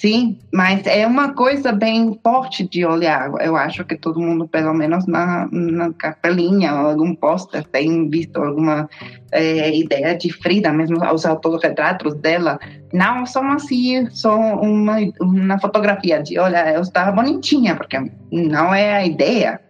Sim, 0.02 0.36
mas 0.52 0.84
é 0.84 1.06
uma 1.06 1.32
coisa 1.32 1.70
bem 1.70 2.18
forte 2.24 2.68
de 2.68 2.84
olhar. 2.84 3.30
Eu 3.40 3.54
acho 3.54 3.84
que 3.84 3.96
todo 3.96 4.20
mundo, 4.20 4.48
pelo 4.48 4.74
menos 4.74 5.06
na, 5.06 5.48
na 5.52 5.92
capelinha 5.92 6.72
algum 6.72 7.14
pôster, 7.14 7.62
tem 7.68 8.10
visto 8.10 8.36
alguma 8.38 8.90
é, 9.30 9.72
ideia 9.72 10.18
de 10.18 10.32
Frida, 10.32 10.72
mesmo 10.72 10.96
os 10.96 11.24
autorretratos 11.24 12.16
dela. 12.16 12.58
Não 12.92 13.24
são 13.24 13.48
assim, 13.52 14.10
só 14.10 14.36
uma, 14.36 14.96
uma 15.20 15.60
fotografia 15.60 16.20
de, 16.20 16.36
olha, 16.36 16.72
eu 16.72 16.80
estava 16.80 17.12
bonitinha, 17.12 17.76
porque 17.76 17.96
não 18.32 18.74
é 18.74 18.94
a 18.96 19.06
ideia 19.06 19.60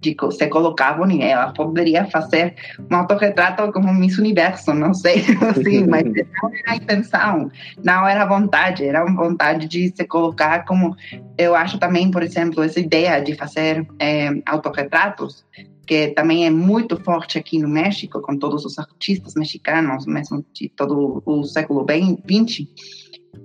de 0.00 0.16
se 0.30 0.46
colocar 0.48 0.94
bonita. 0.94 1.24
Ela 1.24 1.52
poderia 1.52 2.06
fazer 2.06 2.54
um 2.90 2.96
autorretrato 2.96 3.70
como 3.72 3.92
Miss 3.92 4.18
Universo, 4.18 4.72
não 4.72 4.94
sei, 4.94 5.24
assim, 5.50 5.86
mas 5.86 6.04
não 6.04 6.50
era 6.54 6.72
a 6.72 6.76
intenção, 6.76 7.50
não 7.84 8.06
era 8.06 8.22
a 8.22 8.26
vontade, 8.26 8.84
era 8.84 9.02
a 9.02 9.12
vontade 9.12 9.68
de 9.68 9.92
se 9.94 10.04
colocar 10.06 10.64
como. 10.64 10.96
Eu 11.36 11.54
acho 11.54 11.78
também, 11.78 12.10
por 12.10 12.22
exemplo, 12.22 12.62
essa 12.62 12.80
ideia 12.80 13.20
de 13.20 13.34
fazer 13.34 13.86
é, 13.98 14.30
autorretratos, 14.46 15.44
que 15.86 16.08
também 16.08 16.46
é 16.46 16.50
muito 16.50 16.96
forte 17.02 17.38
aqui 17.38 17.58
no 17.58 17.68
México, 17.68 18.20
com 18.20 18.38
todos 18.38 18.64
os 18.64 18.78
artistas 18.78 19.34
mexicanos, 19.34 20.06
mesmo 20.06 20.44
de 20.52 20.68
todo 20.70 21.22
o 21.26 21.44
século 21.44 21.84
XX, 21.84 22.66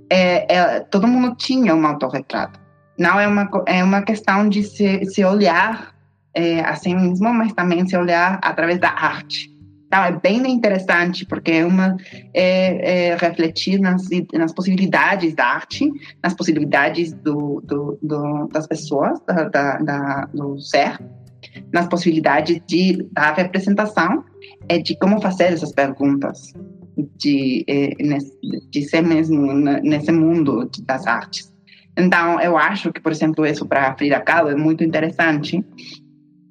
é, 0.09 0.55
é, 0.55 0.79
todo 0.81 1.07
mundo 1.07 1.35
tinha 1.35 1.75
um 1.75 1.85
autorretrato. 1.85 2.59
Não 2.97 3.19
é 3.19 3.27
uma, 3.27 3.49
é 3.65 3.83
uma 3.83 4.01
questão 4.03 4.47
de 4.47 4.63
se, 4.63 5.05
se 5.05 5.23
olhar 5.25 5.94
é, 6.35 6.59
assim 6.61 6.93
mesmo, 6.93 7.33
mas 7.33 7.53
também 7.53 7.87
se 7.87 7.95
olhar 7.95 8.39
através 8.43 8.79
da 8.79 8.89
arte. 8.89 9.55
Então, 9.87 10.03
é 10.03 10.11
bem 10.11 10.45
interessante, 10.51 11.25
porque 11.25 11.51
é 11.51 11.65
uma 11.65 11.95
é, 12.33 13.11
é 13.11 13.15
refletir 13.15 13.79
nas, 13.79 14.03
nas 14.33 14.51
possibilidades 14.51 15.33
da 15.33 15.45
arte, 15.45 15.89
nas 16.21 16.33
possibilidades 16.33 17.13
do, 17.13 17.61
do, 17.65 17.97
do 18.01 18.47
das 18.47 18.67
pessoas, 18.67 19.19
da, 19.25 19.47
da, 19.47 19.77
da, 19.77 20.29
do 20.33 20.59
ser, 20.59 20.99
nas 21.71 21.87
possibilidades 21.87 22.59
de, 22.67 23.07
da 23.11 23.33
representação, 23.33 24.25
é 24.67 24.79
de 24.79 24.97
como 24.97 25.21
fazer 25.21 25.45
essas 25.45 25.71
perguntas, 25.71 26.51
de, 27.17 27.63
é, 27.67 27.91
de 28.69 28.81
ser 28.89 29.01
mesmo 29.01 29.53
nesse 29.53 30.11
mundo 30.11 30.69
das 30.85 31.07
artes. 31.07 31.53
Então, 31.97 32.41
eu 32.41 32.57
acho 32.57 32.91
que, 32.91 32.99
por 32.99 33.11
exemplo, 33.11 33.45
isso 33.45 33.65
para 33.65 33.95
Frida 33.95 34.19
Kahlo 34.19 34.49
é 34.49 34.55
muito 34.55 34.83
interessante, 34.83 35.63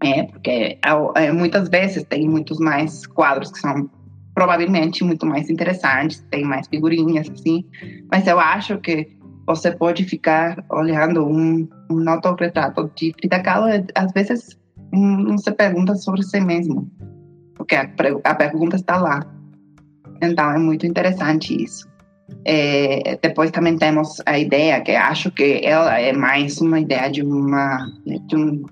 é, 0.05 0.25
porque 0.25 0.79
é, 1.17 1.33
muitas 1.33 1.69
vezes 1.69 2.05
tem 2.05 2.29
muitos 2.29 2.59
mais 2.59 3.07
quadros 3.07 3.51
que 3.51 3.59
são 3.59 3.89
provavelmente 4.35 5.05
muito 5.05 5.25
mais 5.25 5.49
interessantes, 5.49 6.25
tem 6.31 6.45
mais 6.45 6.67
figurinhas, 6.69 7.31
assim. 7.31 7.65
Mas 8.11 8.27
eu 8.27 8.39
acho 8.39 8.79
que 8.79 9.17
você 9.47 9.71
pode 9.71 10.05
ficar 10.05 10.65
olhando 10.71 11.25
um, 11.25 11.69
um 11.91 12.09
autorretrato 12.09 12.91
de 12.97 13.15
Frida 13.19 13.41
Kahlo, 13.41 13.67
às 13.95 14.13
vezes 14.13 14.59
não 14.93 15.39
se 15.39 15.51
pergunta 15.53 15.95
sobre 15.95 16.23
si 16.23 16.41
mesmo, 16.41 16.91
porque 17.55 17.75
a, 17.75 17.89
a 18.25 18.35
pergunta 18.35 18.77
está 18.77 18.97
lá. 18.97 19.25
Então 20.23 20.51
é 20.51 20.59
muito 20.59 20.87
interessante 20.87 21.63
isso. 21.63 21.89
É, 22.45 23.19
depois 23.23 23.51
também 23.51 23.77
temos 23.77 24.21
a 24.27 24.39
ideia 24.39 24.81
que 24.81 24.93
acho 24.93 25.31
que 25.31 25.61
ela 25.63 25.99
é 25.99 26.13
mais 26.13 26.61
uma 26.61 26.81
ideia 26.81 27.11
de 27.11 27.23
uma 27.23 27.87
de 28.27 28.37
um 28.37 28.65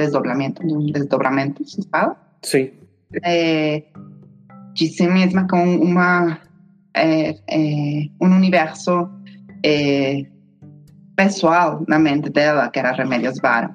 desdobramento, 0.00 0.66
de 0.66 0.74
um 0.74 0.86
desdobramento, 0.86 1.64
se 1.64 1.86
fala? 1.88 2.16
Sim. 2.42 2.70
É, 3.22 3.82
de 4.74 4.86
si 4.88 5.06
mesma 5.06 5.46
com 5.46 5.76
uma 5.76 6.38
é, 6.94 7.36
é, 7.48 8.08
um 8.20 8.34
universo 8.34 9.08
é, 9.64 10.24
pessoal 11.16 11.84
na 11.86 11.98
mente 11.98 12.30
dela, 12.30 12.68
que 12.70 12.78
era 12.78 12.92
Remédios 12.92 13.38
Vara. 13.40 13.74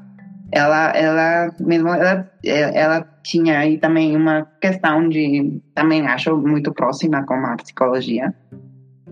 Ela, 0.51 0.91
ela 0.91 1.53
mesmo, 1.59 1.89
ela, 1.89 2.31
ela 2.43 3.01
tinha 3.23 3.59
aí 3.59 3.77
também 3.77 4.15
uma 4.15 4.47
questão 4.61 5.09
de, 5.09 5.61
também 5.73 6.07
acho 6.07 6.37
muito 6.37 6.71
próxima 6.73 7.25
com 7.25 7.33
a 7.33 7.55
psicologia, 7.57 8.33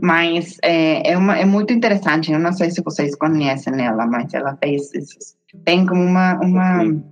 mas 0.01 0.57
é, 0.63 1.11
é, 1.11 1.17
uma, 1.17 1.37
é 1.37 1.45
muito 1.45 1.73
interessante. 1.73 2.31
Eu 2.31 2.39
não 2.39 2.53
sei 2.53 2.71
se 2.71 2.81
vocês 2.83 3.15
conhecem 3.15 3.73
ela, 3.83 4.05
mas 4.05 4.33
ela 4.33 4.57
fez 4.61 4.93
esses 4.93 5.35
tem 5.65 5.85
como 5.85 6.01
uma, 6.01 6.39
uma 6.39 7.03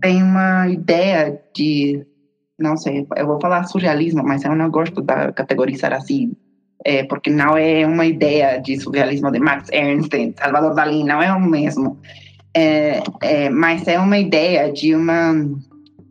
tem 0.00 0.22
uma 0.22 0.68
ideia 0.68 1.40
de 1.54 2.04
não 2.58 2.76
sei, 2.76 3.06
eu 3.16 3.26
vou 3.26 3.40
falar 3.40 3.64
surrealismo, 3.64 4.22
mas 4.22 4.44
eu 4.44 4.54
não 4.54 4.70
gosto 4.70 5.02
de 5.02 5.32
categorizar 5.32 5.92
assim, 5.92 6.32
é, 6.84 7.02
porque 7.04 7.30
não 7.30 7.56
é 7.56 7.86
uma 7.86 8.06
ideia 8.06 8.58
de 8.58 8.80
surrealismo 8.80 9.30
de 9.30 9.40
Max 9.40 9.68
Ernst, 9.72 10.12
Salvador 10.38 10.74
Dalí, 10.74 11.04
não 11.04 11.22
é 11.22 11.32
o 11.32 11.40
mesmo. 11.40 11.98
É, 12.54 13.02
é, 13.20 13.50
mas 13.50 13.86
é 13.88 13.98
uma 13.98 14.18
ideia 14.18 14.72
de 14.72 14.94
uma. 14.94 15.32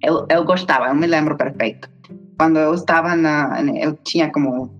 Eu, 0.01 0.25
eu 0.29 0.43
gostava, 0.43 0.87
eu 0.87 0.95
me 0.95 1.07
lembro 1.07 1.37
perfeito. 1.37 1.89
Quando 2.37 2.57
eu 2.57 2.73
estava 2.73 3.15
na. 3.15 3.61
Eu 3.75 3.95
tinha 4.03 4.31
como 4.31 4.71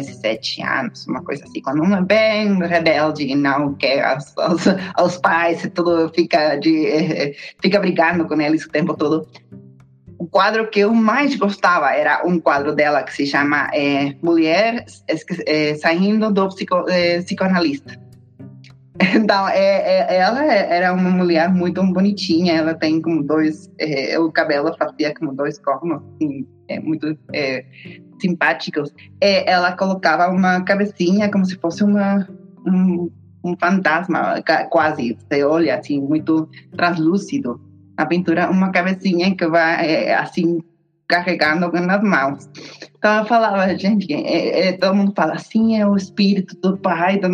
17 0.00 0.62
anos, 0.62 1.06
uma 1.06 1.22
coisa 1.22 1.44
assim, 1.44 1.60
quando 1.60 1.82
um 1.82 1.94
é 1.94 2.02
bem 2.02 2.58
rebelde 2.58 3.24
e 3.24 3.34
não 3.34 3.74
quer 3.74 4.16
os, 4.16 4.34
os, 4.36 4.66
os 5.04 5.16
pais, 5.18 5.68
tudo 5.74 6.10
fica, 6.14 6.56
de, 6.56 6.86
eh, 6.86 7.34
fica 7.60 7.80
brigando 7.80 8.26
com 8.26 8.40
eles 8.40 8.64
o 8.64 8.70
tempo 8.70 8.94
todo. 8.94 9.26
O 10.18 10.26
quadro 10.26 10.68
que 10.70 10.80
eu 10.80 10.94
mais 10.94 11.34
gostava 11.36 11.90
era 11.92 12.26
um 12.26 12.38
quadro 12.38 12.74
dela 12.74 13.02
que 13.02 13.12
se 13.12 13.26
chama 13.26 13.68
é, 13.74 14.14
Mulher 14.22 14.84
é, 15.46 15.74
Saindo 15.74 16.32
do 16.32 16.48
psico, 16.48 16.84
é, 16.88 17.20
Psicoanalista. 17.20 18.03
Então, 19.16 19.48
é, 19.48 20.06
é, 20.06 20.16
ela 20.18 20.44
era 20.44 20.92
uma 20.92 21.10
mulher 21.10 21.48
muito 21.48 21.82
bonitinha, 21.92 22.54
ela 22.54 22.74
tem 22.74 23.00
como 23.00 23.22
dois, 23.22 23.70
é, 23.78 24.18
o 24.18 24.30
cabelo 24.30 24.74
fazia 24.76 25.12
como 25.14 25.34
dois 25.34 25.58
cornos, 25.58 26.00
assim, 26.14 26.46
é, 26.68 26.78
muito 26.78 27.16
é, 27.32 27.64
simpáticos, 28.20 28.92
é, 29.20 29.50
ela 29.50 29.72
colocava 29.72 30.28
uma 30.28 30.62
cabecinha 30.62 31.30
como 31.30 31.44
se 31.44 31.56
fosse 31.56 31.82
uma, 31.82 32.28
um, 32.66 33.10
um 33.44 33.56
fantasma, 33.56 34.42
quase. 34.70 35.18
Você 35.28 35.44
olha 35.44 35.76
assim, 35.76 36.00
muito 36.00 36.48
translúcido. 36.76 37.60
A 37.96 38.06
pintura, 38.06 38.50
uma 38.50 38.70
cabecinha 38.72 39.34
que 39.36 39.46
vai 39.46 39.86
é, 39.86 40.14
assim 40.14 40.60
carregando 41.06 41.70
nas 41.70 42.02
mãos. 42.02 42.48
Então 43.04 43.18
eu 43.18 43.26
falava, 43.26 43.76
gente, 43.76 44.10
é, 44.14 44.68
é, 44.68 44.72
todo 44.72 44.94
mundo 44.94 45.12
fala 45.14 45.34
assim, 45.34 45.78
é 45.78 45.86
o 45.86 45.94
espírito 45.94 46.56
do 46.62 46.78
pai. 46.78 47.18
Do... 47.18 47.26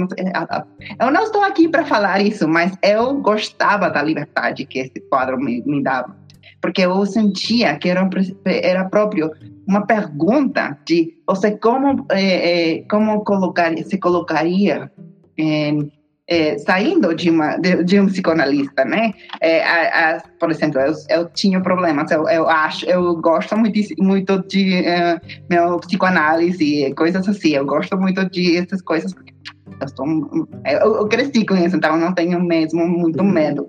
Eu 0.98 1.12
não 1.12 1.22
estou 1.22 1.44
aqui 1.44 1.68
para 1.68 1.86
falar 1.86 2.20
isso, 2.20 2.48
mas 2.48 2.76
eu 2.82 3.14
gostava 3.20 3.88
da 3.88 4.02
liberdade 4.02 4.66
que 4.66 4.80
esse 4.80 5.00
quadro 5.08 5.38
me, 5.38 5.62
me 5.64 5.80
dava. 5.80 6.16
Porque 6.60 6.80
eu 6.80 7.06
sentia 7.06 7.76
que 7.76 7.88
era, 7.88 8.10
era 8.44 8.88
próprio 8.88 9.30
uma 9.64 9.86
pergunta 9.86 10.76
de 10.84 11.14
você 11.24 11.52
como 11.52 12.04
é, 12.10 12.78
é, 12.78 12.82
como 12.90 13.22
colocar 13.22 13.72
se 13.78 13.96
colocaria 13.96 14.90
em, 15.38 15.88
é, 16.30 16.56
saindo 16.58 17.12
de 17.12 17.28
uma 17.28 17.56
de, 17.56 17.82
de, 17.82 17.98
um 17.98 18.06
psicanalista, 18.06 18.84
né? 18.84 19.12
É, 19.40 19.64
a, 19.64 20.16
a, 20.16 20.20
por 20.38 20.52
exemplo, 20.52 20.80
eu, 20.80 20.94
eu 21.08 21.28
tinha 21.30 21.60
problemas. 21.60 22.08
Eu, 22.12 22.28
eu, 22.28 22.48
acho, 22.48 22.86
eu 22.86 23.16
gosto 23.16 23.56
muito 23.58 23.80
muito 23.98 24.38
de 24.46 24.80
uh, 24.80 25.20
meu 25.50 25.78
psicoanálise, 25.80 26.94
coisas 26.94 27.28
assim. 27.28 27.50
Eu 27.50 27.66
gosto 27.66 27.98
muito 27.98 28.24
de 28.30 28.58
essas 28.58 28.80
coisas 28.80 29.12
porque 29.12 29.34
eu, 29.80 29.84
estou, 29.84 30.06
eu, 30.64 30.96
eu 30.98 31.08
cresci 31.08 31.44
com 31.44 31.56
isso, 31.56 31.76
então 31.76 31.96
não 31.96 32.14
tenho 32.14 32.40
mesmo 32.40 32.86
muito 32.86 33.20
uhum. 33.20 33.32
medo. 33.32 33.68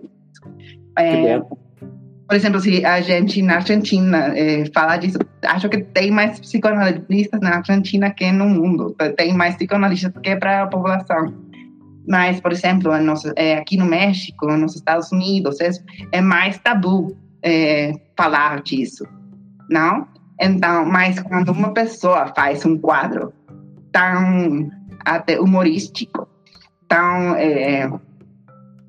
É, 0.99 1.39
por 1.39 2.35
exemplo, 2.35 2.59
se 2.59 2.85
a 2.85 3.01
gente 3.01 3.41
na 3.41 3.55
Argentina 3.55 4.37
é, 4.37 4.65
falar 4.71 4.97
disso, 4.97 5.17
acho 5.43 5.67
que 5.67 5.79
tem 5.79 6.11
mais 6.11 6.39
psicanalistas 6.39 7.41
na 7.41 7.57
Argentina 7.57 8.11
que 8.11 8.31
no 8.31 8.47
mundo. 8.47 8.95
Tem 9.17 9.33
mais 9.33 9.55
psicanalistas 9.55 10.13
que 10.21 10.35
para 10.35 10.61
a 10.61 10.67
população. 10.67 11.50
Mas, 12.11 12.41
por 12.41 12.51
exemplo, 12.51 12.91
é, 13.37 13.55
aqui 13.55 13.77
no 13.77 13.85
México, 13.85 14.45
nos 14.57 14.75
Estados 14.75 15.13
Unidos, 15.13 15.61
é, 15.61 15.69
é 16.11 16.19
mais 16.19 16.57
tabu 16.57 17.15
é, 17.41 17.93
falar 18.17 18.61
disso, 18.63 19.07
não? 19.69 20.05
Então, 20.37 20.85
mas 20.85 21.21
quando 21.21 21.53
uma 21.53 21.73
pessoa 21.73 22.33
faz 22.35 22.65
um 22.65 22.77
quadro 22.77 23.31
tão 23.93 24.69
até 25.05 25.39
humorístico, 25.39 26.27
tão 26.85 27.33
é, 27.37 27.89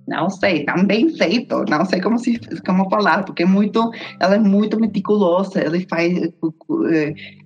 não 0.08 0.28
sei, 0.28 0.64
tão 0.64 0.84
bem 0.84 1.16
feito, 1.16 1.64
não 1.70 1.84
sei 1.84 2.00
como 2.00 2.18
se 2.18 2.40
como 2.66 2.90
falar, 2.90 3.24
porque 3.24 3.44
é 3.44 3.46
muito, 3.46 3.92
ela 4.18 4.34
é 4.34 4.38
muito 4.40 4.80
meticulosa, 4.80 5.60
ela 5.60 5.78
faz 5.88 6.18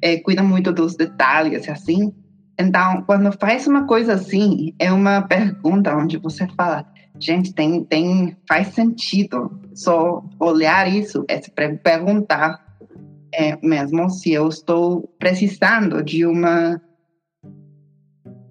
é, 0.01 0.17
cuida 0.21 0.43
muito 0.43 0.73
dos 0.73 0.97
detalhes, 0.97 1.69
assim. 1.69 2.15
Então, 2.59 3.03
quando 3.03 3.31
faz 3.39 3.67
uma 3.67 3.87
coisa 3.87 4.15
assim, 4.15 4.75
é 4.79 4.93
uma 4.93 5.23
pergunta 5.23 5.95
onde 5.95 6.17
você 6.17 6.47
fala, 6.57 6.87
gente, 7.19 7.53
tem, 7.53 7.85
tem 7.85 8.37
faz 8.49 8.69
sentido. 8.69 9.61
Só 9.75 10.25
olhar 10.41 10.91
isso 10.91 11.25
é 11.29 11.41
se 11.41 11.51
perguntar 11.51 12.65
é, 13.35 13.59
mesmo 13.63 14.09
se 14.09 14.33
eu 14.33 14.49
estou 14.49 15.09
precisando 15.19 16.03
de 16.03 16.25
uma 16.25 16.81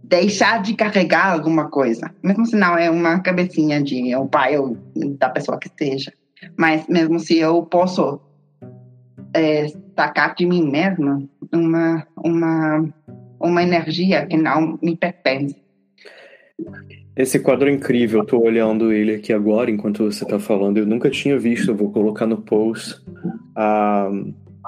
deixar 0.04 0.62
de 0.62 0.76
carregar 0.76 1.34
alguma 1.34 1.68
coisa, 1.68 2.14
mesmo 2.24 2.46
se 2.46 2.56
não 2.56 2.78
é 2.78 2.92
uma 2.92 3.20
cabecinha 3.20 3.82
de 3.82 4.16
o 4.16 4.28
pai 4.28 4.56
ou 4.56 4.78
da 5.18 5.30
pessoa 5.30 5.58
que 5.58 5.70
seja, 5.76 6.14
mas 6.56 6.88
mesmo 6.88 7.20
se 7.20 7.40
eu 7.40 7.64
posso 7.64 8.22
é, 9.34 9.66
sacar 9.96 10.36
de 10.36 10.46
mim 10.46 10.70
mesma 10.70 11.28
uma 11.52 12.06
uma 12.24 12.88
uma 13.40 13.64
energia 13.64 14.26
que 14.26 14.38
não 14.38 14.78
me 14.82 14.96
pertence. 14.96 15.56
Esse 17.16 17.40
quadro 17.40 17.70
é 17.70 17.72
incrível, 17.72 18.20
eu 18.20 18.26
tô 18.26 18.40
olhando 18.40 18.92
ele 18.92 19.16
aqui 19.16 19.32
agora 19.32 19.72
enquanto 19.72 20.04
você 20.04 20.24
está 20.24 20.38
falando. 20.38 20.78
Eu 20.78 20.86
nunca 20.86 21.10
tinha 21.10 21.38
visto, 21.38 21.72
eu 21.72 21.76
vou 21.76 21.92
colocar 21.92 22.26
no 22.26 22.42
post. 22.42 23.02
Ah, 23.56 24.10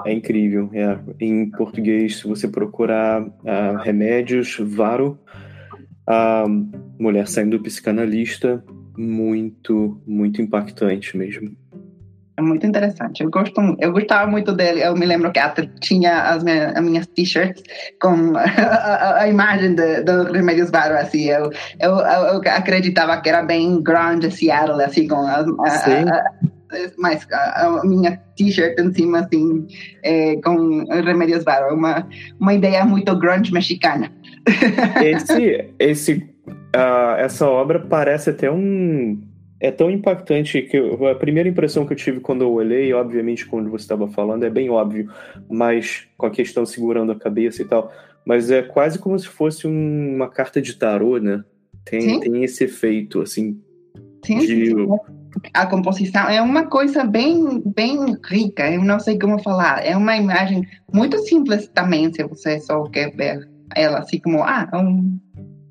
é 0.06 0.12
incrível. 0.12 0.70
É. 0.72 0.98
Em 1.20 1.50
português, 1.50 2.16
se 2.18 2.26
você 2.26 2.48
procurar 2.48 3.22
uh, 3.22 3.76
remédios, 3.82 4.56
Varo, 4.60 5.18
a 6.06 6.46
mulher 6.98 7.28
saindo 7.28 7.58
do 7.58 7.62
psicanalista, 7.62 8.64
muito, 8.96 10.00
muito 10.06 10.40
impactante 10.40 11.16
mesmo. 11.16 11.54
É 12.38 12.40
muito 12.40 12.64
interessante. 12.64 13.24
Eu 13.24 13.30
gosto, 13.30 13.60
eu 13.80 13.90
gostava 13.90 14.30
muito 14.30 14.52
dele. 14.52 14.80
Eu 14.80 14.94
me 14.94 15.04
lembro 15.04 15.32
que 15.32 15.40
até 15.40 15.68
tinha 15.80 16.22
as 16.22 16.44
minhas, 16.44 16.76
as 16.76 16.84
minhas 16.84 17.06
t-shirts 17.08 17.64
com 18.00 18.32
a, 18.38 19.22
a, 19.22 19.28
imagem 19.28 19.74
do 19.74 20.30
Remédios 20.30 20.70
Varo, 20.70 20.96
assim. 20.96 21.24
Eu, 21.24 21.50
eu, 21.80 21.98
eu, 21.98 22.40
acreditava 22.46 23.20
que 23.20 23.28
era 23.28 23.42
bem 23.42 23.82
grande 23.82 24.30
Seattle, 24.30 24.80
assim, 24.80 25.08
com 25.08 25.16
a, 25.16 25.40
a, 25.40 26.24
mas 26.96 27.26
a, 27.32 27.66
a 27.66 27.84
minha 27.84 28.20
t-shirt 28.36 28.78
em 28.78 28.92
cima, 28.94 29.20
assim, 29.20 29.66
é, 30.04 30.36
com 30.36 30.84
remédios 30.84 31.42
varo, 31.42 31.74
uma, 31.74 32.06
uma 32.38 32.54
ideia 32.54 32.84
muito 32.84 33.18
grunge 33.18 33.52
mexicana. 33.52 34.12
Esse, 35.02 35.74
esse, 35.78 36.12
uh, 36.74 37.16
essa 37.18 37.46
obra 37.46 37.80
parece 37.80 38.30
até 38.30 38.50
um. 38.50 39.20
É 39.60 39.70
tão 39.70 39.90
impactante 39.90 40.62
que 40.62 40.76
eu, 40.76 41.06
a 41.08 41.14
primeira 41.14 41.48
impressão 41.48 41.84
que 41.84 41.92
eu 41.92 41.96
tive 41.96 42.20
quando 42.20 42.42
eu 42.42 42.52
olhei, 42.52 42.92
obviamente, 42.92 43.46
quando 43.46 43.70
você 43.70 43.84
estava 43.84 44.06
falando, 44.08 44.44
é 44.44 44.50
bem 44.50 44.70
óbvio, 44.70 45.10
mas 45.48 46.06
com 46.16 46.26
a 46.26 46.30
questão 46.30 46.64
segurando 46.64 47.10
a 47.10 47.18
cabeça 47.18 47.62
e 47.62 47.64
tal, 47.64 47.92
mas 48.24 48.50
é 48.50 48.62
quase 48.62 48.98
como 48.98 49.18
se 49.18 49.26
fosse 49.26 49.66
um, 49.66 50.14
uma 50.14 50.28
carta 50.28 50.62
de 50.62 50.74
tarô, 50.74 51.18
né? 51.18 51.42
Tem, 51.84 52.20
tem 52.20 52.44
esse 52.44 52.64
efeito, 52.64 53.20
assim, 53.20 53.60
Sim, 54.24 54.38
de, 54.38 54.74
a 55.54 55.66
composição 55.66 56.28
é 56.28 56.40
uma 56.40 56.66
coisa 56.66 57.04
bem, 57.04 57.62
bem 57.74 58.16
rica, 58.24 58.70
eu 58.70 58.82
não 58.82 58.98
sei 58.98 59.18
como 59.18 59.42
falar. 59.42 59.84
É 59.84 59.96
uma 59.96 60.16
imagem 60.16 60.66
muito 60.92 61.18
simples 61.18 61.68
também, 61.68 62.12
se 62.12 62.22
você 62.24 62.60
só 62.60 62.82
quer 62.84 63.14
ver 63.14 63.48
ela 63.74 63.98
assim 63.98 64.18
como, 64.18 64.42
ah, 64.42 64.68
um, 64.74 65.18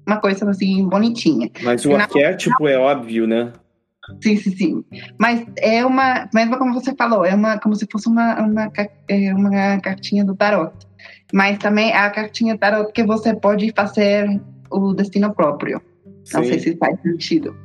uma 0.05 0.17
coisa 0.17 0.49
assim 0.49 0.88
bonitinha. 0.88 1.49
Mas 1.63 1.85
o 1.85 1.95
arquétipo 1.95 2.67
é 2.67 2.77
óbvio, 2.77 3.27
né? 3.27 3.51
Sim, 4.22 4.38
sim, 4.38 4.55
sim. 4.55 4.86
Mas 5.20 5.45
é 5.58 5.86
uma, 5.86 6.30
mesmo 6.34 6.58
como 6.58 6.74
você 6.74 6.95
falou, 6.95 7.26
é 7.26 7.36
uma 7.36 7.60
como 7.60 7.76
se 7.76 7.88
fosse 7.91 8.08
uma, 8.08 8.39
uma, 8.39 8.72
é 9.08 9.34
uma 9.34 9.80
cartinha 9.82 10.24
do 10.24 10.36
tarot. 10.36 10.74
Mas 11.34 11.58
também 11.58 11.91
é 11.91 11.97
a 11.97 12.10
cartinha 12.10 12.58
tarot 12.58 12.91
que 12.93 13.03
você 13.03 13.36
pode 13.36 13.72
fazer 13.76 14.41
o 14.72 14.93
destino 14.93 15.34
próprio. 15.34 15.82
Não 16.34 16.43
sim. 16.43 16.49
sei 16.49 16.60
se 16.60 16.78
faz 16.78 16.99
sentido. 17.01 17.55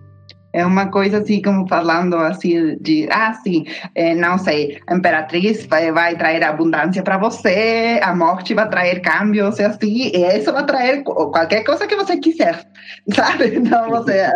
É 0.54 0.66
uma 0.66 0.90
coisa 0.90 1.18
assim, 1.18 1.40
como 1.40 1.66
falando 1.66 2.14
assim, 2.14 2.76
de, 2.78 3.08
ah, 3.10 3.32
sim, 3.32 3.64
é, 3.94 4.14
não 4.14 4.36
sei, 4.36 4.78
a 4.86 4.94
imperatriz 4.94 5.64
vai, 5.64 5.90
vai 5.90 6.14
trazer 6.14 6.44
abundância 6.44 7.02
para 7.02 7.16
você, 7.16 7.98
a 8.02 8.14
morte 8.14 8.52
vai 8.52 8.68
trazer 8.68 9.00
cambios, 9.00 9.58
e 9.58 9.64
assim, 9.64 10.10
e 10.12 10.36
isso 10.36 10.52
vai 10.52 10.66
trazer 10.66 11.02
qualquer 11.04 11.64
coisa 11.64 11.86
que 11.86 11.96
você 11.96 12.18
quiser, 12.18 12.66
sabe? 13.14 13.56
Então 13.56 13.88
você. 13.88 14.30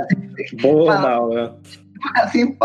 Boa, 0.62 0.94
fala, 0.94 1.10
mal, 1.10 1.38
é. 1.38 1.52
Assim, 2.16 2.56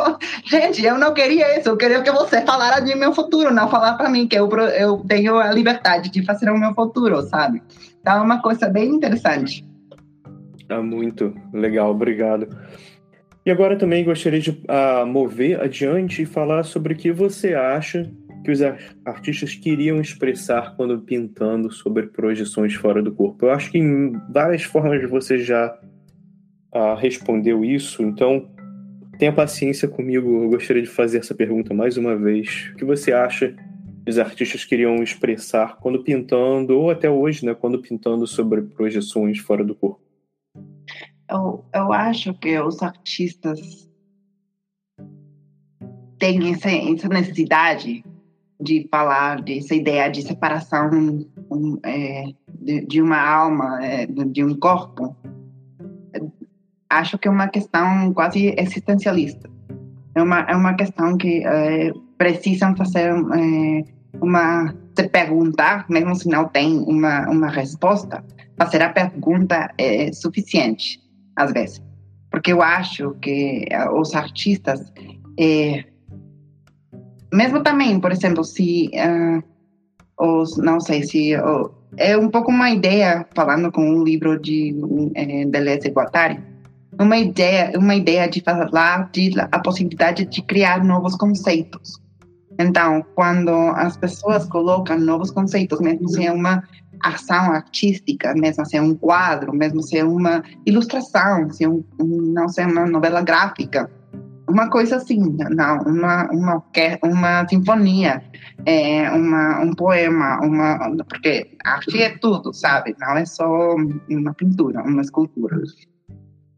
gente, 0.45 0.83
eu 0.83 0.97
não 0.97 1.13
queria 1.13 1.59
isso, 1.59 1.69
eu 1.69 1.77
queria 1.77 2.01
que 2.01 2.11
você 2.11 2.41
falara 2.41 2.79
de 2.79 2.95
meu 2.95 3.13
futuro, 3.13 3.53
não 3.53 3.69
falar 3.69 3.93
para 3.93 4.09
mim 4.09 4.27
que 4.27 4.37
eu, 4.37 4.49
eu 4.49 4.97
tenho 5.07 5.37
a 5.37 5.51
liberdade 5.51 6.09
de 6.09 6.23
fazer 6.25 6.49
o 6.49 6.57
meu 6.57 6.73
futuro, 6.73 7.21
sabe? 7.23 7.61
Então 7.99 8.17
é 8.17 8.21
uma 8.21 8.41
coisa 8.41 8.67
bem 8.67 8.89
interessante. 8.89 9.65
É 10.69 10.77
muito 10.77 11.33
legal, 11.53 11.91
obrigado. 11.91 12.47
E 13.45 13.51
agora 13.51 13.75
também 13.75 14.03
gostaria 14.03 14.39
de 14.39 14.51
uh, 14.51 15.05
mover 15.05 15.59
adiante 15.59 16.21
e 16.21 16.25
falar 16.25 16.63
sobre 16.63 16.93
o 16.93 16.97
que 16.97 17.11
você 17.11 17.53
acha 17.55 18.09
que 18.43 18.51
os 18.51 18.59
artistas 19.05 19.55
queriam 19.55 20.01
expressar 20.01 20.75
quando 20.75 20.99
pintando 20.99 21.71
sobre 21.71 22.07
projeções 22.07 22.73
fora 22.73 23.01
do 23.01 23.11
corpo. 23.11 23.45
Eu 23.45 23.51
acho 23.51 23.71
que 23.71 23.77
em 23.77 24.13
várias 24.31 24.63
formas 24.63 25.07
você 25.09 25.39
já 25.39 25.77
uh, 26.73 26.95
respondeu 26.95 27.63
isso, 27.63 28.01
então 28.01 28.49
tenha 29.21 29.31
paciência 29.31 29.87
comigo. 29.87 30.43
Eu 30.43 30.49
gostaria 30.49 30.81
de 30.81 30.89
fazer 30.89 31.19
essa 31.19 31.35
pergunta 31.35 31.75
mais 31.75 31.95
uma 31.95 32.15
vez. 32.17 32.71
O 32.73 32.77
que 32.77 32.83
você 32.83 33.13
acha 33.13 33.55
que 34.03 34.09
os 34.09 34.17
artistas 34.17 34.65
queriam 34.65 34.95
expressar 35.03 35.77
quando 35.77 36.03
pintando, 36.03 36.75
ou 36.75 36.89
até 36.89 37.07
hoje, 37.07 37.45
né, 37.45 37.53
quando 37.53 37.79
pintando 37.79 38.25
sobre 38.25 38.63
projeções 38.63 39.37
fora 39.37 39.63
do 39.63 39.75
corpo? 39.75 40.01
eu, 41.29 41.63
eu 41.71 41.93
acho 41.93 42.33
que 42.33 42.59
os 42.59 42.81
artistas 42.81 43.87
têm 46.17 46.51
essa, 46.51 46.71
essa 46.71 47.07
necessidade 47.07 48.03
de 48.59 48.87
falar 48.91 49.41
dessa 49.41 49.75
ideia 49.75 50.09
de 50.09 50.23
separação 50.23 50.89
um, 51.51 51.79
é, 51.83 52.25
de, 52.59 52.85
de, 52.87 53.01
uma 53.01 53.21
alma, 53.21 53.85
é, 53.85 54.07
de 54.07 54.43
um 54.43 54.55
corpo. 54.55 55.15
Acho 56.91 57.17
que 57.17 57.27
é 57.27 57.31
uma 57.31 57.47
questão 57.47 58.13
quase 58.13 58.53
existencialista. 58.57 59.49
É 60.13 60.21
uma, 60.21 60.39
é 60.41 60.55
uma 60.55 60.73
questão 60.73 61.17
que 61.17 61.43
é, 61.45 61.91
precisam 62.17 62.75
fazer 62.75 63.09
é, 63.09 63.83
uma 64.21 64.73
se 64.95 65.07
perguntar, 65.07 65.85
mesmo 65.89 66.13
se 66.15 66.27
não 66.27 66.47
tem 66.47 66.79
uma, 66.79 67.29
uma 67.29 67.47
resposta, 67.47 68.23
fazer 68.57 68.81
a 68.81 68.89
pergunta 68.89 69.73
é 69.77 70.11
suficiente 70.11 70.99
às 71.35 71.51
vezes. 71.51 71.81
Porque 72.29 72.51
eu 72.51 72.61
acho 72.61 73.11
que 73.21 73.65
os 73.93 74.13
artistas, 74.13 74.91
é, 75.39 75.85
mesmo 77.33 77.63
também, 77.63 77.99
por 77.99 78.11
exemplo, 78.11 78.43
se 78.43 78.91
uh, 78.93 79.43
os, 80.17 80.57
não 80.57 80.79
sei 80.79 81.03
se 81.03 81.35
uh, 81.35 81.71
é 81.97 82.17
um 82.17 82.29
pouco 82.29 82.51
uma 82.51 82.69
ideia 82.69 83.25
falando 83.33 83.71
com 83.71 83.81
um 83.81 84.03
livro 84.03 84.39
de 84.39 84.73
uh, 84.73 85.49
Deleuze 85.49 85.87
e 85.87 85.91
Guattari, 85.91 86.39
uma 87.01 87.17
ideia, 87.17 87.77
uma 87.77 87.95
ideia 87.95 88.27
de 88.27 88.41
falar 88.41 89.09
de 89.11 89.33
a 89.39 89.59
possibilidade 89.59 90.25
de 90.25 90.41
criar 90.41 90.83
novos 90.83 91.15
conceitos. 91.15 91.99
Então, 92.59 93.03
quando 93.15 93.51
as 93.75 93.97
pessoas 93.97 94.45
colocam 94.45 94.99
novos 94.99 95.31
conceitos, 95.31 95.79
mesmo 95.79 96.07
se 96.09 96.25
é 96.25 96.31
uma 96.31 96.63
ação 97.03 97.51
artística, 97.51 98.33
mesmo 98.35 98.65
se 98.65 98.77
é 98.77 98.81
um 98.81 98.93
quadro, 98.93 99.53
mesmo 99.53 99.81
se 99.81 99.97
é 99.97 100.03
uma 100.03 100.43
ilustração, 100.65 101.49
se 101.49 101.63
é 101.63 101.69
um, 101.69 101.83
não 101.99 102.47
sei, 102.47 102.65
uma 102.65 102.85
novela 102.85 103.21
gráfica, 103.21 103.89
uma 104.47 104.69
coisa 104.69 104.97
assim, 104.97 105.17
não, 105.49 105.77
uma 105.83 106.29
uma 106.31 106.63
uma 107.03 107.47
sinfonia, 107.47 108.21
é, 108.65 109.09
uma 109.11 109.61
um 109.61 109.73
poema, 109.73 110.39
uma 110.43 110.95
porque 111.07 111.57
arte 111.63 112.01
é 112.01 112.17
tudo, 112.17 112.53
sabe? 112.53 112.95
Não 112.99 113.17
é 113.17 113.25
só 113.25 113.75
uma 114.09 114.33
pintura, 114.33 114.83
uma 114.83 115.01
escultura. 115.01 115.57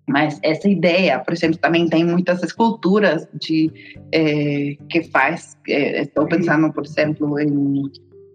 Mas 0.07 0.39
essa 0.43 0.67
ideia, 0.67 1.19
por 1.19 1.33
exemplo, 1.33 1.57
também 1.57 1.87
tem 1.87 2.03
muitas 2.03 2.43
esculturas 2.43 3.27
de 3.33 3.71
é, 4.11 4.75
que 4.89 5.03
faz. 5.03 5.57
É, 5.67 6.01
estou 6.01 6.27
pensando, 6.27 6.71
por 6.73 6.85
exemplo, 6.85 7.39
em 7.39 7.89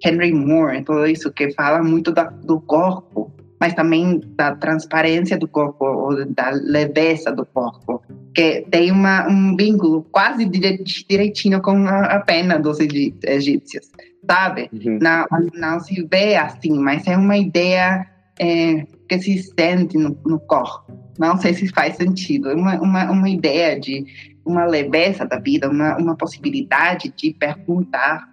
Henry 0.04 0.32
Moore, 0.32 0.82
tudo 0.82 1.06
isso 1.06 1.30
que 1.32 1.52
fala 1.52 1.82
muito 1.82 2.10
da, 2.12 2.24
do 2.24 2.60
corpo, 2.60 3.30
mas 3.60 3.74
também 3.74 4.20
da 4.36 4.54
transparência 4.54 5.36
do 5.36 5.48
corpo, 5.48 5.84
ou 5.84 6.26
da 6.32 6.50
leveza 6.50 7.32
do 7.32 7.44
corpo, 7.44 8.02
que 8.34 8.62
tem 8.70 8.90
uma, 8.90 9.28
um 9.28 9.56
vínculo 9.56 10.06
quase 10.10 10.46
direitinho 10.46 11.60
com 11.60 11.86
a, 11.86 12.04
a 12.04 12.20
pena 12.20 12.58
dos 12.58 12.78
egípcios, 12.80 13.90
sabe? 14.28 14.70
Uhum. 14.72 14.98
Não, 15.02 15.26
não 15.54 15.80
se 15.80 16.06
vê 16.10 16.36
assim, 16.36 16.78
mas 16.78 17.06
é 17.06 17.16
uma 17.16 17.36
ideia 17.36 18.06
é, 18.38 18.86
que 19.09 19.18
se 19.20 19.42
sente 19.42 19.96
no, 19.96 20.16
no 20.26 20.38
corpo. 20.40 20.92
Não 21.18 21.36
sei 21.38 21.54
se 21.54 21.68
faz 21.68 21.96
sentido. 21.96 22.50
Uma, 22.50 22.80
uma, 22.80 23.11
uma 23.11 23.28
ideia 23.28 23.78
de 23.78 24.04
uma 24.44 24.64
leveza 24.64 25.26
da 25.26 25.38
vida, 25.38 25.68
uma, 25.68 25.96
uma 25.96 26.16
possibilidade 26.16 27.12
de 27.16 27.34
perguntar 27.34 28.28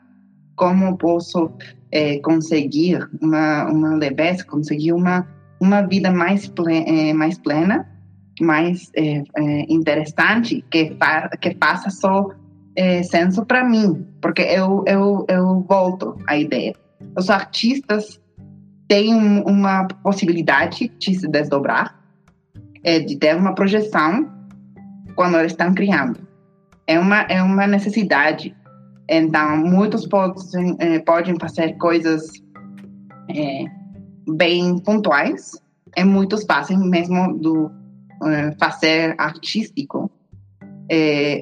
como 0.56 0.98
posso 0.98 1.52
é, 1.92 2.20
conseguir 2.20 3.08
uma, 3.22 3.66
uma 3.66 3.96
leveza, 3.96 4.46
conseguir 4.46 4.94
uma, 4.94 5.28
uma 5.60 5.82
vida 5.82 6.12
mais, 6.12 6.48
plena, 6.48 6.86
é, 6.88 7.14
mais 7.14 7.38
plena, 7.38 7.88
mais 8.40 8.92
é, 8.96 9.24
é, 9.38 9.74
interessante, 9.74 10.64
que, 10.70 10.96
fa, 11.00 11.30
que 11.42 11.56
faça 11.56 11.90
só 11.90 12.30
é, 12.76 13.04
senso 13.04 13.46
para 13.46 13.64
mim, 13.64 14.06
porque 14.22 14.42
eu, 14.42 14.84
eu, 14.88 15.26
eu 15.30 15.66
volto 15.68 16.18
à 16.28 16.38
ideia. 16.38 16.74
Os 17.18 17.30
artistas 17.30 18.20
têm 18.88 19.16
uma 19.46 19.88
possibilidade 20.04 20.92
de 21.00 21.16
se 21.16 21.28
desdobrar, 21.28 22.00
é, 22.84 23.00
de 23.00 23.16
ter 23.18 23.36
uma 23.36 23.56
projeção 23.56 24.30
quando 25.16 25.38
eles 25.38 25.52
estão 25.52 25.74
criando. 25.74 26.20
É 26.88 27.00
uma, 27.00 27.22
é 27.22 27.42
uma 27.42 27.66
necessidade. 27.66 28.56
Então, 29.10 29.58
muitos 29.58 30.06
podem, 30.08 30.76
é, 30.80 31.00
podem 31.00 31.36
fazer 31.40 31.74
coisas 31.78 32.32
é, 33.30 33.66
bem 34.36 34.78
pontuais, 34.80 35.52
e 35.98 36.04
muitos 36.04 36.44
fazem 36.44 36.78
mesmo 36.78 37.38
do 37.40 37.72
é, 38.24 38.52
fazer 38.60 39.16
artístico 39.18 40.12
é, 40.92 41.42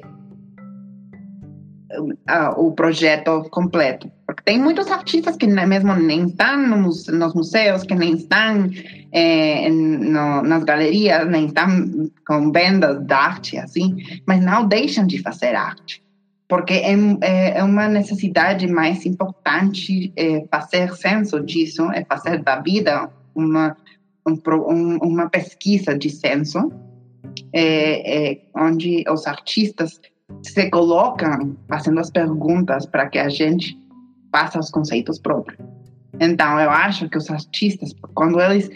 o 2.56 2.72
projeto 2.72 3.48
completo. 3.50 4.10
Porque 4.26 4.42
tem 4.42 4.58
muitos 4.58 4.90
artistas 4.90 5.36
que 5.36 5.46
mesmo 5.46 5.94
nem 5.94 6.26
estão 6.26 6.56
nos, 6.56 7.06
nos 7.08 7.34
museus, 7.34 7.82
que 7.82 7.94
nem 7.94 8.14
estão 8.14 8.70
é, 9.12 9.68
no, 9.68 10.42
nas 10.42 10.64
galerias, 10.64 11.28
nem 11.28 11.46
estão 11.46 12.10
com 12.26 12.50
vendas 12.50 13.04
de 13.04 13.12
arte, 13.12 13.58
assim, 13.58 13.96
mas 14.26 14.42
não 14.42 14.66
deixam 14.66 15.06
de 15.06 15.20
fazer 15.20 15.54
arte. 15.54 16.02
Porque 16.48 16.74
é, 16.74 16.94
é, 17.20 17.58
é 17.58 17.64
uma 17.64 17.88
necessidade 17.88 18.66
mais 18.66 19.04
importante 19.04 20.12
é, 20.16 20.46
fazer 20.50 20.94
senso 20.94 21.40
disso, 21.40 21.90
é 21.92 22.04
fazer 22.04 22.42
da 22.42 22.60
vida 22.60 23.10
uma, 23.34 23.76
um, 24.26 24.96
uma 25.02 25.28
pesquisa 25.28 25.96
de 25.96 26.08
senso, 26.08 26.72
é, 27.52 28.38
onde 28.54 29.04
os 29.08 29.26
artistas 29.26 30.00
se 30.42 30.70
colocam 30.70 31.56
fazendo 31.68 32.00
as 32.00 32.10
perguntas 32.10 32.86
para 32.86 33.08
que 33.08 33.18
a 33.18 33.28
gente 33.28 33.76
faça 34.34 34.58
os 34.58 34.68
conceitos 34.68 35.20
próprios. 35.20 35.60
Então, 36.18 36.58
eu 36.58 36.68
acho 36.68 37.08
que 37.08 37.16
os 37.16 37.30
artistas, 37.30 37.94
quando 38.14 38.40
eles 38.40 38.68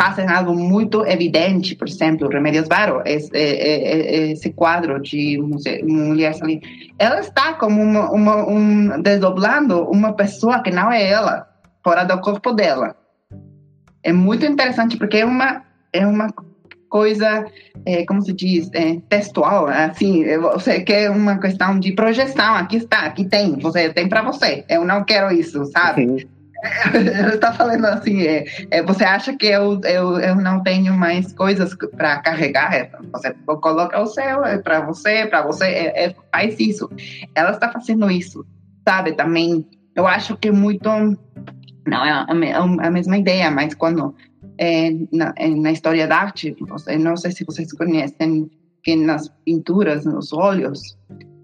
fazem 0.00 0.26
algo 0.26 0.54
muito 0.54 1.04
evidente, 1.04 1.76
por 1.76 1.86
exemplo, 1.86 2.28
Remédios 2.28 2.66
Varo, 2.66 3.02
esse, 3.04 3.30
esse 3.34 4.50
quadro 4.54 4.98
de 5.00 5.38
mulher 5.82 6.34
ali, 6.40 6.62
ela 6.98 7.20
está 7.20 7.52
como 7.52 7.82
uma, 7.82 8.10
uma, 8.10 8.48
um, 8.48 9.02
desdoblando 9.02 9.82
uma 9.90 10.14
pessoa 10.14 10.62
que 10.62 10.70
não 10.70 10.90
é 10.90 11.06
ela, 11.06 11.46
fora 11.84 12.04
do 12.04 12.18
corpo 12.22 12.52
dela. 12.52 12.96
É 14.02 14.12
muito 14.14 14.46
interessante 14.46 14.96
porque 14.96 15.18
é 15.18 15.26
uma, 15.26 15.62
é 15.92 16.06
uma 16.06 16.32
coisa, 16.92 17.46
é, 17.86 18.04
como 18.04 18.20
se 18.20 18.34
diz, 18.34 18.68
é, 18.74 18.98
textual, 19.08 19.66
assim, 19.66 20.24
você 20.38 20.82
quer 20.82 21.10
uma 21.10 21.38
questão 21.38 21.80
de 21.80 21.92
projeção, 21.92 22.54
aqui 22.54 22.76
está, 22.76 23.06
aqui 23.06 23.24
tem, 23.24 23.58
você 23.58 23.88
tem 23.88 24.10
para 24.10 24.20
você, 24.20 24.62
eu 24.68 24.84
não 24.84 25.02
quero 25.02 25.34
isso, 25.34 25.64
sabe? 25.72 26.02
Ele 26.02 26.28
está 27.34 27.50
falando 27.54 27.86
assim, 27.86 28.22
é, 28.24 28.44
é, 28.70 28.82
você 28.82 29.04
acha 29.04 29.34
que 29.34 29.46
eu, 29.46 29.80
eu, 29.84 30.18
eu 30.18 30.36
não 30.36 30.62
tenho 30.62 30.92
mais 30.92 31.32
coisas 31.32 31.74
para 31.96 32.18
carregar? 32.18 32.74
É, 32.74 32.90
você 33.10 33.34
coloca 33.46 33.98
o 33.98 34.06
seu, 34.06 34.44
é 34.44 34.58
para 34.58 34.82
você, 34.82 35.26
para 35.26 35.42
você, 35.42 35.64
é, 35.64 36.04
é, 36.04 36.14
faz 36.30 36.60
isso. 36.60 36.90
Ela 37.34 37.52
está 37.52 37.72
fazendo 37.72 38.10
isso, 38.10 38.44
sabe? 38.86 39.12
Também, 39.12 39.66
eu 39.96 40.06
acho 40.06 40.36
que 40.36 40.50
muito, 40.50 40.88
não 41.86 42.04
é 42.04 42.10
a, 42.10 42.26
a 42.28 42.90
mesma 42.90 43.16
ideia, 43.16 43.50
mas 43.50 43.74
quando 43.74 44.14
é, 44.62 44.92
na, 45.10 45.34
na, 45.56 45.72
história 45.72 46.06
da 46.06 46.18
arte, 46.18 46.56
não 47.00 47.16
sei 47.16 47.32
se 47.32 47.44
vocês 47.44 47.72
conhecem 47.72 48.48
que 48.84 48.94
nas 48.94 49.28
pinturas, 49.44 50.04
nos 50.04 50.32
olhos, 50.32 50.96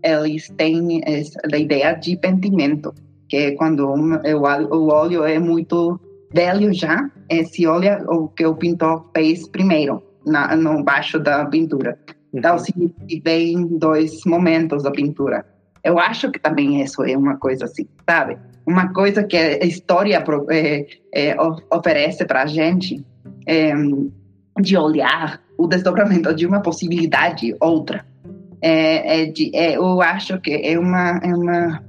eles 0.04 0.48
têm 0.56 1.00
essa, 1.04 1.40
a 1.52 1.58
ideia 1.58 1.94
de 1.94 2.16
pentimento, 2.16 2.94
que 3.28 3.36
é 3.36 3.50
quando 3.56 3.88
o, 3.88 4.88
óleo 4.88 5.24
é 5.24 5.36
muito 5.40 6.00
velho 6.32 6.72
já, 6.72 7.10
é, 7.28 7.42
se 7.42 7.66
olha 7.66 8.04
o 8.08 8.28
que 8.28 8.46
o 8.46 8.54
pintor 8.54 9.10
fez 9.12 9.48
primeiro, 9.48 10.00
na, 10.24 10.54
no 10.54 10.84
baixo 10.84 11.18
da 11.18 11.44
pintura. 11.46 11.98
Então, 12.32 12.56
se 12.56 12.72
vem 13.24 13.66
dois 13.78 14.20
momentos 14.26 14.84
da 14.84 14.92
pintura. 14.92 15.44
Eu 15.82 15.98
acho 15.98 16.30
que 16.30 16.38
também 16.38 16.82
isso 16.82 17.02
é 17.02 17.16
uma 17.16 17.36
coisa 17.36 17.64
assim, 17.64 17.88
sabe? 18.08 18.38
Uma 18.68 18.92
coisa 18.92 19.24
que 19.24 19.34
a 19.34 19.64
história 19.64 20.22
é, 20.50 20.86
é, 21.14 21.36
oferece 21.72 22.26
para 22.26 22.42
a 22.42 22.46
gente 22.46 23.02
é, 23.46 23.72
de 24.60 24.76
olhar 24.76 25.40
o 25.56 25.66
desdobramento 25.66 26.34
de 26.34 26.46
uma 26.46 26.60
possibilidade 26.60 27.56
outra. 27.60 28.04
É, 28.60 29.22
é 29.22 29.26
de, 29.26 29.50
é, 29.56 29.76
eu 29.78 30.02
acho 30.02 30.38
que 30.40 30.52
é 30.52 30.78
uma, 30.78 31.18
é 31.22 31.34
uma. 31.34 31.82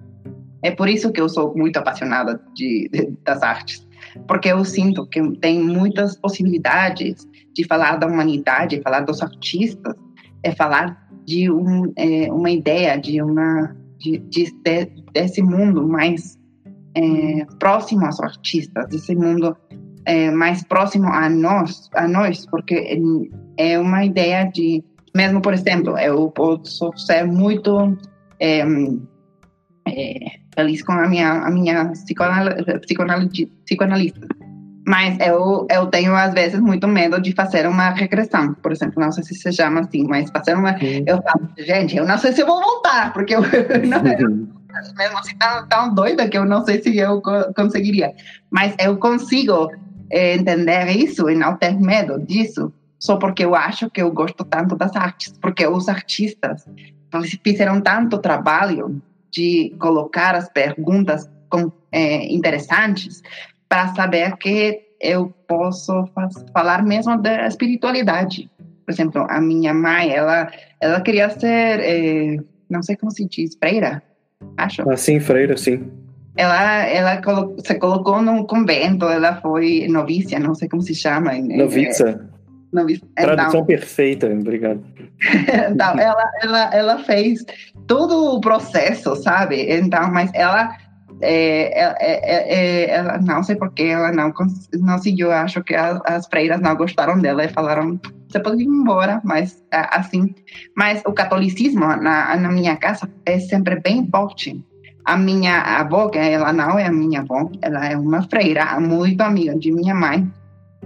É 0.63 0.71
por 0.71 0.88
isso 0.88 1.11
que 1.11 1.19
eu 1.19 1.27
sou 1.27 1.53
muito 1.53 1.75
apaixonada 1.75 2.39
de, 2.55 2.88
de, 2.89 3.13
das 3.25 3.43
artes, 3.43 3.86
porque 4.25 4.47
eu 4.47 4.63
sinto 4.63 5.05
que 5.05 5.21
tem 5.38 5.59
muitas 5.61 6.15
possibilidades 6.15 7.27
de 7.53 7.65
falar 7.65 7.97
da 7.97 8.07
humanidade, 8.07 8.82
falar 8.82 9.01
dos 9.01 9.21
artistas, 9.21 9.95
é 10.43 10.51
falar 10.51 11.09
de 11.25 11.51
um, 11.51 11.93
uma 12.32 12.49
ideia, 12.49 12.95
de 12.95 13.21
uma 13.21 13.75
de, 13.97 14.17
de, 14.17 14.53
desse 15.13 15.41
mundo 15.41 15.86
mais 15.86 16.38
é, 16.95 17.45
próximo 17.59 18.05
aos 18.05 18.19
artistas, 18.19 18.87
desse 18.87 19.15
mundo 19.15 19.55
é, 20.05 20.31
mais 20.31 20.63
próximo 20.63 21.07
a 21.07 21.29
nós, 21.29 21.89
a 21.93 22.07
nós, 22.07 22.45
porque 22.45 22.99
é 23.57 23.79
uma 23.79 24.05
ideia 24.05 24.45
de, 24.45 24.83
mesmo 25.15 25.41
por 25.41 25.53
exemplo, 25.53 25.97
eu 25.97 26.29
posso 26.31 26.91
ser 26.97 27.25
muito 27.25 27.97
é, 28.39 28.61
é 29.87 30.39
feliz 30.55 30.81
com 30.81 30.93
a 30.93 31.07
minha 31.07 31.31
a 31.31 31.51
minha 31.51 31.91
psicoanalista, 32.81 34.27
mas 34.87 35.19
eu 35.19 35.67
eu 35.69 35.85
tenho 35.87 36.15
às 36.15 36.33
vezes 36.33 36.59
muito 36.59 36.87
medo 36.87 37.21
de 37.21 37.31
fazer 37.33 37.67
uma 37.67 37.91
regressão, 37.91 38.55
por 38.55 38.71
exemplo, 38.71 39.01
não 39.01 39.11
sei 39.11 39.23
se 39.23 39.35
se 39.35 39.51
chama 39.51 39.81
assim, 39.81 40.07
mas 40.07 40.29
fazer 40.31 40.55
uma, 40.55 40.75
eu 40.81 41.21
falo, 41.21 41.49
gente, 41.57 41.95
eu 41.95 42.05
não 42.05 42.17
sei 42.17 42.31
se 42.31 42.41
eu 42.41 42.47
vou 42.47 42.59
voltar, 42.61 43.13
porque 43.13 43.35
eu 43.35 43.41
não, 43.87 44.05
eu, 44.17 44.59
mesmo 44.95 45.17
assim 45.17 45.36
tão, 45.38 45.67
tão 45.67 45.93
doida 45.93 46.28
que 46.28 46.38
eu 46.38 46.45
não 46.45 46.63
sei 46.63 46.82
se 46.82 46.97
eu 46.97 47.22
conseguiria. 47.55 48.13
Mas 48.49 48.76
eu 48.80 48.97
consigo 48.97 49.72
é, 50.09 50.36
entender 50.36 50.89
isso 50.91 51.30
e 51.30 51.36
não 51.36 51.55
ter 51.55 51.80
medo 51.80 52.20
disso, 52.20 52.72
só 52.99 53.17
porque 53.17 53.45
eu 53.45 53.55
acho 53.55 53.89
que 53.89 54.01
eu 54.01 54.11
gosto 54.11 54.43
tanto 54.43 54.76
das 54.76 54.95
artes, 54.95 55.34
porque 55.41 55.65
os 55.65 55.88
artistas 55.88 56.65
fizeram 57.43 57.82
tanto 57.82 58.17
trabalho 58.20 59.01
de 59.32 59.76
colocar 59.80 60.36
as 60.36 60.49
perguntas 60.49 61.30
com, 61.49 61.72
é, 61.91 62.32
interessantes 62.34 63.22
para 63.67 63.93
saber 63.93 64.36
que 64.38 64.82
eu 64.99 65.30
posso 65.47 66.09
falar 66.53 66.84
mesmo 66.84 67.20
da 67.22 67.47
espiritualidade. 67.47 68.49
Por 68.86 68.91
exemplo, 68.91 69.26
a 69.30 69.39
minha 69.39 69.74
mãe, 69.74 70.11
ela, 70.11 70.51
ela 70.82 70.99
queria 71.01 71.30
ser, 71.30 71.80
é, 71.80 72.38
não 72.70 72.82
sei 72.82 72.97
como 72.97 73.11
se 73.11 73.26
diz, 73.28 73.55
freira, 73.55 74.03
acho. 74.57 74.89
Ah, 74.89 74.97
sim, 74.97 75.19
freira, 75.19 75.57
sim. 75.57 75.91
Ela, 76.35 76.85
ela 76.85 77.21
colo 77.21 77.55
se 77.65 77.75
colocou 77.75 78.21
num 78.21 78.45
convento, 78.45 79.05
ela 79.05 79.41
foi 79.41 79.87
novícia, 79.89 80.39
não 80.39 80.55
sei 80.55 80.69
como 80.69 80.81
se 80.81 80.95
chama. 80.95 81.33
Noviça. 81.33 82.09
É, 82.09 82.75
noviça. 82.75 83.05
Tradução 83.15 83.49
então, 83.49 83.65
perfeita, 83.65 84.27
obrigado. 84.27 84.81
então, 85.69 85.99
ela, 85.99 86.31
ela, 86.41 86.75
ela 86.75 86.99
fez 86.99 87.43
todo 87.87 88.35
o 88.35 88.39
processo, 88.39 89.15
sabe? 89.17 89.69
Então, 89.69 90.09
mas 90.11 90.31
ela 90.33 90.69
é, 91.21 91.81
é, 91.81 91.95
é, 91.99 92.53
é 92.53 92.89
ela, 92.91 93.17
não 93.17 93.43
sei 93.43 93.55
porque 93.55 93.83
ela 93.83 94.11
não, 94.11 94.31
não 94.73 94.97
seguiu, 94.97 95.31
acho 95.31 95.61
que 95.63 95.75
as, 95.75 95.99
as 96.05 96.25
freiras 96.27 96.61
não 96.61 96.75
gostaram 96.75 97.19
dela 97.19 97.43
e 97.43 97.49
falaram, 97.49 97.99
você 98.30 98.39
pode 98.39 98.61
ir 98.61 98.67
embora, 98.67 99.19
mas 99.23 99.63
assim. 99.71 100.36
Mas 100.75 101.01
o 101.05 101.11
catolicismo 101.11 101.80
na, 101.80 102.38
na 102.38 102.51
minha 102.51 102.77
casa 102.77 103.09
é 103.25 103.39
sempre 103.39 103.80
bem 103.80 104.07
forte. 104.09 104.63
A 105.03 105.17
minha 105.17 105.59
avó, 105.61 106.09
que 106.09 106.19
ela 106.19 106.53
não 106.53 106.77
é 106.77 106.86
a 106.86 106.91
minha 106.91 107.21
avó, 107.21 107.49
ela 107.61 107.86
é 107.88 107.97
uma 107.97 108.21
freira 108.23 108.80
muito 108.80 109.21
amiga 109.21 109.57
de 109.57 109.71
minha 109.71 109.95
mãe. 109.95 110.32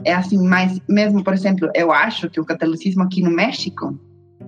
É 0.06 0.14
assim, 0.14 0.38
mas 0.48 0.80
mesmo, 0.88 1.24
por 1.24 1.34
exemplo, 1.34 1.70
eu 1.76 1.91
acho 1.91 2.30
que 2.30 2.39
o 2.39 2.46
catolicismo 2.46 3.04
aqui 3.04 3.22
no 3.22 3.30
México 3.30 3.98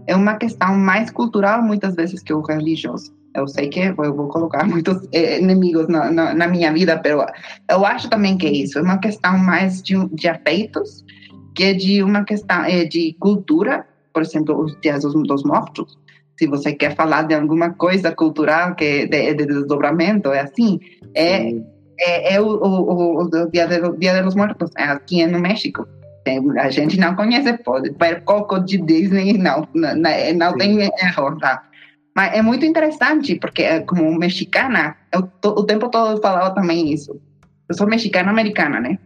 é 0.07 0.15
uma 0.15 0.35
questão 0.35 0.77
mais 0.77 1.11
cultural 1.11 1.61
muitas 1.61 1.95
vezes 1.95 2.23
que 2.23 2.33
o 2.33 2.41
religioso. 2.41 3.13
Eu 3.35 3.47
sei 3.49 3.67
que 3.67 3.81
eu 3.81 4.15
vou 4.15 4.29
colocar 4.29 4.63
muitos 4.65 5.05
eh, 5.11 5.41
inimigos 5.41 5.89
na, 5.89 6.09
na, 6.09 6.33
na 6.33 6.47
minha 6.47 6.71
vida, 6.71 7.01
mas 7.03 7.31
eu 7.69 7.85
acho 7.85 8.09
também 8.09 8.37
que 8.37 8.47
é 8.47 8.51
isso. 8.51 8.79
É 8.79 8.81
uma 8.81 8.97
questão 8.97 9.37
mais 9.37 9.81
de, 9.81 9.93
de 10.15 10.29
afeitos 10.29 11.03
que 11.55 11.63
é 11.63 11.73
de 11.73 12.03
uma 12.03 12.23
questão 12.23 12.63
é 12.63 12.83
de 12.83 13.15
cultura, 13.19 13.87
por 14.13 14.21
exemplo, 14.21 14.59
os 14.59 14.79
dias 14.81 15.03
dos, 15.03 15.43
mortos. 15.43 15.97
Se 16.37 16.47
você 16.47 16.73
quer 16.73 16.95
falar 16.95 17.23
de 17.23 17.33
alguma 17.33 17.71
coisa 17.71 18.11
cultural 18.11 18.75
que 18.75 19.07
de, 19.07 19.33
de 19.33 19.45
desdobramento, 19.45 20.31
é 20.31 20.41
assim, 20.41 20.79
é, 21.13 21.53
é, 21.97 22.35
é, 22.35 22.41
o, 22.41 22.47
o, 22.47 23.23
o, 23.23 23.49
dia, 23.49 23.67
de, 23.67 23.97
dia 23.97 24.21
dos 24.21 24.35
Mortos, 24.35 24.71
é 24.77 24.83
aqui 24.83 25.25
no 25.25 25.39
México. 25.39 25.87
A 26.59 26.69
gente 26.69 26.99
não 26.99 27.15
conhece, 27.15 27.53
pode 27.59 27.91
ver 27.91 28.23
Coco 28.23 28.59
de 28.59 28.77
Disney, 28.79 29.37
não, 29.37 29.67
não, 29.73 29.95
não 29.95 30.57
tem 30.57 30.81
erro, 30.81 31.37
tá? 31.37 31.63
Mas 32.15 32.33
é 32.33 32.41
muito 32.41 32.65
interessante, 32.65 33.35
porque 33.35 33.61
é 33.61 33.79
como 33.81 34.17
mexicana, 34.17 34.95
eu 35.13 35.29
o 35.51 35.63
tempo 35.63 35.89
todo 35.89 36.19
falava 36.21 36.55
também 36.55 36.91
isso. 36.91 37.21
Eu 37.69 37.75
sou 37.75 37.87
mexicana-americana, 37.87 38.79
né? 38.79 38.97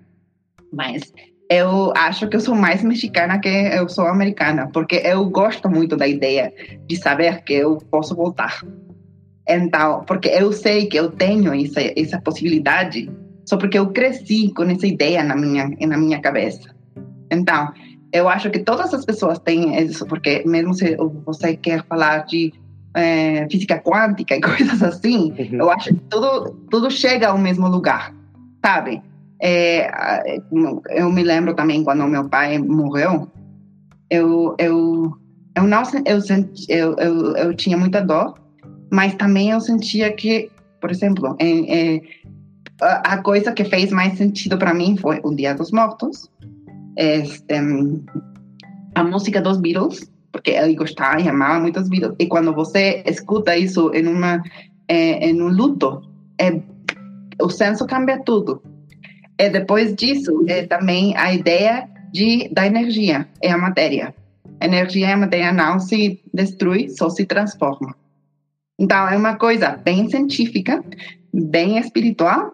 Mas 0.72 1.14
eu 1.50 1.92
acho 1.96 2.28
que 2.28 2.36
eu 2.36 2.42
sou 2.42 2.54
mais 2.54 2.84
mexicana 2.84 3.40
que 3.40 3.50
eu 3.50 3.90
sou 3.90 4.06
americana, 4.06 4.70
porque 4.72 5.02
eu 5.04 5.28
gosto 5.30 5.68
muito 5.68 5.98
da 5.98 6.08
ideia 6.08 6.54
de 6.88 6.96
saber 6.96 7.44
que 7.44 7.54
eu 7.54 7.78
posso 7.90 8.16
voltar. 8.16 8.62
Então, 9.48 10.04
porque 10.06 10.30
eu 10.30 10.52
sei 10.54 10.86
que 10.86 10.98
eu 10.98 11.10
tenho 11.10 11.52
essa, 11.54 11.82
essa 12.00 12.22
possibilidade, 12.22 13.10
só 13.48 13.58
porque 13.58 13.80
eu 13.80 13.88
cresci 13.92 14.54
com 14.54 14.64
essa 14.64 14.86
ideia 14.86 15.24
na 15.24 15.36
minha, 15.36 15.68
na 15.88 15.98
minha 15.98 16.22
cabeça. 16.22 16.70
Então, 17.32 17.74
eu 18.14 18.30
acho 18.30 18.52
que 18.52 18.60
todas 18.60 18.94
as 18.94 19.04
pessoas 19.04 19.40
têm 19.40 19.76
isso, 19.82 20.06
porque 20.06 20.44
mesmo 20.46 20.76
se 20.76 20.96
você 21.26 21.58
quer 21.58 21.84
falar 21.88 22.26
de 22.26 22.54
é, 22.94 23.48
física 23.50 23.80
quântica 23.80 24.36
e 24.36 24.42
coisas 24.42 24.84
assim, 24.84 25.32
uhum. 25.32 25.58
eu 25.58 25.72
acho 25.72 25.96
que 25.96 26.02
tudo, 26.10 26.52
tudo 26.70 26.92
chega 26.92 27.30
ao 27.30 27.38
mesmo 27.40 27.68
lugar, 27.68 28.14
sabe? 28.64 29.02
É, 29.42 29.90
eu 30.90 31.12
me 31.12 31.24
lembro 31.24 31.54
também 31.54 31.84
quando 31.84 32.06
meu 32.08 32.28
pai 32.28 32.58
morreu, 32.58 33.32
eu 34.10 34.56
eu 34.60 35.14
eu 35.56 35.64
não 35.64 35.84
eu, 36.06 36.22
senti, 36.22 36.66
eu, 36.70 36.96
eu, 36.98 37.36
eu 37.36 37.54
tinha 37.56 37.78
muita 37.78 38.02
dor, 38.02 38.34
mas 38.92 39.16
também 39.16 39.50
eu 39.50 39.60
sentia 39.60 40.12
que, 40.14 40.50
por 40.80 40.92
exemplo, 40.92 41.36
é, 41.40 41.96
é, 41.96 42.02
a 42.82 43.18
coisa 43.22 43.52
que 43.52 43.66
fez 43.66 43.92
mais 43.92 44.18
sentido 44.18 44.58
para 44.58 44.74
mim 44.74 44.96
foi 44.98 45.20
o 45.24 45.34
Dia 45.34 45.54
dos 45.54 45.72
Mortos, 45.72 46.30
este, 46.98 47.56
a 48.96 49.04
música 49.04 49.42
dos 49.42 49.58
Beatles, 49.58 50.10
porque 50.32 50.52
ele 50.52 50.76
gostava 50.76 51.20
e 51.20 51.28
amava 51.28 51.60
muito 51.60 51.80
os 51.80 51.90
Beatles. 51.90 52.16
E 52.20 52.28
quando 52.28 52.54
você 52.54 53.04
escuta 53.06 53.58
isso 53.58 53.92
em 53.94 54.08
uma 54.08 54.42
é, 54.88 55.30
em 55.30 55.42
um 55.42 55.50
luto, 55.50 56.02
é, 56.40 56.62
o 57.42 57.50
senso 57.50 57.86
cambia 57.86 58.22
tudo. 58.24 58.62
E 59.40 59.50
depois 59.50 59.96
disso, 59.96 60.44
é 60.48 60.68
também 60.68 61.16
a 61.16 61.34
ideia 61.34 61.88
de, 62.12 62.50
da 62.50 62.68
energia, 62.68 63.26
é 63.42 63.50
a 63.50 63.58
matéria. 63.58 64.14
Energia 64.62 65.08
e 65.08 65.12
a 65.14 65.18
matéria 65.18 65.54
não 65.54 65.80
se 65.80 66.22
destrui, 66.34 66.90
só 66.90 67.10
se 67.10 67.26
transforma. 67.26 67.96
Então, 68.78 69.08
é 69.08 69.16
uma 69.16 69.36
coisa 69.38 69.78
bem 69.78 70.10
científica, 70.10 70.84
bem 71.34 71.78
espiritual, 71.78 72.54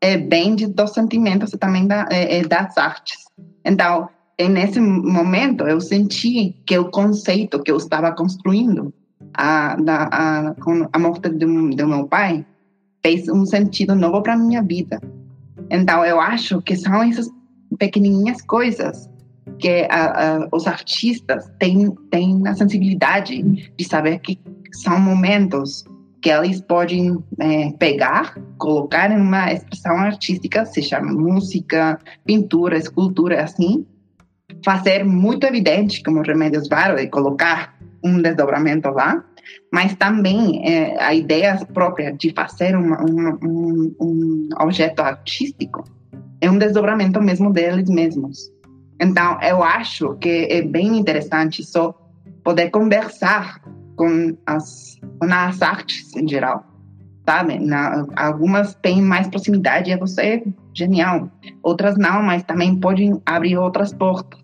é 0.00 0.16
bem 0.16 0.56
de, 0.56 0.66
dos 0.66 0.92
sentimentos 0.92 1.52
e 1.52 1.58
também 1.58 1.86
da, 1.86 2.08
é, 2.10 2.38
é 2.38 2.42
das 2.42 2.76
artes. 2.76 3.18
Então, 3.64 4.08
nesse 4.36 4.80
momento, 4.80 5.64
eu 5.68 5.80
senti 5.80 6.56
que 6.66 6.76
o 6.76 6.90
conceito 6.90 7.62
que 7.62 7.70
eu 7.70 7.76
estava 7.76 8.10
construindo 8.10 8.92
a, 9.32 9.76
da, 9.76 10.08
a, 10.10 10.54
com 10.54 10.88
a 10.92 10.98
morte 10.98 11.28
do, 11.28 11.70
do 11.70 11.88
meu 11.88 12.08
pai 12.08 12.44
fez 13.00 13.28
um 13.28 13.46
sentido 13.46 13.94
novo 13.94 14.20
para 14.20 14.36
minha 14.36 14.62
vida. 14.62 15.00
Então, 15.70 16.04
eu 16.04 16.20
acho 16.20 16.60
que 16.62 16.76
são 16.76 17.02
essas 17.02 17.30
pequenininhas 17.78 18.40
coisas 18.42 19.10
que 19.58 19.86
a, 19.90 20.36
a, 20.36 20.48
os 20.52 20.66
artistas 20.66 21.50
têm, 21.58 21.90
têm 22.10 22.46
a 22.46 22.54
sensibilidade 22.54 23.42
de 23.76 23.84
saber 23.84 24.18
que 24.20 24.38
são 24.72 24.98
momentos 24.98 25.84
que 26.20 26.30
eles 26.30 26.60
podem 26.62 27.22
é, 27.38 27.70
pegar, 27.72 28.34
colocar 28.56 29.10
em 29.10 29.20
uma 29.20 29.52
expressão 29.52 29.96
artística, 29.98 30.64
seja 30.64 31.00
música, 31.00 31.98
pintura, 32.24 32.78
escultura, 32.78 33.42
assim, 33.42 33.86
fazer 34.64 35.04
muito 35.04 35.44
evidente 35.44 36.02
como 36.02 36.22
remédios 36.22 36.66
vários 36.66 37.02
e 37.02 37.08
colocar 37.08 37.74
um 38.02 38.22
desdobramento 38.22 38.88
lá, 38.88 39.22
mas 39.72 39.94
também 39.94 40.66
é, 40.66 41.02
a 41.02 41.14
ideia 41.14 41.58
própria 41.72 42.12
de 42.12 42.32
fazer 42.32 42.76
uma, 42.76 43.02
um, 43.02 43.94
um 44.00 44.48
objeto 44.60 45.00
artístico 45.00 45.84
é 46.40 46.50
um 46.50 46.58
desdobramento 46.58 47.20
mesmo 47.20 47.52
deles 47.52 47.88
mesmos. 47.88 48.52
Então, 49.00 49.40
eu 49.42 49.62
acho 49.62 50.14
que 50.16 50.46
é 50.50 50.62
bem 50.62 50.98
interessante 50.98 51.64
só 51.64 51.94
poder 52.42 52.70
conversar 52.70 53.60
com 53.96 54.36
as, 54.46 54.98
com 55.18 55.26
as 55.32 55.62
artes 55.62 56.14
em 56.14 56.28
geral, 56.28 56.64
sabe? 57.26 57.58
Na, 57.58 58.06
algumas 58.16 58.74
têm 58.76 59.00
mais 59.00 59.26
proximidade 59.28 59.92
a 59.92 59.96
você, 59.96 60.44
genial. 60.72 61.30
Outras 61.62 61.96
não, 61.96 62.22
mas 62.22 62.42
também 62.44 62.76
podem 62.76 63.20
abrir 63.26 63.56
outras 63.56 63.92
portas 63.92 64.40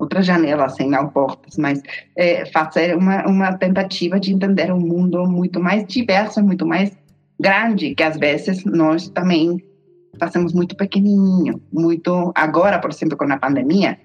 outras 0.00 0.24
janelas, 0.24 0.74
sem 0.76 0.88
não 0.88 1.08
portas, 1.08 1.58
mas 1.58 1.82
é, 2.16 2.46
fazer 2.46 2.96
uma, 2.96 3.26
uma 3.26 3.52
tentativa 3.58 4.18
de 4.18 4.32
entender 4.32 4.72
um 4.72 4.80
mundo 4.80 5.26
muito 5.26 5.60
mais 5.60 5.86
diverso, 5.86 6.42
muito 6.42 6.66
mais 6.66 6.90
grande, 7.38 7.94
que 7.94 8.02
às 8.02 8.16
vezes 8.16 8.64
nós 8.64 9.10
também 9.10 9.62
fazemos 10.18 10.54
muito 10.54 10.74
pequenininho, 10.74 11.60
muito... 11.70 12.32
Agora, 12.34 12.78
por 12.78 12.90
exemplo, 12.90 13.16
com 13.16 13.30
a 13.30 13.38
pandemia, 13.38 13.98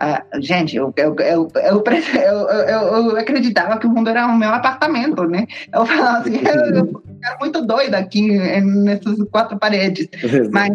uh, 0.00 0.40
gente, 0.40 0.74
eu, 0.74 0.92
eu, 0.96 1.14
eu, 1.18 1.52
eu, 1.54 2.48
eu, 2.48 3.16
acreditava 3.18 3.78
que 3.78 3.86
o 3.86 3.90
mundo 3.90 4.08
era 4.08 4.26
o 4.26 4.36
meu 4.36 4.50
apartamento, 4.50 5.24
né? 5.24 5.46
Eu 5.72 5.84
falava 5.84 6.18
assim, 6.18 6.36
eu, 6.36 6.76
eu 6.76 7.02
era 7.22 7.38
muito 7.38 7.64
doida 7.66 7.98
aqui 7.98 8.38
nessas 8.62 9.18
quatro 9.30 9.58
paredes, 9.58 10.08
mas, 10.50 10.72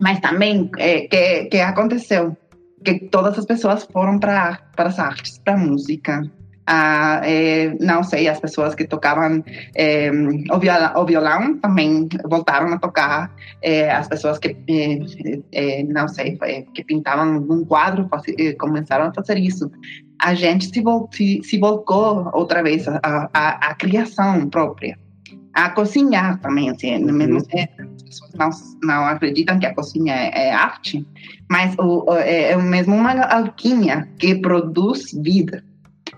mas 0.00 0.20
também, 0.20 0.70
é, 0.78 1.02
que, 1.02 1.44
que 1.44 1.60
aconteceu? 1.60 2.36
Que 2.94 3.08
todas 3.08 3.38
as 3.38 3.44
pessoas 3.44 3.86
foram 3.92 4.18
para 4.18 4.60
para 4.76 4.88
as 4.88 4.98
artes, 4.98 5.38
para 5.38 5.54
a 5.54 5.58
música. 5.58 6.22
Ah, 6.68 7.20
é, 7.22 7.76
não 7.80 8.02
sei, 8.02 8.28
as 8.28 8.40
pessoas 8.40 8.74
que 8.74 8.88
tocavam 8.88 9.42
é, 9.76 10.10
o, 10.50 10.58
violão, 10.58 10.92
o, 10.96 11.04
violão, 11.06 11.58
também 11.58 12.08
voltaram 12.28 12.72
a 12.72 12.78
tocar. 12.78 13.32
É, 13.62 13.90
as 13.90 14.08
pessoas 14.08 14.38
que, 14.38 14.56
não 15.88 16.08
sei, 16.08 16.36
que 16.74 16.84
pintavam 16.84 17.36
um 17.36 17.64
quadro 17.64 18.08
começaram 18.58 19.06
a 19.06 19.14
fazer 19.14 19.38
isso. 19.38 19.70
A 20.20 20.34
gente 20.34 20.66
se, 20.66 20.80
vol 20.80 21.08
se, 21.12 21.40
se 21.44 21.56
volcou 21.58 22.30
outra 22.32 22.62
vez 22.64 22.86
à 22.88 23.74
criação 23.78 24.48
própria. 24.48 24.98
A 25.56 25.70
cozinhar 25.70 26.38
também, 26.40 26.68
assim, 26.68 26.98
mesmo 26.98 27.36
uhum. 27.36 27.38
as 27.38 28.02
pessoas 28.02 28.34
não, 28.34 28.50
não 28.82 29.06
acreditam 29.06 29.58
que 29.58 29.64
a 29.64 29.74
cozinha 29.74 30.14
é, 30.14 30.48
é 30.48 30.52
arte, 30.52 31.06
mas 31.50 31.74
o, 31.78 32.04
é, 32.12 32.52
é 32.52 32.56
mesmo 32.58 32.94
uma 32.94 33.18
alquimia 33.22 34.06
que 34.18 34.34
produz 34.34 35.12
vida, 35.12 35.64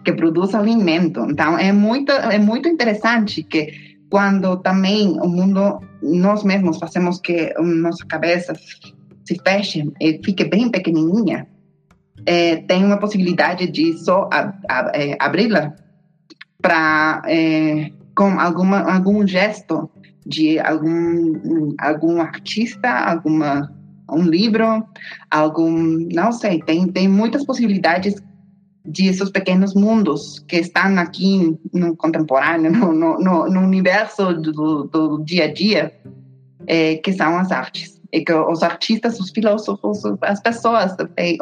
que 0.05 0.12
produz 0.12 0.57
alimento. 0.57 1.20
Então 1.30 1.57
é 1.57 1.70
muito 1.70 2.11
é 2.11 2.39
muito 2.39 2.68
interessante 2.68 3.45
que 3.45 3.97
quando 4.11 4.57
também 4.57 5.20
o 5.20 5.28
mundo 5.28 5.80
nós 6.03 6.43
mesmos 6.43 6.78
fazemos 6.78 7.20
que 7.20 7.55
nossa 7.61 8.05
cabeça 8.07 8.55
se 9.24 9.41
feche 9.47 9.89
e 10.01 10.20
fique 10.24 10.45
bem 10.47 10.68
pequenininha, 10.68 11.47
é, 12.26 12.57
tem 12.57 12.84
uma 12.84 12.99
possibilidade 12.99 13.70
de 13.70 13.93
só 13.99 14.28
é, 14.95 15.16
abri-la 15.20 15.74
para 16.61 17.22
é, 17.26 17.93
com 18.18 18.40
alguma 18.40 18.80
algum 18.80 19.24
gesto 19.24 19.88
de 20.26 20.58
algum 20.58 21.72
algum 21.78 22.20
artista, 22.20 22.90
alguma 22.90 23.72
um 24.10 24.22
livro, 24.22 24.84
algum, 25.30 25.70
não 26.12 26.32
sei, 26.32 26.60
tem, 26.62 26.88
tem 26.88 27.06
muitas 27.06 27.44
possibilidades 27.44 28.16
de 28.84 29.06
esses 29.06 29.30
pequenos 29.30 29.74
mundos 29.74 30.40
que 30.48 30.56
estão 30.56 30.98
aqui 30.98 31.56
no 31.72 31.94
contemporâneo, 31.94 32.72
no, 32.72 32.92
no, 32.92 33.48
no 33.50 33.60
universo 33.60 34.32
do, 34.32 34.84
do, 34.84 35.24
dia 35.24 35.44
a 35.44 35.52
dia, 35.52 35.92
é, 36.66 36.96
que 36.96 37.12
são 37.12 37.36
as 37.36 37.52
artes. 37.52 38.00
E 38.10 38.24
que 38.24 38.32
os 38.32 38.62
artistas, 38.62 39.20
os 39.20 39.30
filósofos, 39.30 40.00
as 40.22 40.40
pessoas, 40.40 40.96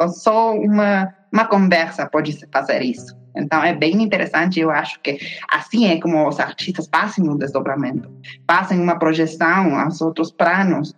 só 0.09 0.53
uma, 0.53 1.15
uma 1.31 1.45
conversa 1.45 2.05
pode 2.05 2.37
fazer 2.51 2.81
isso. 2.81 3.15
Então 3.37 3.63
é 3.63 3.73
bem 3.73 4.01
interessante, 4.01 4.59
eu 4.59 4.71
acho 4.71 4.99
que 5.01 5.17
assim 5.49 5.85
é 5.87 5.99
como 5.99 6.27
os 6.27 6.39
artistas 6.39 6.87
passam 6.87 7.25
um 7.25 7.37
desdobramento, 7.37 8.09
passam 8.45 8.81
uma 8.81 8.97
projeção 8.97 9.79
aos 9.79 10.01
outros 10.01 10.31
planos, 10.31 10.93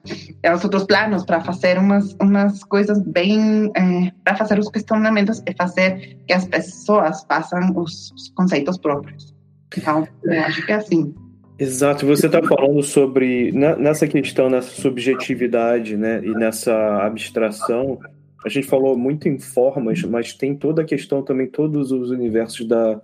aos 0.46 0.64
outros 0.64 0.84
planos 0.84 1.26
para 1.26 1.42
fazer 1.42 1.78
umas 1.78 2.16
umas 2.20 2.64
coisas 2.64 3.02
bem, 3.02 3.72
é, 3.76 4.12
para 4.24 4.36
fazer 4.36 4.60
os 4.60 4.70
questionamentos 4.70 5.42
e 5.46 5.54
fazer 5.54 6.18
que 6.28 6.34
as 6.34 6.46
pessoas 6.46 7.24
façam 7.28 7.60
os, 7.76 8.12
os 8.12 8.30
conceitos 8.30 8.78
próprios. 8.78 9.34
Então 9.78 10.08
eu 10.24 10.42
acho 10.42 10.66
que 10.66 10.72
é 10.72 10.76
assim. 10.76 11.14
Exato, 11.58 12.06
você 12.06 12.28
está 12.28 12.42
falando 12.42 12.82
sobre 12.82 13.52
nessa 13.52 14.08
questão, 14.08 14.50
nessa 14.50 14.70
subjetividade, 14.82 15.98
né, 15.98 16.22
e 16.24 16.32
nessa 16.34 16.74
abstração 17.04 18.00
a 18.46 18.50
gente 18.50 18.68
falou 18.68 18.98
muito 18.98 19.28
em 19.28 19.38
formas, 19.38 20.02
mas 20.04 20.34
tem 20.34 20.56
toda 20.56 20.82
a 20.82 20.86
questão 20.86 21.22
também, 21.22 21.48
todos 21.48 21.92
os 21.92 22.10
universos 22.10 22.68
da 22.68 23.02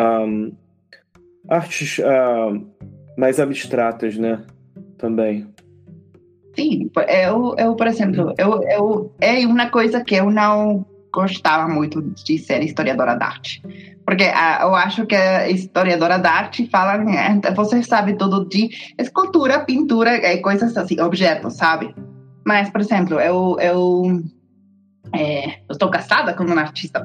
um, 0.00 0.52
artes 1.48 1.98
uh, 1.98 2.66
mais 3.16 3.38
abstratas, 3.38 4.16
né? 4.16 4.42
Também. 4.96 5.46
Sim, 6.56 6.90
eu, 7.08 7.54
eu 7.56 7.76
por 7.76 7.86
exemplo, 7.86 8.34
eu, 8.36 8.62
eu, 8.64 9.14
é 9.20 9.46
uma 9.46 9.70
coisa 9.70 10.02
que 10.02 10.14
eu 10.14 10.30
não 10.30 10.84
gostava 11.12 11.72
muito 11.72 12.02
de 12.02 12.38
ser 12.38 12.62
historiadora 12.62 13.14
da 13.16 13.26
arte. 13.26 13.62
Porque 14.04 14.24
uh, 14.24 14.62
eu 14.62 14.74
acho 14.74 15.06
que 15.06 15.14
a 15.14 15.48
historiadora 15.48 16.18
da 16.18 16.30
arte 16.30 16.68
fala, 16.70 17.04
você 17.54 17.82
sabe 17.82 18.14
tudo 18.16 18.48
de 18.48 18.70
escultura, 18.98 19.60
pintura, 19.60 20.18
coisas 20.40 20.76
assim, 20.76 21.00
objetos, 21.00 21.56
sabe? 21.56 21.94
Mas, 22.44 22.70
por 22.70 22.80
exemplo, 22.80 23.20
eu, 23.20 23.58
eu 23.60 24.22
é, 25.12 25.48
eu 25.68 25.72
estou 25.72 25.90
casada 25.90 26.34
com 26.34 26.44
um 26.44 26.58
artista 26.58 27.04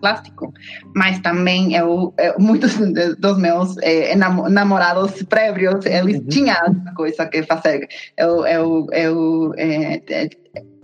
plástico, 0.00 0.52
mas 0.94 1.18
também 1.20 1.74
eu, 1.74 2.12
eu 2.18 2.34
muitos 2.38 2.76
dos 3.18 3.38
meus 3.38 3.76
é, 3.78 4.14
namorados 4.16 5.22
prévios, 5.24 5.84
eles 5.86 6.18
uhum. 6.18 6.28
tinham 6.28 6.56
alguma 6.56 6.94
coisa 6.94 7.26
que 7.26 7.42
fazer. 7.44 7.88
Eu, 8.16 8.46
eu, 8.46 8.86
eu, 8.92 9.54
é, 9.56 10.02
é 10.08 10.30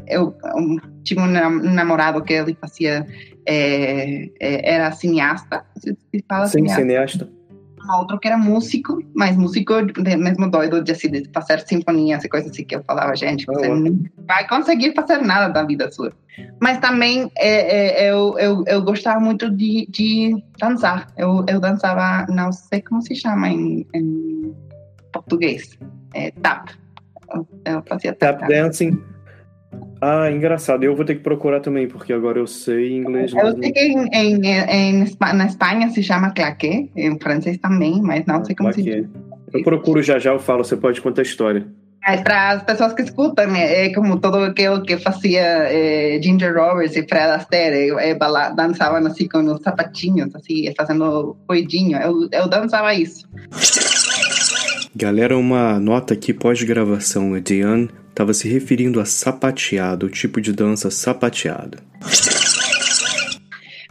eu, 0.06 0.34
eu 0.44 0.80
tive 1.04 1.20
um 1.20 1.28
namorado 1.28 2.22
que 2.22 2.32
ele 2.32 2.56
fazia, 2.60 3.06
é, 3.46 4.28
é, 4.40 4.74
era 4.74 4.92
cineasta, 4.92 5.64
se 5.78 5.96
fala 6.28 6.46
Sim, 6.46 6.68
cineasta. 6.68 6.80
cineasta 6.80 7.39
outro 7.98 8.18
que 8.18 8.28
era 8.28 8.36
músico, 8.36 9.02
mas 9.14 9.36
músico 9.36 9.74
mesmo 10.18 10.50
doido 10.50 10.82
de, 10.82 10.92
assim, 10.92 11.10
de 11.10 11.28
fazer 11.32 11.60
sinfonias 11.66 12.24
e 12.24 12.28
coisas 12.28 12.50
assim 12.50 12.64
que 12.64 12.76
eu 12.76 12.82
falava, 12.84 13.14
gente, 13.16 13.46
você 13.46 13.68
oh. 13.68 13.76
não 13.76 13.98
vai 14.26 14.46
conseguir 14.48 14.94
fazer 14.94 15.18
nada 15.18 15.48
da 15.48 15.64
vida 15.64 15.90
sua. 15.90 16.12
Mas 16.60 16.78
também 16.78 17.30
é, 17.36 18.04
é, 18.04 18.10
eu, 18.10 18.38
eu, 18.38 18.64
eu 18.66 18.82
gostava 18.82 19.20
muito 19.20 19.50
de, 19.50 19.86
de 19.90 20.42
dançar. 20.58 21.06
Eu, 21.16 21.44
eu 21.48 21.60
dançava, 21.60 22.26
não 22.32 22.52
sei 22.52 22.80
como 22.80 23.02
se 23.02 23.14
chama 23.14 23.48
em, 23.48 23.86
em 23.94 24.54
português, 25.12 25.78
é, 26.14 26.30
tap. 26.30 26.68
Eu, 27.32 27.46
eu 27.64 27.82
fazia 27.86 28.14
tap. 28.14 28.40
Tap 28.40 28.48
dancing. 28.48 29.02
Ah, 30.00 30.30
engraçado. 30.30 30.82
Eu 30.82 30.96
vou 30.96 31.04
ter 31.04 31.16
que 31.16 31.22
procurar 31.22 31.60
também, 31.60 31.86
porque 31.86 32.12
agora 32.12 32.38
eu 32.38 32.46
sei 32.46 32.96
inglês. 32.96 33.32
Eu 33.34 33.56
sei 33.58 33.70
que 33.70 33.80
em, 33.80 34.08
em, 34.12 34.46
em, 34.46 35.06
na 35.34 35.46
Espanha 35.46 35.90
se 35.90 36.02
chama 36.02 36.30
claqué, 36.30 36.88
em 36.96 37.18
francês 37.18 37.58
também, 37.58 38.00
mas 38.00 38.24
não 38.26 38.36
ah, 38.36 38.44
sei 38.44 38.54
como 38.54 38.72
claqué. 38.72 38.82
se 38.82 39.02
diz. 39.02 39.10
Eu 39.52 39.62
procuro 39.62 40.02
já 40.02 40.18
já, 40.18 40.32
eu 40.32 40.38
falo, 40.38 40.64
você 40.64 40.76
pode 40.76 41.00
contar 41.00 41.22
a 41.22 41.24
história. 41.24 41.66
Para 42.24 42.50
as 42.52 42.62
pessoas 42.62 42.94
que 42.94 43.02
escutam, 43.02 43.46
né, 43.46 43.86
é 43.86 43.92
como 43.92 44.18
todo 44.18 44.38
aquilo 44.38 44.82
que 44.82 44.96
fazia 44.96 45.42
é, 45.42 46.18
Ginger 46.22 46.56
Roberts 46.56 46.96
e 46.96 47.06
Fred 47.06 47.32
Astaire, 47.32 47.90
é, 47.98 48.16
dançavam 48.54 49.06
assim 49.06 49.28
com 49.28 49.40
os 49.40 49.60
sapatinhos, 49.60 50.34
assim, 50.34 50.72
fazendo 50.74 51.36
coidinho. 51.46 51.98
Eu, 51.98 52.28
eu 52.32 52.48
dançava 52.48 52.94
isso. 52.94 53.28
Galera, 54.96 55.36
uma 55.36 55.78
nota 55.78 56.14
aqui 56.14 56.32
pós-gravação. 56.32 57.34
A 57.34 57.40
Diane 57.40 57.90
estava 58.20 58.34
se 58.34 58.46
referindo 58.50 59.00
a 59.00 59.06
sapateado, 59.06 60.04
o 60.04 60.10
tipo 60.10 60.42
de 60.42 60.52
dança 60.52 60.90
sapateado. 60.90 61.78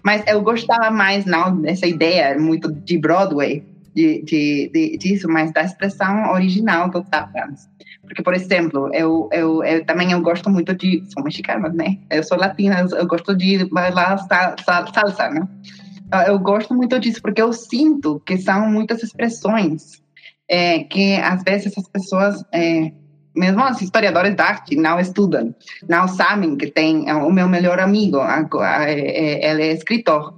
Mas 0.04 0.24
eu 0.28 0.42
gostava 0.44 0.92
mais, 0.92 1.26
não, 1.26 1.60
dessa 1.60 1.88
ideia 1.88 2.38
muito 2.38 2.72
de 2.72 3.00
Broadway, 3.00 3.64
de, 3.96 4.22
de, 4.22 4.70
de, 4.72 4.98
disso, 4.98 5.28
mas 5.28 5.52
da 5.52 5.64
expressão 5.64 6.32
original 6.32 6.92
do 6.92 7.04
tap 7.04 7.34
dance. 7.34 7.68
Porque, 8.04 8.22
por 8.22 8.36
exemplo, 8.36 8.94
eu, 8.94 9.30
eu, 9.32 9.64
eu 9.64 9.84
também 9.86 10.12
eu 10.12 10.22
gosto 10.22 10.48
muito 10.48 10.76
de... 10.76 11.04
Sou 11.12 11.24
mexicana, 11.24 11.70
né? 11.70 11.98
Eu 12.12 12.24
sou 12.24 12.38
latina, 12.38 12.86
eu 12.98 13.08
gosto 13.08 13.36
de 13.36 13.66
bailar 13.66 14.20
salsa, 14.64 15.30
né? 15.30 15.48
Eu 16.28 16.38
gosto 16.38 16.76
muito 16.76 17.00
disso, 17.00 17.20
porque 17.22 17.42
eu 17.42 17.52
sinto 17.52 18.22
que 18.26 18.38
são 18.38 18.70
muitas 18.70 19.02
expressões 19.02 20.04
é, 20.48 20.84
que, 20.84 21.16
às 21.16 21.42
vezes, 21.42 21.76
as 21.76 21.88
pessoas... 21.88 22.44
É, 22.54 22.92
mesmo 23.40 23.64
os 23.64 23.82
historiadores 23.82 24.36
da 24.36 24.46
arte 24.46 24.76
não 24.76 25.00
estudam, 25.00 25.56
não 25.88 26.08
sabem 26.08 26.58
que 26.58 26.68
tem 26.68 27.10
é, 27.10 27.16
o 27.16 27.32
meu 27.32 27.48
melhor 27.48 27.80
amigo, 27.80 28.20
é, 28.22 29.50
ele 29.50 29.64
é 29.64 29.72
escritor. 29.72 30.38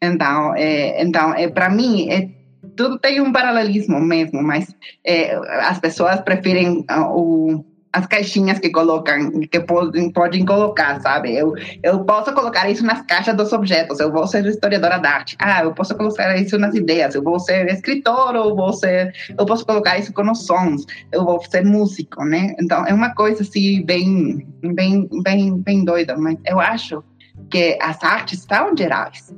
Então, 0.00 0.54
é, 0.54 1.02
então 1.02 1.34
é, 1.34 1.48
para 1.48 1.70
mim, 1.70 2.10
é 2.10 2.28
tudo 2.76 2.98
tem 2.98 3.20
um 3.20 3.32
paralelismo 3.32 4.00
mesmo, 4.00 4.42
mas 4.42 4.74
é, 5.04 5.34
as 5.62 5.78
pessoas 5.78 6.20
preferem 6.20 6.84
uh, 6.90 7.08
o, 7.10 7.64
as 7.94 8.08
caixinhas 8.08 8.58
que 8.58 8.70
colocam, 8.70 9.30
que 9.40 9.60
podem, 9.60 10.10
podem 10.10 10.44
colocar, 10.44 11.00
sabe? 11.00 11.32
Eu, 11.32 11.54
eu 11.80 12.04
posso 12.04 12.34
colocar 12.34 12.68
isso 12.68 12.84
nas 12.84 13.00
caixas 13.02 13.36
dos 13.36 13.52
objetos, 13.52 14.00
eu 14.00 14.10
vou 14.10 14.26
ser 14.26 14.44
historiadora 14.44 14.98
da 14.98 15.10
arte. 15.10 15.36
Ah, 15.38 15.62
eu 15.62 15.72
posso 15.72 15.94
colocar 15.96 16.36
isso 16.36 16.58
nas 16.58 16.74
ideias, 16.74 17.14
eu 17.14 17.22
vou 17.22 17.38
ser 17.38 17.70
escritor, 17.70 18.34
ou 18.34 18.56
vou 18.56 18.72
ser, 18.72 19.14
eu 19.38 19.46
posso 19.46 19.64
colocar 19.64 19.96
isso 19.96 20.12
com 20.12 20.28
os 20.28 20.44
sons, 20.44 20.84
eu 21.12 21.24
vou 21.24 21.40
ser 21.44 21.64
músico, 21.64 22.24
né? 22.24 22.56
Então, 22.60 22.84
é 22.84 22.92
uma 22.92 23.14
coisa 23.14 23.42
assim, 23.42 23.84
bem, 23.84 24.44
bem, 24.60 25.08
bem, 25.22 25.56
bem 25.60 25.84
doida, 25.84 26.16
mas 26.18 26.36
eu 26.44 26.58
acho 26.58 27.02
que 27.48 27.78
as 27.80 28.02
artes 28.02 28.44
são 28.48 28.76
gerais 28.76 29.32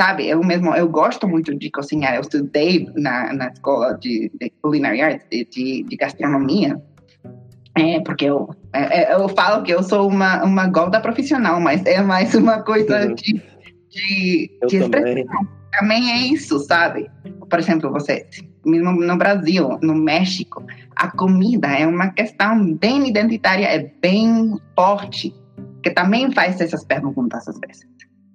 sabe? 0.00 0.26
Eu 0.28 0.42
mesmo, 0.42 0.74
eu 0.74 0.88
gosto 0.88 1.28
muito 1.28 1.54
de 1.56 1.70
cozinhar. 1.70 2.16
Eu 2.16 2.22
estudei 2.22 2.88
na, 2.96 3.32
na 3.32 3.48
escola 3.48 3.92
de, 3.94 4.32
de 4.40 4.50
culinary 4.60 5.00
arts, 5.00 5.24
de, 5.30 5.44
de, 5.44 5.84
de 5.84 5.96
gastronomia, 5.96 6.82
é, 7.74 8.00
porque 8.00 8.26
eu, 8.26 8.54
é, 8.72 9.02
é, 9.02 9.14
eu 9.14 9.28
falo 9.30 9.62
que 9.62 9.72
eu 9.72 9.82
sou 9.82 10.08
uma, 10.08 10.42
uma 10.44 10.66
gorda 10.66 11.00
profissional, 11.00 11.60
mas 11.60 11.84
é 11.86 12.02
mais 12.02 12.34
uma 12.34 12.62
coisa 12.62 13.06
uhum. 13.06 13.14
de, 13.14 13.42
de, 13.88 14.50
de 14.68 14.76
expressão. 14.76 14.90
Também. 14.90 15.26
também 15.72 16.10
é 16.10 16.16
isso, 16.26 16.58
sabe? 16.60 17.10
Por 17.48 17.58
exemplo, 17.58 17.90
você, 17.90 18.26
mesmo 18.64 18.92
no 18.92 19.16
Brasil, 19.16 19.78
no 19.82 19.94
México, 19.94 20.64
a 20.96 21.10
comida 21.10 21.68
é 21.68 21.86
uma 21.86 22.08
questão 22.10 22.74
bem 22.74 23.08
identitária, 23.08 23.66
é 23.66 23.90
bem 24.00 24.58
forte, 24.74 25.34
que 25.82 25.90
também 25.90 26.30
faz 26.32 26.60
essas 26.60 26.84
perguntas 26.84 27.48
às 27.48 27.58
vezes 27.58 27.92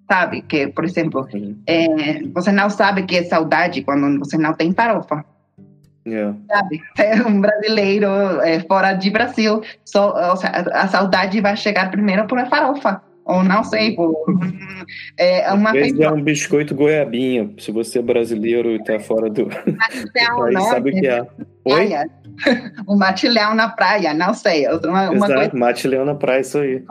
sabe? 0.09 0.41
Que, 0.41 0.67
por 0.67 0.85
exemplo, 0.85 1.27
é, 1.67 2.23
você 2.33 2.51
não 2.51 2.69
sabe 2.69 3.03
que 3.03 3.17
é 3.17 3.23
saudade 3.23 3.83
quando 3.83 4.19
você 4.19 4.38
não 4.38 4.53
tem 4.53 4.73
farofa. 4.73 5.23
Yeah. 6.08 6.38
Sabe? 6.47 6.82
É 6.97 7.16
um 7.22 7.41
brasileiro 7.41 8.08
é, 8.41 8.62
fora 8.62 8.93
de 8.93 9.10
Brasil, 9.10 9.62
só, 9.84 10.14
a 10.74 10.88
saudade 10.88 11.41
vai 11.41 11.58
chegar 11.58 11.91
primeiro 11.91 12.26
por 12.28 12.39
a 12.39 12.45
farofa. 12.45 13.01
Ou 13.28 13.43
não 13.43 13.61
sei, 13.61 13.93
por 13.93 14.15
é, 15.17 15.51
uma 15.51 15.71
Às 15.71 15.75
vezes 15.75 15.99
é 15.99 16.09
um 16.09 16.23
biscoito 16.23 16.73
goiabinha, 16.73 17.51
se 17.59 17.73
você 17.73 17.99
é 17.99 18.01
brasileiro 18.01 18.71
e 18.71 18.78
está 18.78 18.97
fora 18.99 19.30
do, 19.30 19.45
do 19.45 19.49
país, 19.49 20.53
não, 20.53 20.61
sabe 20.63 20.91
o 20.91 20.93
que 20.93 21.07
é. 21.07 21.28
Oi? 21.65 21.89
o 22.88 22.95
mate-leão 22.95 23.53
na 23.53 23.67
praia, 23.67 24.13
não 24.13 24.34
sei. 24.34 24.65
Uma, 24.67 25.09
uma 25.09 25.15
Exato, 25.15 25.34
coisa... 25.34 25.51
mate-leão 25.53 26.05
na 26.05 26.15
praia, 26.15 26.39
isso 26.39 26.57
aí. 26.57 26.82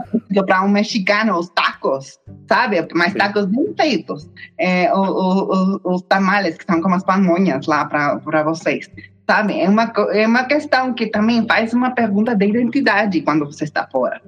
Para 0.46 0.62
um 0.62 0.68
mexicano, 0.68 1.38
os 1.38 1.48
tacos, 1.48 2.18
sabe? 2.46 2.86
Mas 2.94 3.14
tacos 3.14 3.46
bem 3.46 3.72
feitos. 3.74 4.28
É, 4.58 4.92
o, 4.92 4.98
o, 4.98 5.78
o, 5.84 5.94
os 5.94 6.02
tamales, 6.02 6.58
que 6.58 6.64
são 6.64 6.82
como 6.82 6.96
as 6.96 7.04
pamonhas 7.04 7.66
lá 7.66 7.86
para 7.86 8.42
vocês. 8.42 8.90
Sabe? 9.28 9.58
É 9.58 9.68
uma, 9.68 9.90
é 10.12 10.26
uma 10.26 10.44
questão 10.44 10.92
que 10.92 11.06
também 11.06 11.46
faz 11.46 11.72
uma 11.72 11.92
pergunta 11.92 12.34
de 12.34 12.46
identidade 12.46 13.22
quando 13.22 13.46
você 13.46 13.64
está 13.64 13.88
fora. 13.90 14.20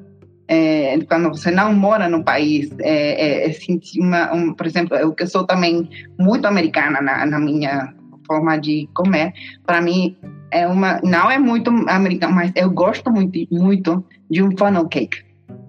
É, 0.49 0.99
quando 1.07 1.28
você 1.28 1.51
não 1.51 1.74
mora 1.74 2.09
no 2.09 2.24
país, 2.24 2.70
é, 2.80 3.44
é, 3.44 3.49
é 3.49 3.53
sentir 3.53 4.01
uma, 4.01 4.32
um, 4.32 4.55
por 4.55 4.66
exemplo, 4.66 4.96
eu 4.96 5.12
que 5.12 5.26
sou 5.26 5.44
também 5.46 5.88
muito 6.18 6.46
americana 6.46 7.03
na, 7.03 7.26
na 7.26 7.38
minha 7.38 7.92
forma 8.26 8.59
de 8.59 8.88
comer, 8.94 9.32
para 9.66 9.80
mim 9.80 10.16
é 10.51 10.66
uma, 10.66 11.01
não 11.03 11.30
é 11.30 11.38
muito 11.38 11.70
americano, 11.88 12.34
mas 12.34 12.53
eu 12.57 12.70
gosto 12.70 13.11
muito, 13.11 13.38
muito 13.51 14.05
de 14.30 14.42
um 14.42 14.57
funnel 14.57 14.88
cake. 14.88 15.18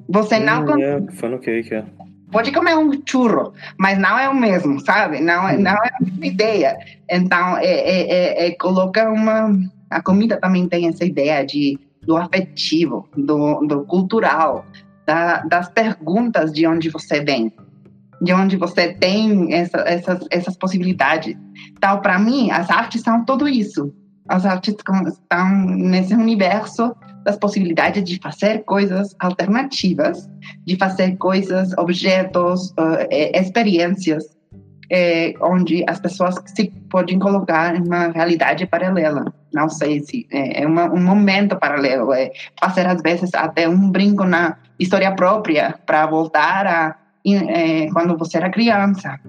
Você 0.10 0.40
não 0.40 0.64
hum, 0.64 0.80
yeah, 0.80 1.12
funnel 1.12 1.40
cake, 1.40 1.70
yeah. 1.70 1.88
Pode 2.32 2.52
comer 2.52 2.78
um 2.78 2.92
churro, 3.06 3.54
mas 3.78 3.98
não 3.98 4.18
é 4.18 4.30
o 4.30 4.36
mesmo, 4.36 4.80
sabe? 4.80 5.20
Não, 5.20 5.48
é, 5.48 5.58
não 5.58 5.72
é 5.72 5.90
a 5.90 6.04
mesma 6.04 6.26
ideia. 6.26 6.78
Então, 7.10 7.58
é, 7.58 7.66
é, 7.66 8.12
é, 8.12 8.48
é 8.48 8.52
colocar 8.52 9.12
uma... 9.12 9.52
A 9.90 10.02
comida 10.02 10.38
também 10.38 10.68
tem 10.68 10.88
essa 10.88 11.04
ideia 11.04 11.44
de, 11.44 11.80
do 12.02 12.18
afetivo, 12.18 13.08
do, 13.16 13.62
do 13.66 13.86
cultural, 13.86 14.66
da, 15.06 15.41
das 15.43 15.70
perguntas 15.70 16.52
de 16.52 16.66
onde 16.66 16.89
você 16.89 17.22
vem, 17.22 17.54
de 18.22 18.34
onde 18.34 18.58
você 18.58 18.93
tem 18.93 19.54
essa, 19.54 19.78
essas, 19.80 20.26
essas 20.30 20.58
possibilidades. 20.58 21.36
Então, 21.72 22.00
para 22.02 22.20
mim, 22.20 22.52
as 22.52 22.70
artes 22.70 23.02
são 23.02 23.24
tudo 23.26 23.47
isso 23.47 23.93
as 24.30 24.45
artes 24.45 24.76
estão 24.76 25.50
nesse 25.66 26.14
universo 26.14 26.95
das 27.24 27.36
possibilidades 27.36 28.04
de 28.04 28.20
fazer 28.22 28.64
coisas 28.64 29.16
alternativas, 29.20 30.30
de 30.66 30.78
fazer 30.78 31.18
coisas, 31.18 31.76
objetos, 31.78 32.70
uh, 32.72 33.08
experiências 33.10 34.24
é, 34.91 35.34
onde 35.41 35.84
as 35.88 36.00
pessoas 36.00 36.36
se 36.45 36.72
podem 36.89 37.20
colocar 37.20 37.76
em 37.76 37.82
uma 37.82 38.08
realidade 38.08 38.66
paralela. 38.68 39.34
Não 39.54 39.70
sei 39.70 40.02
se 40.02 40.28
é, 40.32 40.64
é 40.64 40.68
uma, 40.68 40.91
um 40.91 41.02
momento 41.02 41.56
paralelo, 41.58 42.14
é 42.14 42.32
fazer 42.60 42.86
às 42.86 43.02
vezes 43.02 43.34
até 43.34 43.68
um 43.68 43.89
brinco 43.89 44.24
na 44.24 44.58
história 44.78 45.12
própria 45.16 45.80
para 45.86 46.06
voltar 46.06 46.68
a 46.68 46.95
é, 47.26 47.88
quando 47.91 48.18
você 48.18 48.38
era 48.38 48.50
criança. 48.50 49.20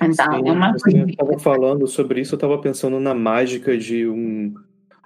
Então, 0.00 0.38
Sim, 0.38 0.48
é 0.48 0.52
uma 0.52 0.72
você 0.72 0.96
estava 0.96 1.38
falando 1.38 1.86
sobre 1.86 2.20
isso, 2.20 2.34
eu 2.34 2.36
estava 2.36 2.58
pensando 2.58 3.00
na 3.00 3.14
mágica 3.14 3.76
de 3.76 4.06
um 4.08 4.54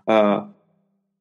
uh, 0.06 0.46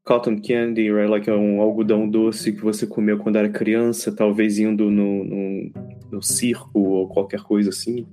cotton 0.03 0.41
candy, 0.41 0.91
right? 0.91 1.09
like 1.09 1.31
um 1.31 1.61
algodão 1.61 2.07
doce 2.07 2.51
que 2.51 2.61
você 2.61 2.85
comeu 2.85 3.17
quando 3.17 3.37
era 3.37 3.49
criança, 3.49 4.11
talvez 4.11 4.59
indo 4.59 4.91
no, 4.91 5.23
no, 5.23 5.71
no 6.11 6.21
circo 6.21 6.69
ou 6.73 7.07
qualquer 7.07 7.41
coisa 7.41 7.69
assim. 7.69 8.05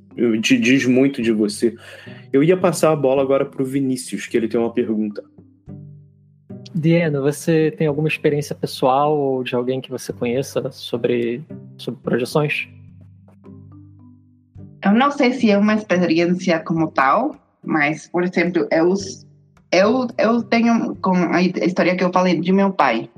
Te 0.42 0.58
diz 0.58 0.86
muito 0.86 1.20
de 1.20 1.32
você. 1.32 1.74
Eu 2.32 2.42
ia 2.42 2.56
passar 2.56 2.92
a 2.92 2.96
bola 2.96 3.22
agora 3.22 3.44
para 3.44 3.62
o 3.62 3.66
Vinícius, 3.66 4.26
que 4.26 4.36
ele 4.36 4.48
tem 4.48 4.58
uma 4.58 4.72
pergunta. 4.72 5.22
Diana, 6.74 7.20
você 7.20 7.72
tem 7.76 7.86
alguma 7.86 8.08
experiência 8.08 8.54
pessoal 8.54 9.18
ou 9.18 9.42
de 9.42 9.54
alguém 9.54 9.80
que 9.80 9.90
você 9.90 10.12
conheça 10.12 10.70
sobre, 10.70 11.42
sobre 11.76 12.00
projeções? 12.00 12.68
Eu 14.84 14.92
não 14.92 15.10
sei 15.10 15.32
se 15.32 15.50
é 15.50 15.58
uma 15.58 15.74
experiência 15.74 16.60
como 16.60 16.90
tal, 16.90 17.34
mas, 17.64 18.06
por 18.06 18.22
exemplo, 18.22 18.68
eu, 18.70 18.94
eu, 19.72 20.06
eu 20.16 20.42
tenho, 20.42 20.94
com 20.96 21.14
a 21.14 21.42
história 21.42 21.96
que 21.96 22.04
eu 22.04 22.12
falei 22.12 22.38
de 22.38 22.52
meu 22.52 22.72
pai, 22.72 23.10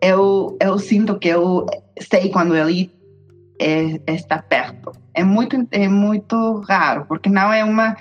eu, 0.00 0.56
eu 0.60 0.78
sinto 0.78 1.18
que 1.18 1.28
eu 1.28 1.66
sei 2.00 2.30
quando 2.30 2.56
ele 2.56 2.90
é, 3.58 4.00
está 4.12 4.38
perto. 4.40 4.92
É 5.14 5.22
muito, 5.22 5.66
é 5.70 5.88
muito 5.88 6.60
raro, 6.68 7.04
porque 7.06 7.28
não 7.28 7.52
é 7.52 7.64
uma 7.64 7.96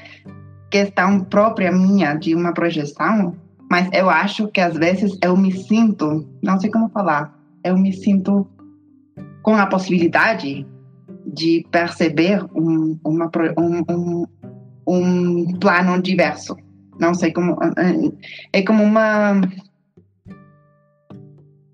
questão 0.70 1.20
própria 1.26 1.72
minha 1.72 2.16
de 2.16 2.34
uma 2.34 2.54
projeção, 2.54 3.36
mas 3.70 3.90
eu 3.94 4.10
acho 4.10 4.48
que 4.48 4.62
às 4.62 4.78
vezes 4.78 5.18
eu 5.22 5.36
me 5.36 5.52
sinto, 5.52 6.28
não 6.42 6.60
sei 6.60 6.70
como 6.72 6.90
falar, 6.90 7.38
eu 7.64 7.78
me 7.78 7.94
sinto 7.94 8.48
com 9.42 9.56
a 9.56 9.66
possibilidade 9.66 10.66
de 11.26 11.66
perceber 11.72 12.44
um, 12.56 12.98
uma, 13.04 13.30
um, 13.58 13.84
um, 13.90 14.26
um 14.88 15.60
plano 15.60 16.02
diverso. 16.02 16.56
Não 17.00 17.14
sei 17.14 17.32
como. 17.32 17.58
É 18.54 18.62
como 18.62 18.84
uma. 18.84 19.42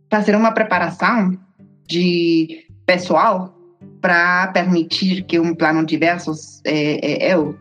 Fazer 0.09 0.35
uma 0.35 0.53
preparação 0.53 1.37
de 1.87 2.65
pessoal 2.85 3.56
para 4.07 4.47
permitir 4.53 5.23
que 5.23 5.37
um 5.37 5.53
plano 5.53 5.85
diverso 5.85 6.31
é, 6.63 7.25
é, 7.25 7.33
eu 7.33 7.57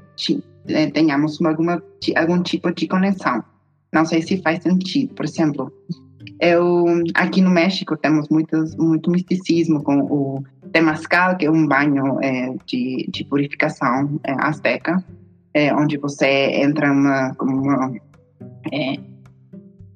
é, 0.69 0.87
tenhamos 0.87 1.45
alguma, 1.45 1.83
algum 2.15 2.41
tipo 2.41 2.73
de 2.73 2.87
conexão. 2.87 3.43
Não 3.93 4.05
sei 4.05 4.23
se 4.23 4.41
faz 4.41 4.63
sentido. 4.63 5.13
Por 5.13 5.25
exemplo, 5.25 5.73
eu 6.39 7.03
aqui 7.15 7.41
no 7.41 7.51
México 7.51 7.97
temos 7.97 8.29
muitos, 8.29 8.77
muito 8.77 9.11
misticismo 9.11 9.83
com 9.83 9.99
o 10.03 10.45
Temascal, 10.73 11.37
que 11.37 11.47
é 11.47 11.51
um 11.51 11.67
banho 11.67 12.21
é, 12.23 12.55
de, 12.65 13.09
de 13.11 13.25
purificação 13.25 14.21
é, 14.23 14.31
azteca, 14.39 15.05
é, 15.53 15.75
onde 15.75 15.97
você 15.97 16.29
entra 16.63 16.93
uma, 16.93 17.35
uma 17.41 17.93
é, 18.73 19.01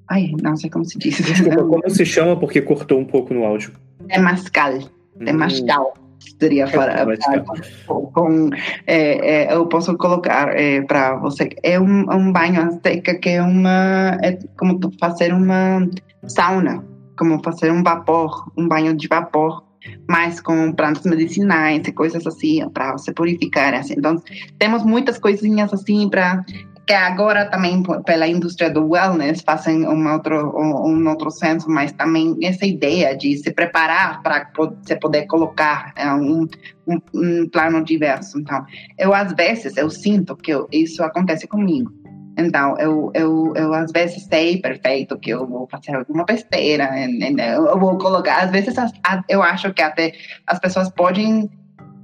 ai, 0.08 0.32
não 0.42 0.56
sei 0.56 0.68
como 0.68 0.84
se 0.84 0.98
diz. 0.98 1.16
Desculpa, 1.16 1.62
como 1.62 1.90
se 1.90 2.04
chama 2.04 2.36
porque 2.36 2.60
cortou 2.60 2.98
um 2.98 3.04
pouco 3.04 3.32
no 3.32 3.44
áudio? 3.44 3.70
Temascal. 4.08 4.80
Temascal. 5.24 5.99
Seria 6.20 6.66
para, 6.68 7.04
para 7.04 7.44
com, 7.86 8.50
é, 8.86 9.46
é, 9.46 9.54
eu 9.54 9.66
posso 9.66 9.96
colocar 9.96 10.54
é, 10.54 10.82
para 10.82 11.16
você 11.16 11.48
é 11.62 11.80
um, 11.80 12.04
um 12.10 12.30
banho 12.30 12.60
azteca 12.60 13.14
que 13.14 13.30
é 13.30 13.42
uma 13.42 14.18
é 14.22 14.38
como 14.58 14.78
fazer 15.00 15.32
uma 15.32 15.88
sauna 16.26 16.84
como 17.18 17.42
fazer 17.42 17.72
um 17.72 17.82
vapor 17.82 18.50
um 18.56 18.68
banho 18.68 18.94
de 18.94 19.08
vapor 19.08 19.64
mas 20.06 20.40
com 20.40 20.72
plantas 20.72 21.04
medicinais 21.04 21.86
e 21.86 21.92
coisas 21.92 22.26
assim 22.26 22.68
para 22.68 22.98
se 22.98 23.12
purificar 23.12 23.72
assim. 23.72 23.94
então 23.96 24.22
temos 24.58 24.84
muitas 24.84 25.18
coisinhas 25.18 25.72
assim 25.72 26.08
para 26.08 26.44
que 26.90 26.94
agora 26.94 27.46
também 27.46 27.84
pela 28.04 28.26
indústria 28.26 28.68
do 28.68 28.84
wellness 28.84 29.42
fazem 29.42 29.86
um 29.86 30.12
outro 30.12 30.52
um, 30.58 31.08
outro 31.08 31.30
senso, 31.30 31.70
mas 31.70 31.92
também 31.92 32.36
essa 32.42 32.66
ideia 32.66 33.16
de 33.16 33.36
se 33.36 33.52
preparar 33.52 34.20
para 34.24 34.50
você 34.56 34.96
poder 34.96 35.24
colocar 35.26 35.92
é, 35.94 36.12
um, 36.12 36.48
um, 36.88 36.98
um, 37.14 37.48
plano 37.48 37.84
diverso. 37.84 38.40
Então, 38.40 38.64
eu 38.98 39.14
às 39.14 39.32
vezes 39.34 39.76
eu 39.76 39.88
sinto 39.88 40.34
que 40.34 40.52
eu, 40.52 40.66
isso 40.72 41.00
acontece 41.04 41.46
comigo. 41.46 41.92
Então, 42.36 42.76
eu, 42.80 43.12
eu, 43.14 43.52
eu 43.54 43.72
às 43.72 43.92
vezes 43.92 44.24
sei 44.24 44.60
perfeito 44.60 45.16
que 45.16 45.30
eu 45.30 45.46
vou 45.46 45.68
fazer 45.70 45.94
alguma 45.94 46.24
besteira, 46.24 46.90
eu 47.54 47.78
vou 47.78 47.98
colocar, 47.98 48.42
às 48.42 48.50
vezes 48.50 48.74
eu 49.28 49.44
acho 49.44 49.72
que 49.72 49.82
até 49.82 50.12
as 50.44 50.58
pessoas 50.58 50.90
podem 50.90 51.48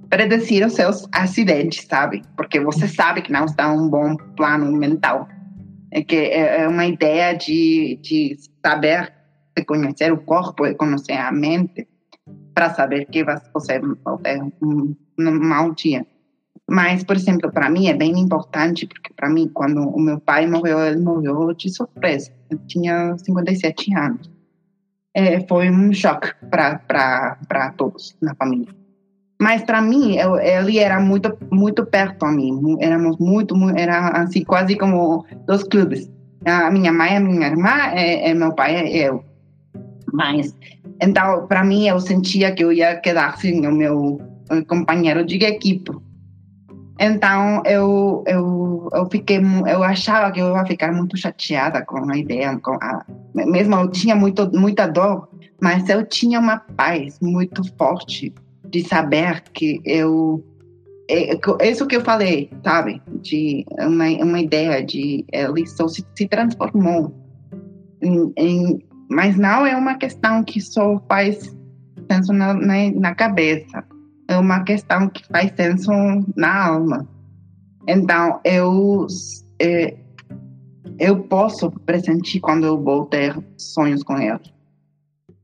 predecir 0.09 0.65
os 0.65 0.75
seus 0.75 1.07
acidentes, 1.13 1.87
sabe? 1.89 2.23
Porque 2.37 2.61
você 2.61 2.87
sabe 2.87 3.23
que 3.23 3.33
não 3.33 3.45
está 3.45 3.71
um 3.73 3.89
bom 3.89 4.17
plano 4.37 4.71
mental. 4.73 5.29
É 5.91 6.03
que 6.03 6.17
é, 6.17 6.63
é 6.63 6.69
uma 6.69 6.87
ideia 6.87 7.33
de, 7.35 7.99
de 8.03 8.37
saber, 8.65 9.13
conhecer 9.67 10.13
o 10.13 10.19
corpo 10.19 10.67
e 10.67 10.75
conhecer 10.75 11.15
a 11.15 11.33
mente 11.33 11.89
para 12.55 12.75
saber 12.75 13.07
que 13.07 13.25
você 13.25 13.79
vai 13.79 14.19
ter 14.23 14.43
um, 14.63 14.95
um 15.19 15.31
mau 15.41 15.75
dia. 15.75 16.07
Mas, 16.69 17.05
por 17.05 17.15
exemplo, 17.15 17.51
para 17.53 17.71
mim 17.71 17.87
é 17.87 17.95
bem 17.95 18.19
importante, 18.19 18.87
porque 18.87 19.13
para 19.15 19.29
mim, 19.29 19.49
quando 19.53 19.89
o 19.89 20.01
meu 20.01 20.19
pai 20.19 20.47
morreu, 20.47 20.81
ele 20.81 21.01
morreu 21.01 21.53
de 21.55 21.71
surpresa. 21.71 22.33
Eu 22.51 22.59
tinha 22.67 23.17
57 23.19 23.95
anos. 23.97 24.31
É, 25.15 25.47
foi 25.47 25.71
um 25.71 25.93
choque 25.93 26.35
para 26.51 27.73
todos 27.77 28.17
na 28.21 28.35
família. 28.35 28.75
Mas 29.39 29.63
para 29.63 29.83
mim, 29.83 30.17
eu, 30.17 30.39
ele 30.39 30.79
era 30.79 30.99
muito 30.99 31.37
muito 31.51 31.85
perto 31.85 32.25
a 32.25 32.33
mim. 32.33 32.77
Éramos 32.81 33.19
muito, 33.19 33.55
muito 33.55 33.79
era 33.79 34.09
assim 34.23 34.43
quase 34.45 34.77
como 34.77 35.25
dois 35.47 35.63
clubes. 35.63 36.11
A 36.45 36.71
minha 36.71 36.93
mãe, 36.93 37.17
a 37.17 37.21
minha 37.21 37.47
irmã, 37.47 37.93
e, 37.95 38.31
e 38.31 38.35
meu 38.35 38.53
pai 38.55 38.87
e 38.87 38.99
eu. 38.99 39.25
Mas 40.13 40.55
então, 41.01 41.47
para 41.47 41.65
mim, 41.65 41.87
eu 41.87 42.01
sentia 42.01 42.53
que 42.53 42.65
eu 42.65 42.73
ia 42.73 42.97
quedar 42.97 43.37
sem 43.37 43.67
o 43.67 43.73
meu 43.73 44.21
companheiro 44.67 45.25
de 45.25 45.37
equipe. 45.45 45.93
Então, 46.99 47.63
eu, 47.67 48.25
eu, 48.27 48.89
eu 48.91 49.07
fiquei, 49.11 49.39
eu 49.67 49.83
achava 49.83 50.33
que 50.33 50.41
eu 50.41 50.55
ia 50.55 50.65
ficar 50.65 50.93
muito 50.93 51.15
chateada 51.17 51.85
com 51.85 52.11
a 52.11 52.17
ideia, 52.17 52.59
com 52.59 52.73
a, 52.73 53.05
mesmo 53.35 53.75
eu 53.75 53.91
tinha 53.91 54.17
muito, 54.17 54.51
muita 54.59 54.87
dor, 54.87 55.29
mas 55.61 55.87
eu 55.91 56.07
tinha 56.07 56.41
uma 56.41 56.59
paz 56.59 57.19
muito 57.21 57.63
forte 57.77 58.33
de 58.77 58.87
saber 58.87 59.43
que 59.53 59.81
eu 59.85 60.45
é, 61.09 61.35
é 61.61 61.71
isso 61.71 61.87
que 61.87 61.97
eu 61.97 62.05
falei, 62.05 62.51
sabe? 62.65 63.01
De 63.23 63.65
uma, 63.79 64.09
uma 64.09 64.41
ideia 64.41 64.85
de 64.85 65.25
ele 65.33 65.67
só 65.67 65.87
se, 65.89 66.05
se 66.17 66.29
transformou. 66.29 67.15
Em, 68.03 68.33
em, 68.37 68.79
mas 69.09 69.37
não 69.37 69.65
é 69.65 69.77
uma 69.77 69.95
questão 69.95 70.43
que 70.43 70.61
só 70.61 71.01
faz 71.09 71.57
senso 72.11 72.33
na, 72.33 72.53
na, 72.55 72.91
na, 72.91 73.15
cabeça. 73.15 73.85
É 74.29 74.37
uma 74.37 74.65
questão 74.65 75.09
que 75.09 75.25
faz 75.29 75.53
senso 75.57 75.91
na 76.37 76.67
alma. 76.67 77.09
Então, 77.87 78.41
eu, 78.45 79.07
é, 79.61 79.95
eu 80.99 81.23
posso 81.23 81.71
pressentir 81.71 82.41
quando 82.41 82.67
eu 82.67 82.83
vou 82.83 83.07
ter 83.07 83.37
sonhos 83.57 84.03
com 84.03 84.19
ele. 84.19 84.41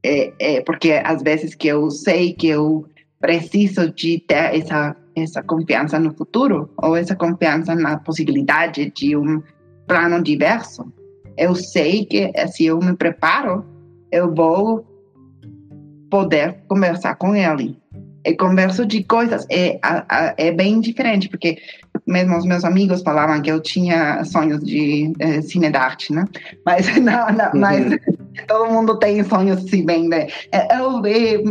É, 0.04 0.32
é, 0.40 0.60
porque 0.60 0.90
às 1.04 1.22
vezes 1.22 1.54
que 1.54 1.68
eu 1.68 1.88
sei 1.88 2.32
que 2.32 2.48
eu 2.48 2.84
preciso 3.22 3.90
de 3.90 4.18
ter 4.18 4.54
essa 4.56 4.94
essa 5.14 5.42
confiança 5.42 5.98
no 5.98 6.12
futuro 6.14 6.70
ou 6.78 6.96
essa 6.96 7.14
confiança 7.14 7.74
na 7.74 7.98
possibilidade 7.98 8.90
de 8.96 9.16
um 9.16 9.42
plano 9.86 10.22
diverso. 10.22 10.90
Eu 11.36 11.54
sei 11.54 12.06
que 12.06 12.32
se 12.48 12.64
eu 12.64 12.78
me 12.78 12.96
preparo, 12.96 13.64
eu 14.10 14.34
vou 14.34 14.86
poder 16.10 16.62
conversar 16.66 17.16
com 17.16 17.34
ele. 17.34 17.76
E 18.24 18.34
converso 18.34 18.86
de 18.86 19.02
coisas 19.04 19.46
é, 19.50 19.78
é 20.38 20.52
bem 20.52 20.80
diferente, 20.80 21.28
porque 21.28 21.58
mesmo 22.06 22.36
os 22.36 22.44
meus 22.44 22.64
amigos 22.64 23.02
falavam 23.02 23.40
que 23.40 23.50
eu 23.50 23.60
tinha 23.60 24.24
sonhos 24.24 24.62
de 24.62 25.12
é, 25.18 25.40
cine 25.40 25.70
né? 25.70 26.24
Mas, 26.64 26.94
não, 26.98 27.32
não, 27.32 27.52
uhum. 27.52 27.60
mas 27.60 27.98
todo 28.48 28.70
mundo 28.70 28.98
tem 28.98 29.22
sonhos 29.24 29.64
bem, 29.84 30.08
né? 30.08 30.26
É, 30.50 30.78
eu, 30.78 31.04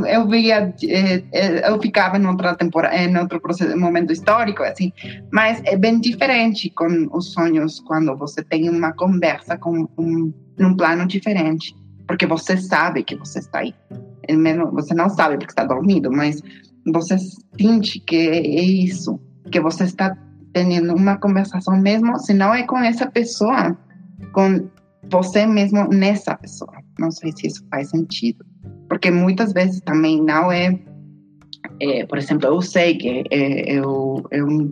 eu 0.06 0.28
via, 0.28 0.74
é, 0.84 1.24
é, 1.32 1.70
eu 1.70 1.82
ficava 1.82 2.18
em 2.18 2.26
outra 2.26 2.56
temporada, 2.56 2.96
em 2.96 3.18
outro 3.18 3.40
processo, 3.40 3.78
momento 3.78 4.12
histórico, 4.12 4.64
assim, 4.64 4.92
mas 5.32 5.62
é 5.66 5.78
bem 5.78 6.00
diferente 6.00 6.70
com 6.70 7.08
os 7.12 7.32
sonhos 7.32 7.80
quando 7.80 8.16
você 8.18 8.44
tem 8.44 8.70
uma 8.70 8.94
conversa 8.94 9.58
com 9.58 9.88
um, 9.98 10.34
um 10.60 10.76
plano 10.76 11.08
diferente, 11.08 11.76
porque 12.08 12.26
você 12.26 12.58
sabe 12.58 13.04
que 13.04 13.16
você 13.16 13.40
está 13.40 13.60
aí. 13.60 13.74
Mesmo, 14.30 14.72
você 14.72 14.94
não 14.94 15.10
sabe 15.10 15.36
porque 15.38 15.52
está 15.52 15.66
dormindo, 15.66 16.12
mas 16.12 16.42
você 16.86 17.18
sente 17.60 18.00
que 18.00 18.16
é 18.16 18.42
isso 18.42 19.20
que 19.52 19.60
você 19.60 19.84
está 19.84 20.16
tendo 20.54 20.96
uma 20.96 21.18
conversação 21.18 21.78
mesmo, 21.80 22.18
se 22.20 22.34
não 22.34 22.54
é 22.54 22.64
com 22.64 22.78
essa 22.78 23.10
pessoa, 23.10 23.78
com 24.34 24.68
você 25.10 25.46
mesmo 25.46 25.88
nessa 25.88 26.36
pessoa. 26.36 26.74
Não 27.00 27.12
sei 27.12 27.32
se 27.32 27.48
isso 27.48 27.66
faz 27.70 27.90
sentido. 27.90 28.46
Porque 28.88 29.10
muitas 29.10 29.54
vezes 29.54 29.82
também 29.82 30.22
não 30.22 30.52
é, 30.52 30.78
é 31.80 32.06
por 32.06 32.18
exemplo, 32.18 32.48
eu 32.48 32.62
sei 32.62 32.98
que 32.98 33.24
eu, 33.32 34.26
eu, 34.32 34.72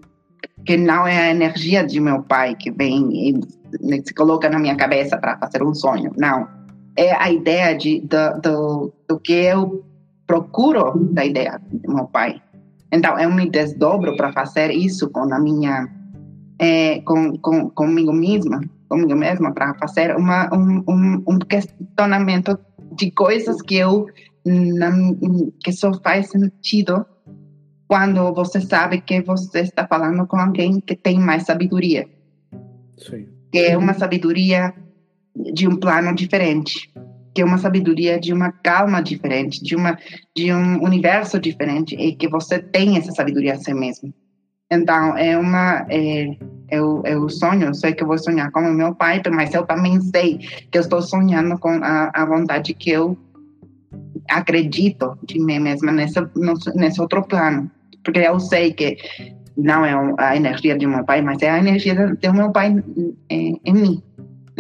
que 0.66 0.78
não 0.78 1.08
é 1.08 1.18
a 1.18 1.32
energia 1.32 1.86
de 1.86 2.00
meu 2.00 2.22
pai 2.24 2.56
que 2.56 2.72
vem 2.72 3.30
e 3.30 4.04
se 4.06 4.14
coloca 4.14 4.50
na 4.50 4.60
minha 4.60 4.76
cabeça 4.76 5.18
para 5.18 5.38
fazer 5.38 5.64
um 5.64 5.74
sonho. 5.74 6.12
Não. 6.18 6.48
É 6.96 7.14
a 7.16 7.32
ideia 7.32 7.76
de, 7.78 8.02
do, 8.02 8.42
do, 8.42 8.94
do 9.08 9.20
que 9.20 9.34
eu 9.34 9.86
procuro 10.28 11.08
da 11.12 11.26
ideia 11.26 11.60
do 11.72 11.94
meu 11.94 12.06
pai. 12.06 12.42
Então, 12.92 13.20
eu 13.20 13.32
me 13.32 13.50
desdobro 13.50 14.16
para 14.16 14.34
fazer 14.34 14.72
isso 14.72 15.10
com 15.10 15.32
a 15.34 15.40
minha, 15.40 15.88
é, 16.58 17.02
com, 17.02 17.38
com, 17.38 17.70
comigo 17.70 18.12
mesma, 18.12 18.62
comigo 18.88 19.16
mesma, 19.16 19.54
para 19.54 19.76
fazer 19.76 20.16
uma, 20.16 20.50
um, 20.54 20.84
um, 20.88 21.24
um 21.28 21.40
questionamento 21.40 22.58
de 22.96 23.12
coisas 23.12 23.62
que 23.62 23.76
eu 23.76 24.08
que 25.64 25.72
só 25.72 25.94
faz 26.02 26.30
sentido 26.30 27.06
quando 27.88 28.34
você 28.34 28.62
sabe 28.62 29.02
que 29.02 29.22
você 29.22 29.60
está 29.60 29.86
falando 29.86 30.26
com 30.26 30.38
alguém 30.38 30.80
que 30.80 30.96
tem 30.96 31.20
mais 31.20 31.44
sabedoria. 31.44 32.08
Sim. 32.98 33.28
Que 33.52 33.60
é 33.60 33.78
uma 33.78 33.94
sabedoria 33.94 34.74
de 35.54 35.68
um 35.68 35.76
plano 35.76 36.16
diferente 36.16 36.92
é 37.42 37.46
uma 37.46 37.58
sabedoria 37.58 38.20
de 38.20 38.34
uma 38.34 38.52
calma 38.52 39.02
diferente, 39.02 39.64
de 39.64 39.76
uma 39.76 39.98
de 40.36 40.54
um 40.54 40.84
universo 40.84 41.40
diferente 41.40 41.96
e 41.96 42.16
que 42.16 42.28
você 42.28 42.60
tem 42.60 42.98
essa 42.98 43.12
sabedoria 43.12 43.54
a 43.54 43.58
si 43.58 43.74
mesmo. 43.74 44.14
Então 44.72 45.18
é 45.18 45.38
uma 45.38 45.86
é, 45.90 46.38
eu, 46.70 47.02
eu 47.06 47.28
sonho, 47.30 47.74
sei 47.74 47.94
que 47.94 48.04
eu 48.04 48.08
vou 48.08 48.18
sonhar 48.18 48.52
como 48.52 48.72
meu 48.72 48.94
pai, 48.94 49.22
mas 49.32 49.54
eu 49.54 49.66
também 49.66 50.00
sei 50.02 50.38
que 50.38 50.78
eu 50.78 50.82
estou 50.82 51.02
sonhando 51.02 51.58
com 51.58 51.72
a, 51.84 52.12
a 52.14 52.26
vontade 52.26 52.74
que 52.74 52.92
eu 52.92 53.18
acredito 54.30 55.18
de 55.24 55.40
mim 55.40 55.60
mesma 55.60 55.92
nesse, 55.92 56.20
nesse 56.76 57.02
outro 57.02 57.24
plano. 57.24 57.70
Porque 58.04 58.20
eu 58.20 58.40
sei 58.40 58.74
que 58.74 58.98
não 59.58 59.84
é 59.84 59.94
a 60.18 60.36
energia 60.36 60.78
de 60.78 60.86
meu 60.86 61.04
pai, 61.04 61.22
mas 61.22 61.42
é 61.42 61.50
a 61.50 61.60
energia 61.60 61.96
do 61.96 62.34
meu 62.34 62.52
pai 62.52 62.76
em, 63.30 63.60
em 63.66 63.74
mim 63.74 64.04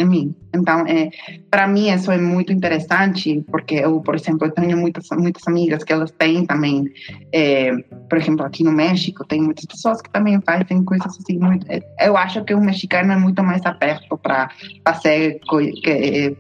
em 0.02 0.08
mim. 0.08 0.36
Então, 0.54 0.86
é, 0.88 1.10
para 1.50 1.68
mim 1.68 1.90
isso 1.90 2.12
é 2.12 2.18
muito 2.18 2.52
interessante, 2.52 3.44
porque 3.50 3.76
eu, 3.76 4.02
por 4.02 4.16
exemplo, 4.16 4.48
eu 4.48 4.52
tenho 4.52 4.78
muitas 4.78 5.08
muitas 5.12 5.48
amigas 5.48 5.84
que 5.84 5.94
elas 5.94 6.12
têm 6.12 6.46
também, 6.46 6.86
é, 7.34 7.72
por 8.10 8.18
exemplo, 8.18 8.46
aqui 8.46 8.64
no 8.64 8.72
México, 8.72 9.26
tem 9.26 9.42
muitas 9.42 9.66
pessoas 9.66 10.02
que 10.02 10.10
também 10.10 10.40
fazem 10.42 10.84
coisas 10.84 11.18
assim. 11.18 11.38
Muito, 11.38 11.66
é, 11.70 11.82
eu 12.02 12.18
acho 12.18 12.44
que 12.44 12.54
o 12.54 12.62
mexicano 12.62 13.12
é 13.12 13.18
muito 13.18 13.44
mais 13.44 13.66
aberto 13.66 14.18
para 14.18 14.50
fazer 14.86 15.40
que, 15.84 16.36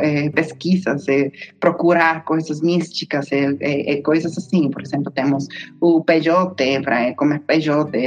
é, 0.00 0.30
pesquisas, 0.30 1.08
é, 1.08 1.30
procurar 1.58 2.24
coisas 2.24 2.60
místicas, 2.60 3.28
é, 3.32 4.00
coisas 4.02 4.36
assim. 4.36 4.70
Por 4.70 4.82
exemplo, 4.82 5.10
temos 5.10 5.48
o 5.80 6.02
peyote, 6.04 6.80
para 6.82 7.14
comer 7.14 7.40
peyote, 7.40 7.98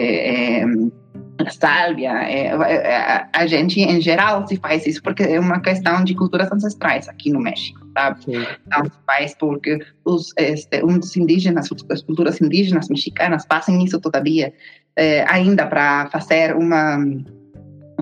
sálvia, 1.50 2.12
é, 2.24 2.48
é, 2.48 2.74
é 2.74 3.28
a 3.34 3.48
gente 3.48 3.80
em 3.80 4.02
geral 4.02 4.46
se 4.48 4.58
faz 4.58 4.86
isso 4.86 5.02
porque 5.02 5.24
é 5.24 5.40
uma 5.40 5.60
questão 5.62 6.04
de 6.04 6.16
culturas 6.16 6.52
ancestrais 6.52 7.08
aqui 7.08 7.32
no 7.32 7.40
México, 7.40 7.80
sabe? 7.94 8.24
Sim. 8.24 8.46
Então 8.68 8.86
se 8.86 8.92
faz 9.06 9.36
porque 9.36 9.80
os, 10.06 10.34
este, 10.38 10.84
os 10.84 11.16
indígenas, 11.16 11.70
as 11.90 12.02
culturas 12.02 12.42
indígenas 12.42 12.90
mexicanas 12.90 13.46
fazem 13.48 13.84
isso 13.84 14.00
todavia, 14.00 14.54
é, 14.96 15.24
ainda 15.30 15.66
para 15.66 16.08
fazer 16.08 16.56
uma 16.56 16.98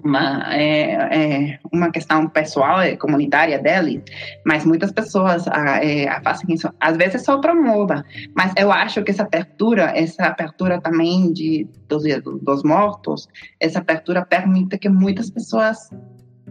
uma, 0.04 0.54
é, 0.54 0.92
é, 0.92 1.60
uma 1.72 1.92
questão 1.92 2.28
pessoal 2.28 2.84
e 2.84 2.98
comunitária 2.98 3.60
dele, 3.60 4.04
mas 4.46 4.66
muitas 4.66 4.92
pessoas 4.92 5.48
ah, 5.48 5.84
é, 5.84 6.22
fazem 6.22 6.54
isso, 6.54 6.70
às 6.80 6.98
vezes 6.98 7.24
só 7.24 7.38
para 7.40 7.56
moda, 7.56 8.06
mas 8.36 8.54
eu 8.58 8.72
acho 8.72 9.04
que 9.04 9.12
essa 9.12 9.24
abertura, 9.24 9.92
essa 9.96 10.26
abertura 10.26 10.80
também 10.82 11.32
de, 11.34 11.68
dos, 11.88 12.04
dos 12.42 12.64
mortos, 12.64 13.28
essa 13.60 13.80
abertura 13.80 14.26
permite 14.26 14.78
que 14.78 14.90
muitas 14.90 15.30
pessoas 15.30 15.90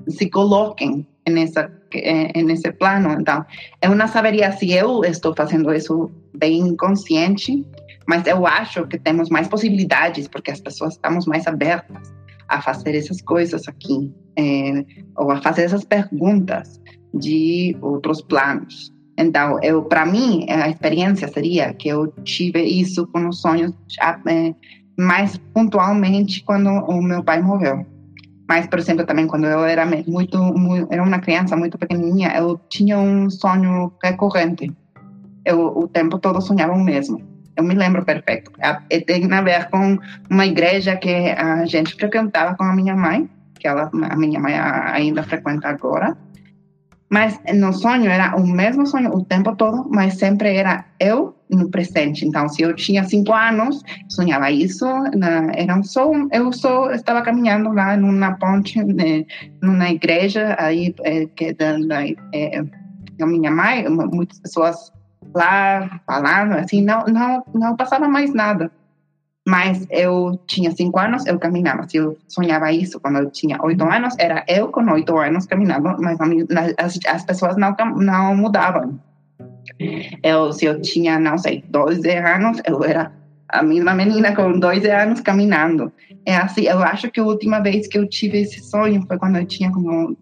se 0.09 0.29
coloquem 0.31 1.07
nessa 1.29 1.71
nesse 2.45 2.71
plano. 2.73 3.17
Então, 3.19 3.45
eu 3.81 3.95
não 3.95 4.07
saberia 4.07 4.53
se 4.53 4.71
eu 4.71 5.03
estou 5.05 5.35
fazendo 5.35 5.73
isso 5.73 6.11
bem 6.35 6.77
consciente, 6.77 7.65
mas 8.07 8.27
eu 8.27 8.47
acho 8.47 8.87
que 8.87 8.99
temos 8.99 9.31
mais 9.31 9.49
possibilidades 9.49 10.29
porque 10.29 10.51
as 10.51 10.61
pessoas 10.61 10.95
estamos 10.95 11.27
mais 11.27 11.47
abertas 11.47 12.17
a 12.49 12.61
fazer 12.61 12.97
essas 12.97 13.21
coisas 13.21 13.67
aqui, 13.69 14.13
é, 14.39 14.85
ou 15.17 15.31
a 15.31 15.41
fazer 15.41 15.63
essas 15.63 15.85
perguntas 15.85 16.81
de 17.15 17.77
outros 17.81 18.21
planos. 18.23 18.93
Então, 19.19 19.59
eu, 19.63 19.83
para 19.83 20.05
mim, 20.05 20.47
a 20.49 20.69
experiência 20.69 21.27
seria 21.29 21.73
que 21.73 21.89
eu 21.89 22.09
tive 22.23 22.63
isso 22.63 23.07
com 23.07 23.29
os 23.29 23.41
sonhos 23.41 23.73
é, 24.29 24.55
mais 24.99 25.39
pontualmente 25.55 26.45
quando 26.45 26.69
o 26.69 27.03
meu 27.03 27.25
pai 27.25 27.41
morreu. 27.41 27.87
Mas, 28.49 28.67
por 28.67 28.79
exemplo, 28.79 29.05
também 29.05 29.27
quando 29.27 29.47
eu 29.47 29.65
era 29.65 29.85
muito, 30.07 30.39
muito 30.39 30.87
era 30.91 31.03
uma 31.03 31.19
criança 31.19 31.57
muito 31.57 31.77
pequenininha, 31.79 32.37
eu 32.37 32.61
tinha 32.69 32.99
um 32.99 33.29
sonho 33.29 33.93
recorrente. 34.03 34.71
Eu 35.45 35.77
o 35.77 35.89
tempo 35.89 36.19
todo 36.19 36.41
sonhava 36.41 36.73
o 36.73 36.85
mesmo 36.85 37.36
eu 37.57 37.65
me 37.65 37.75
lembro 37.75 38.05
perfeito. 38.05 38.53
Tem 39.07 39.33
a 39.33 39.43
ver 39.43 39.69
com 39.71 39.99
uma 40.31 40.47
igreja 40.47 40.97
que 40.97 41.31
a 41.31 41.65
gente 41.65 41.95
frequentava 41.95 42.55
com 42.55 42.65
a 42.65 42.75
minha 42.75 42.95
mãe, 42.95 43.29
que 43.59 43.67
ela, 43.67 43.91
a 44.11 44.17
minha 44.17 44.39
mãe 44.39 44.55
ainda 44.55 45.23
frequenta 45.23 45.69
agora. 45.69 46.17
Mas 47.09 47.39
no 47.55 47.73
sonho 47.73 48.11
era 48.11 48.37
o 48.37 48.47
mesmo 48.47 48.85
sonho 48.87 49.15
o 49.15 49.25
tempo 49.25 49.55
todo, 49.55 49.89
mas 49.91 50.15
sempre 50.15 50.55
era 50.57 50.85
eu 50.99 51.37
no 51.49 51.71
presente. 51.71 52.27
Então, 52.27 52.49
se 52.49 52.63
eu 52.63 52.75
tinha 52.75 53.05
cinco 53.05 53.33
anos, 53.33 53.81
sonhava 54.09 54.51
isso, 54.51 54.85
na, 55.15 55.53
era 55.55 55.81
só 55.85 56.11
eu 56.33 56.53
só 56.53 56.91
estava 56.91 57.23
caminhando 57.23 57.73
lá 57.73 57.97
numa 57.97 58.33
ponte, 58.33 58.83
né, 58.83 59.25
numa 59.63 59.89
igreja 59.89 60.57
aí 60.59 60.93
é, 61.05 61.27
que 61.27 61.53
da, 61.53 61.79
da 61.79 62.05
é, 62.35 62.65
minha 63.25 63.53
mãe, 63.53 63.89
muitas 63.89 64.41
pessoas 64.41 64.93
lá 65.35 66.01
falando, 66.07 66.55
assim, 66.55 66.83
não, 66.83 67.05
não, 67.07 67.45
não 67.55 67.77
passava 67.77 68.09
mais 68.09 68.33
nada. 68.33 68.71
Mas 69.47 69.87
eu 69.91 70.41
tinha 70.47 70.73
cinco 70.73 70.99
anos, 70.99 71.25
eu 71.25 71.39
caminhava. 71.39 71.89
Se 71.89 71.99
eu 71.99 72.19
sonhava 72.27 72.73
isso 72.73 72.99
quando 72.99 73.19
eu 73.19 73.31
tinha 73.31 73.63
oito 73.63 73.85
anos, 73.85 74.15
era 74.19 74.45
eu 74.49 74.69
com 74.69 74.85
oito 74.91 75.17
anos 75.17 75.47
caminhando, 75.47 75.97
mas 76.01 76.19
as, 76.77 76.99
as 77.07 77.25
pessoas 77.25 77.57
não, 77.57 77.75
não 77.97 78.37
mudavam. 78.37 78.99
Eu, 80.23 80.53
se 80.53 80.65
eu 80.65 80.81
tinha, 80.81 81.19
não 81.19 81.39
sei, 81.39 81.65
12 81.69 82.11
anos, 82.11 82.61
eu 82.67 82.83
era 82.83 83.13
a 83.49 83.63
mesma 83.63 83.95
menina 83.95 84.35
com 84.35 84.59
12 84.59 84.91
anos 84.91 85.21
caminhando. 85.21 85.93
É 86.25 86.37
assim, 86.37 86.63
eu 86.63 86.83
acho 86.83 87.09
que 87.11 87.21
a 87.21 87.25
última 87.25 87.61
vez 87.61 87.87
que 87.87 87.99
eu 87.99 88.09
tive 88.09 88.41
esse 88.41 88.61
sonho 88.61 89.05
foi 89.07 89.17
quando 89.17 89.37
eu 89.37 89.47
tinha 89.47 89.71
como 89.71 90.17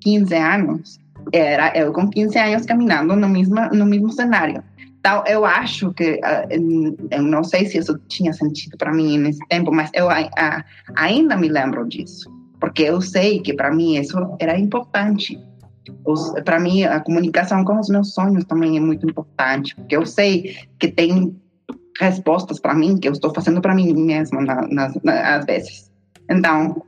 15 0.00 0.34
anos 0.34 1.01
era 1.32 1.76
eu 1.76 1.92
com 1.92 2.08
15 2.08 2.38
anos 2.38 2.66
caminhando 2.66 3.14
no 3.16 3.28
mesmo, 3.28 3.56
no 3.72 3.86
mesmo 3.86 4.10
cenário. 4.12 4.62
Então, 5.02 5.24
eu 5.26 5.44
acho 5.44 5.92
que, 5.94 6.20
ah, 6.22 6.46
eu 6.48 7.22
não 7.22 7.42
sei 7.42 7.66
se 7.66 7.76
isso 7.78 7.98
tinha 8.06 8.32
sentido 8.32 8.76
para 8.78 8.92
mim 8.92 9.18
nesse 9.18 9.40
tempo, 9.48 9.72
mas 9.72 9.90
eu 9.94 10.06
ainda 10.94 11.36
me 11.36 11.48
lembro 11.48 11.88
disso, 11.88 12.30
porque 12.60 12.84
eu 12.84 13.00
sei 13.00 13.40
que 13.40 13.52
para 13.52 13.74
mim 13.74 13.96
isso 13.96 14.16
era 14.38 14.56
importante. 14.56 15.36
Para 16.44 16.60
mim, 16.60 16.84
a 16.84 17.00
comunicação 17.00 17.64
com 17.64 17.80
os 17.80 17.88
meus 17.88 18.14
sonhos 18.14 18.44
também 18.44 18.76
é 18.76 18.80
muito 18.80 19.04
importante, 19.04 19.74
porque 19.74 19.96
eu 19.96 20.06
sei 20.06 20.54
que 20.78 20.86
tem 20.86 21.36
respostas 21.98 22.60
para 22.60 22.72
mim 22.72 22.96
que 22.96 23.08
eu 23.08 23.12
estou 23.12 23.34
fazendo 23.34 23.60
para 23.60 23.74
mim 23.74 23.92
mesma 23.92 24.40
nas, 24.40 24.70
nas, 24.70 24.96
às 25.04 25.44
vezes. 25.44 25.90
Então, 26.30 26.80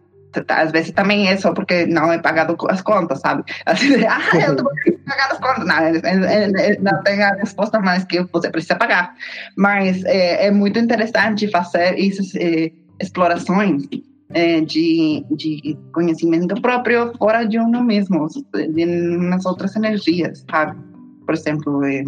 às 0.49 0.73
vezes 0.73 0.93
também 0.93 1.29
é 1.29 1.37
só 1.37 1.53
porque 1.53 1.87
não 1.87 2.13
é 2.13 2.19
pagado 2.19 2.57
as 2.69 2.83
contas, 2.83 3.21
sabe? 3.21 3.45
Assim, 3.67 4.05
ah, 4.05 4.21
eu 4.35 4.57
tô 4.57 4.65
pagando 4.65 5.33
as 5.33 5.39
contas. 5.39 5.65
Não, 5.67 6.93
não 6.93 7.03
tem 7.03 7.23
a 7.23 7.35
resposta 7.35 7.81
mais 7.81 8.05
que 8.05 8.23
você 8.33 8.51
precisa 8.51 8.77
pagar. 8.77 9.15
Mas 9.57 10.05
é, 10.05 10.47
é 10.47 10.51
muito 10.51 10.79
interessante 10.79 11.51
fazer 11.51 11.99
essas 11.99 12.35
é, 12.35 12.71
explorações 13.01 13.85
é, 14.31 14.61
de, 14.61 15.25
de 15.31 15.79
conhecimento 15.93 16.61
próprio 16.61 17.13
fora 17.17 17.45
de 17.45 17.59
uno 17.59 17.83
mesmo, 17.85 18.27
de, 18.53 18.87
nas 18.87 19.47
outras 19.47 19.77
energias, 19.77 20.45
sabe? 20.51 20.77
Por 21.25 21.35
exemplo, 21.35 21.85
é, 21.85 22.03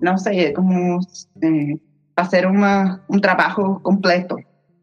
não 0.00 0.16
sei, 0.16 0.46
é 0.46 0.52
como 0.52 0.98
é, 1.42 1.74
fazer 2.16 2.46
uma, 2.46 3.00
um 3.08 3.20
trabalho 3.20 3.80
completo 3.80 4.36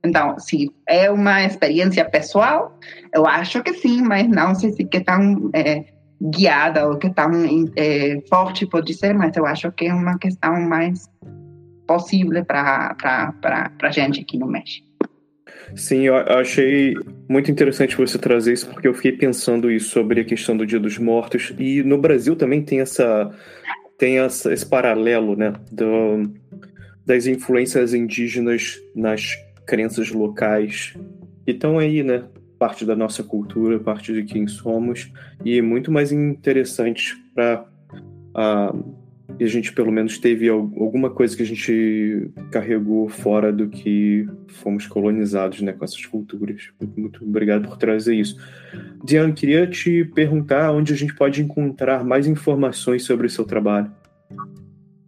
então, 0.05 0.37
se 0.39 0.71
é 0.87 1.09
uma 1.09 1.43
experiência 1.43 2.05
pessoal, 2.05 2.77
eu 3.13 3.25
acho 3.25 3.61
que 3.63 3.73
sim, 3.73 4.01
mas 4.01 4.27
não 4.27 4.53
sei 4.55 4.71
se 4.71 4.85
que 4.85 4.99
tão 4.99 5.49
é, 5.53 5.85
guiada 6.21 6.87
ou 6.87 6.97
que 6.97 7.09
tão 7.09 7.31
é, 7.75 8.21
forte 8.29 8.65
pode 8.65 8.93
ser, 8.93 9.13
mas 9.13 9.35
eu 9.35 9.45
acho 9.45 9.71
que 9.71 9.85
é 9.85 9.93
uma 9.93 10.17
questão 10.17 10.59
mais 10.61 11.09
possível 11.87 12.43
para 12.45 12.95
a 13.81 13.91
gente 13.91 14.21
aqui 14.21 14.37
no 14.37 14.47
México. 14.47 14.85
Sim, 15.75 16.01
eu 16.01 16.15
achei 16.15 16.93
muito 17.27 17.49
interessante 17.49 17.97
você 17.97 18.17
trazer 18.17 18.53
isso, 18.53 18.67
porque 18.69 18.87
eu 18.87 18.93
fiquei 18.93 19.13
pensando 19.13 19.71
isso 19.71 19.89
sobre 19.89 20.21
a 20.21 20.25
questão 20.25 20.55
do 20.55 20.65
Dia 20.65 20.79
dos 20.79 20.97
Mortos. 20.97 21.53
E 21.57 21.81
no 21.83 21.97
Brasil 21.97 22.35
também 22.35 22.61
tem 22.61 22.81
essa 22.81 23.31
tem 23.97 24.19
essa, 24.19 24.53
esse 24.53 24.65
paralelo, 24.65 25.35
né? 25.35 25.53
Do, 25.71 26.31
das 27.05 27.25
influências 27.27 27.93
indígenas 27.93 28.79
nas 28.95 29.37
crenças 29.65 30.11
locais. 30.11 30.93
que 31.45 31.51
estão 31.51 31.77
aí, 31.77 32.03
né? 32.03 32.23
Parte 32.57 32.85
da 32.85 32.95
nossa 32.95 33.23
cultura, 33.23 33.79
parte 33.79 34.13
de 34.13 34.23
quem 34.23 34.47
somos. 34.47 35.11
E 35.43 35.61
muito 35.61 35.91
mais 35.91 36.11
interessante 36.11 37.15
para. 37.33 37.65
Uh, 38.35 39.05
e 39.39 39.43
a 39.43 39.47
gente 39.47 39.73
pelo 39.73 39.91
menos 39.91 40.17
teve 40.17 40.47
alguma 40.47 41.09
coisa 41.09 41.35
que 41.35 41.43
a 41.43 41.45
gente 41.45 42.29
carregou 42.51 43.09
fora 43.09 43.51
do 43.51 43.67
que 43.67 44.27
fomos 44.47 44.87
colonizados 44.87 45.61
né, 45.61 45.73
com 45.73 45.83
essas 45.83 46.05
culturas. 46.05 46.69
Muito, 46.79 46.99
muito 47.01 47.25
obrigado 47.25 47.67
por 47.67 47.77
trazer 47.77 48.15
isso. 48.15 48.37
Diane, 49.03 49.33
queria 49.33 49.67
te 49.67 50.05
perguntar 50.05 50.71
onde 50.71 50.93
a 50.93 50.95
gente 50.95 51.13
pode 51.15 51.41
encontrar 51.41 52.03
mais 52.05 52.27
informações 52.27 53.03
sobre 53.03 53.27
o 53.27 53.29
seu 53.29 53.43
trabalho. 53.43 53.91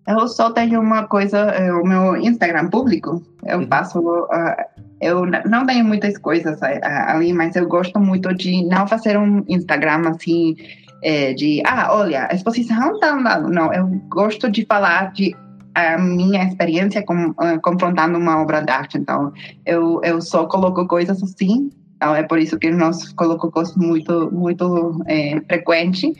Eu 0.08 0.28
só 0.28 0.52
tenho 0.52 0.80
uma 0.80 1.06
coisa, 1.08 1.38
é, 1.38 1.72
o 1.74 1.84
meu 1.84 2.16
Instagram 2.16 2.70
público, 2.70 3.22
eu 3.46 3.60
uhum. 3.60 3.68
passo, 3.68 4.00
uh, 4.00 4.56
eu 5.02 5.26
não 5.46 5.66
tenho 5.66 5.84
muitas 5.84 6.18
coisas 6.18 6.60
ali, 6.64 7.34
mas 7.34 7.56
eu 7.56 7.68
gosto 7.68 8.00
muito 8.00 8.34
de 8.34 8.66
não 8.66 8.88
fazer 8.88 9.18
um 9.18 9.44
Instagram 9.48 10.10
assim, 10.10 10.56
é, 11.04 11.34
de, 11.34 11.62
ah, 11.66 11.90
olha, 11.92 12.28
a 12.30 12.34
exposição 12.34 12.94
está 12.94 13.14
andando. 13.14 13.50
Não, 13.50 13.72
eu 13.74 13.86
gosto 14.10 14.50
de 14.50 14.66
falar 14.66 15.12
de 15.12 15.36
a 15.76 15.98
minha 15.98 16.44
experiência 16.44 17.04
com, 17.04 17.30
uh, 17.32 17.62
confrontando 17.62 18.18
uma 18.18 18.42
obra 18.42 18.62
de 18.62 18.72
arte. 18.72 18.98
Então, 18.98 19.32
eu, 19.66 20.02
eu 20.04 20.20
só 20.22 20.46
coloco 20.46 20.88
coisas 20.88 21.22
assim. 21.22 21.70
Então, 21.96 22.16
é 22.16 22.24
por 22.24 22.40
isso 22.40 22.58
que 22.58 22.72
nós 22.72 23.14
colocamos 23.14 23.76
muito, 23.76 24.32
muito 24.32 25.04
é, 25.06 25.40
frequente. 25.42 26.14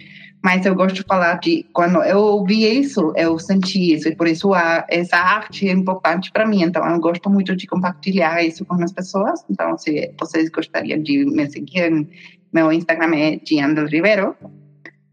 Mas 0.48 0.66
eu 0.66 0.74
gosto 0.74 0.96
de 0.96 1.04
falar 1.04 1.40
de 1.40 1.66
quando 1.74 2.02
eu 2.04 2.20
ouvi 2.20 2.80
isso, 2.80 3.12
eu 3.18 3.38
senti 3.38 3.94
isso, 3.94 4.08
e 4.08 4.16
por 4.16 4.30
isso 4.30 4.54
a, 4.54 4.86
essa 4.88 5.18
arte 5.18 5.68
é 5.68 5.74
importante 5.74 6.32
para 6.32 6.48
mim. 6.48 6.64
Então, 6.64 6.90
eu 6.90 6.98
gosto 7.02 7.30
muito 7.30 7.54
de 7.54 7.68
compartilhar 7.68 8.42
isso 8.42 8.64
com 8.64 8.82
as 8.82 8.94
pessoas. 8.94 9.44
Então, 9.50 9.78
se 9.78 10.10
vocês 10.18 10.48
gostariam 10.48 11.04
de 11.04 11.26
me 11.26 11.50
seguir, 11.50 12.08
meu 12.54 12.72
Instagram 12.72 13.14
é 13.18 13.38
Giandel 13.46 13.88
Rivero. 13.88 14.38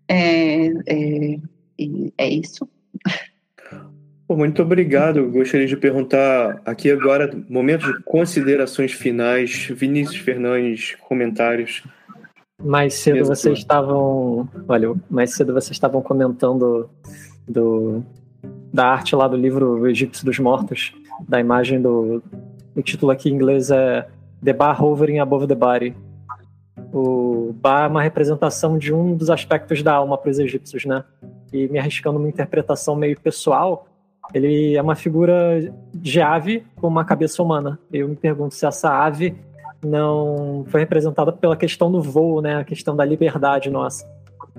É, 0.06 0.68
é, 0.86 1.36
é 2.16 2.28
isso. 2.28 2.68
muito 4.30 4.62
obrigado. 4.62 5.28
Gostaria 5.32 5.66
de 5.66 5.76
perguntar 5.76 6.62
aqui 6.64 6.92
agora, 6.92 7.36
momento 7.48 7.92
de 7.92 8.04
considerações 8.04 8.92
finais. 8.92 9.66
Vinícius 9.74 10.18
Fernandes, 10.18 10.94
comentários. 11.00 11.82
Mais 12.64 12.94
cedo 12.94 13.24
vocês 13.26 13.58
estavam. 13.58 14.48
Olha, 14.66 14.94
mais 15.10 15.34
cedo 15.34 15.52
vocês 15.52 15.72
estavam 15.72 16.00
comentando 16.00 16.88
do, 17.46 18.02
da 18.72 18.86
arte 18.86 19.14
lá 19.14 19.28
do 19.28 19.36
livro 19.36 19.80
O 19.80 19.86
Egípcio 19.86 20.24
dos 20.24 20.38
Mortos, 20.38 20.92
da 21.28 21.38
imagem 21.38 21.80
do. 21.80 22.22
O 22.74 22.82
título 22.82 23.12
aqui 23.12 23.28
em 23.28 23.34
inglês 23.34 23.70
é 23.70 24.08
The 24.42 24.52
Bar 24.52 24.82
Hovering 24.82 25.18
Above 25.18 25.46
the 25.46 25.54
Body, 25.54 25.94
o 26.94 27.52
Ba 27.60 27.84
é 27.84 27.86
uma 27.88 28.02
representação 28.02 28.78
de 28.78 28.94
um 28.94 29.16
dos 29.16 29.28
aspectos 29.28 29.82
da 29.82 29.94
alma 29.94 30.16
para 30.16 30.30
os 30.30 30.38
egípcios, 30.38 30.84
né? 30.84 31.02
E 31.52 31.66
me 31.66 31.76
arriscando 31.76 32.20
uma 32.20 32.28
interpretação 32.28 32.94
meio 32.94 33.18
pessoal, 33.18 33.88
ele 34.32 34.76
é 34.76 34.80
uma 34.80 34.94
figura 34.94 35.72
de 35.92 36.20
ave 36.20 36.64
com 36.76 36.86
uma 36.86 37.04
cabeça 37.04 37.42
humana. 37.42 37.80
Eu 37.92 38.08
me 38.08 38.14
pergunto 38.14 38.54
se 38.54 38.64
essa 38.64 38.90
ave 38.90 39.34
não 39.84 40.64
foi 40.68 40.80
representada 40.80 41.32
pela 41.32 41.56
questão 41.56 41.90
do 41.90 42.00
voo, 42.00 42.40
né? 42.40 42.56
A 42.56 42.64
questão 42.64 42.94
da 42.94 43.04
liberdade 43.04 43.70
nossa. 43.70 44.08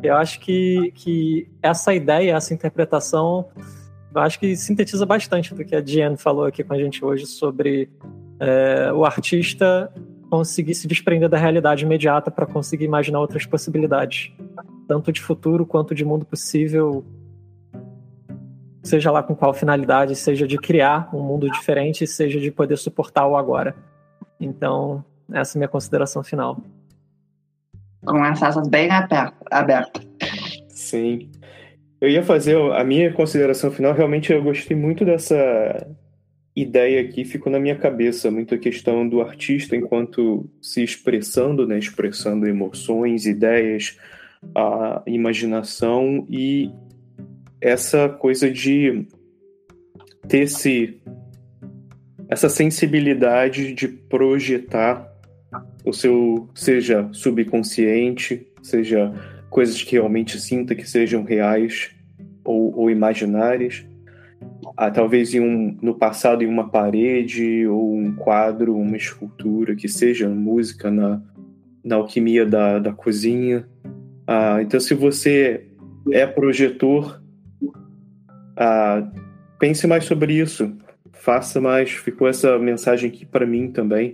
Eu 0.02 0.16
acho 0.16 0.40
que, 0.40 0.92
que 0.96 1.50
essa 1.62 1.94
ideia, 1.94 2.36
essa 2.36 2.54
interpretação, 2.54 3.48
eu 4.14 4.22
acho 4.22 4.40
que 4.40 4.56
sintetiza 4.56 5.06
bastante 5.06 5.54
do 5.54 5.64
que 5.64 5.76
a 5.76 5.82
Diane 5.82 6.18
falou 6.18 6.46
aqui 6.46 6.64
com 6.64 6.74
a 6.74 6.78
gente 6.78 7.04
hoje 7.04 7.26
sobre 7.26 7.90
é, 8.40 8.92
o 8.94 9.06
artista 9.06 9.92
conseguir 10.30 10.76
se 10.76 10.88
desprender 10.88 11.30
da 11.30 11.38
realidade 11.38 11.86
imediata 11.86 12.30
para 12.30 12.46
conseguir 12.46 12.86
imaginar 12.86 13.20
outras 13.20 13.46
possibilidades, 13.46 14.32
tanto 14.88 15.12
de 15.12 15.22
futuro 15.22 15.66
quanto 15.66 15.96
de 15.96 16.04
mundo 16.04 16.26
possível, 16.26 17.06
seja 18.84 19.12
lá 19.12 19.24
com 19.24 19.36
qual 19.36 19.54
finalidade, 19.54 20.16
seja 20.16 20.48
de 20.48 20.58
criar 20.58 21.10
um 21.14 21.22
mundo 21.22 21.50
diferente, 21.50 22.06
seja 22.06 22.40
de 22.40 22.52
poder 22.52 22.78
suportar 22.78 23.28
o 23.28 23.36
agora. 23.36 23.76
Então, 24.40 25.04
essa 25.32 25.58
é 25.58 25.58
a 25.58 25.60
minha 25.60 25.68
consideração 25.68 26.24
final. 26.24 26.60
Com 28.06 28.24
as 28.24 28.42
asas 28.42 28.68
bem 28.68 28.90
abertas. 29.50 30.08
Sim. 30.70 31.32
Eu 32.00 32.10
ia 32.10 32.24
fazer 32.24 32.56
a 32.74 32.84
minha 32.84 33.12
consideração 33.14 33.72
final. 33.72 33.94
Realmente, 33.94 34.32
eu 34.32 34.44
gostei 34.44 34.78
muito 34.78 35.04
dessa 35.04 35.36
ideia 36.56 37.02
aqui 37.02 37.26
ficou 37.26 37.52
na 37.52 37.60
minha 37.60 37.76
cabeça, 37.76 38.32
muito 38.32 38.56
a 38.56 38.58
questão 38.58 39.08
do 39.08 39.22
artista 39.22 39.76
enquanto 39.76 40.50
se 40.62 40.82
expressando, 40.82 41.68
né, 41.68 41.78
expressando 41.78 42.48
emoções, 42.48 43.26
ideias, 43.26 43.98
a 44.56 45.04
imaginação 45.06 46.26
e 46.30 46.72
essa 47.60 48.08
coisa 48.08 48.50
de 48.50 49.06
ter 50.28 50.42
esse, 50.42 51.02
essa 52.30 52.48
sensibilidade 52.48 53.74
de 53.74 53.88
projetar 53.88 55.14
o 55.86 55.94
seu, 55.94 56.50
seja 56.56 57.08
subconsciente, 57.12 58.48
seja 58.62 59.14
coisas 59.50 59.82
que 59.82 59.94
realmente 59.94 60.40
sinta 60.40 60.76
que 60.76 60.90
sejam 60.90 61.24
reais 61.24 61.92
ou, 62.44 62.78
ou 62.78 62.92
imaginárias, 62.92 63.86
ah, 64.76 64.92
talvez 64.92 65.34
em 65.34 65.40
um, 65.40 65.78
no 65.82 65.96
passado 65.96 66.44
em 66.44 66.48
uma 66.48 66.70
parede 66.70 67.66
ou 67.68 67.96
um 67.96 68.14
quadro, 68.16 68.76
uma 68.76 68.98
escultura, 68.98 69.76
que 69.76 69.88
seja 69.88 70.28
música 70.28 70.92
na, 70.92 71.22
na 71.84 71.96
alquimia 71.96 72.46
da, 72.46 72.80
da 72.80 72.92
cozinha. 72.92 73.68
Ah, 74.28 74.62
então, 74.62 74.80
se 74.80 74.94
você 74.94 75.68
é 76.12 76.26
projetor, 76.26 77.22
ah, 78.58 79.08
pense 79.60 79.88
mais 79.88 80.06
sobre 80.06 80.34
isso, 80.34 80.76
faça 81.14 81.62
mais. 81.62 81.92
Ficou 81.92 82.28
essa 82.28 82.58
mensagem 82.60 83.10
aqui 83.10 83.26
para 83.26 83.46
mim 83.46 83.72
também. 83.72 84.14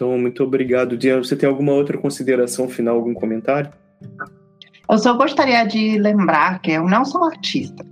Então, 0.00 0.18
muito 0.18 0.42
obrigado. 0.42 0.96
Diana, 0.96 1.22
você 1.22 1.36
tem 1.36 1.48
alguma 1.48 1.72
outra 1.72 1.98
consideração 1.98 2.68
final, 2.68 2.96
algum 2.96 3.12
comentário? 3.12 3.70
Eu 4.90 4.98
só 4.98 5.14
gostaria 5.14 5.64
de 5.64 5.98
lembrar 5.98 6.60
que 6.60 6.72
eu 6.72 6.84
não 6.84 7.04
sou 7.04 7.24
artista 7.24 7.84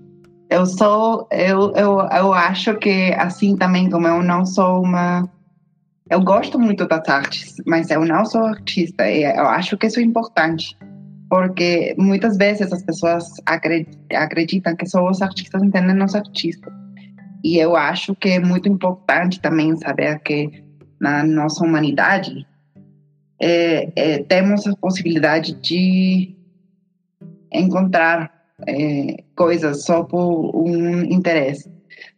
eu 0.50 0.64
sou, 0.64 1.28
eu, 1.30 1.72
eu, 1.74 2.00
eu 2.00 2.32
acho 2.32 2.74
que 2.76 3.12
assim 3.18 3.56
também 3.56 3.90
como 3.90 4.06
eu 4.06 4.22
não 4.22 4.46
sou 4.46 4.82
uma, 4.82 5.28
eu 6.10 6.20
gosto 6.22 6.58
muito 6.58 6.86
das 6.86 7.06
artes, 7.08 7.56
mas 7.66 7.90
eu 7.90 8.04
não 8.04 8.24
sou 8.24 8.42
artista 8.42 9.08
e 9.10 9.24
eu 9.24 9.46
acho 9.46 9.76
que 9.76 9.86
isso 9.86 10.00
é 10.00 10.02
importante, 10.02 10.74
porque 11.28 11.94
muitas 11.98 12.36
vezes 12.38 12.72
as 12.72 12.82
pessoas 12.82 13.26
acreditam 14.10 14.74
que 14.74 14.86
só 14.86 15.06
os 15.06 15.20
artistas 15.20 15.62
entendem 15.62 16.02
os 16.02 16.14
artistas. 16.14 16.72
E 17.44 17.58
eu 17.58 17.76
acho 17.76 18.16
que 18.16 18.30
é 18.30 18.40
muito 18.40 18.68
importante 18.68 19.40
também 19.40 19.76
saber 19.76 20.18
que 20.20 20.50
na 21.00 21.24
nossa 21.24 21.64
humanidade 21.64 22.46
é, 23.40 23.90
é, 23.94 24.22
temos 24.24 24.66
a 24.66 24.74
possibilidade 24.76 25.54
de 25.54 26.34
encontrar 27.52 28.32
é, 28.66 29.22
coisas 29.36 29.84
só 29.84 30.02
por 30.02 30.54
um 30.56 31.04
interesse. 31.04 31.70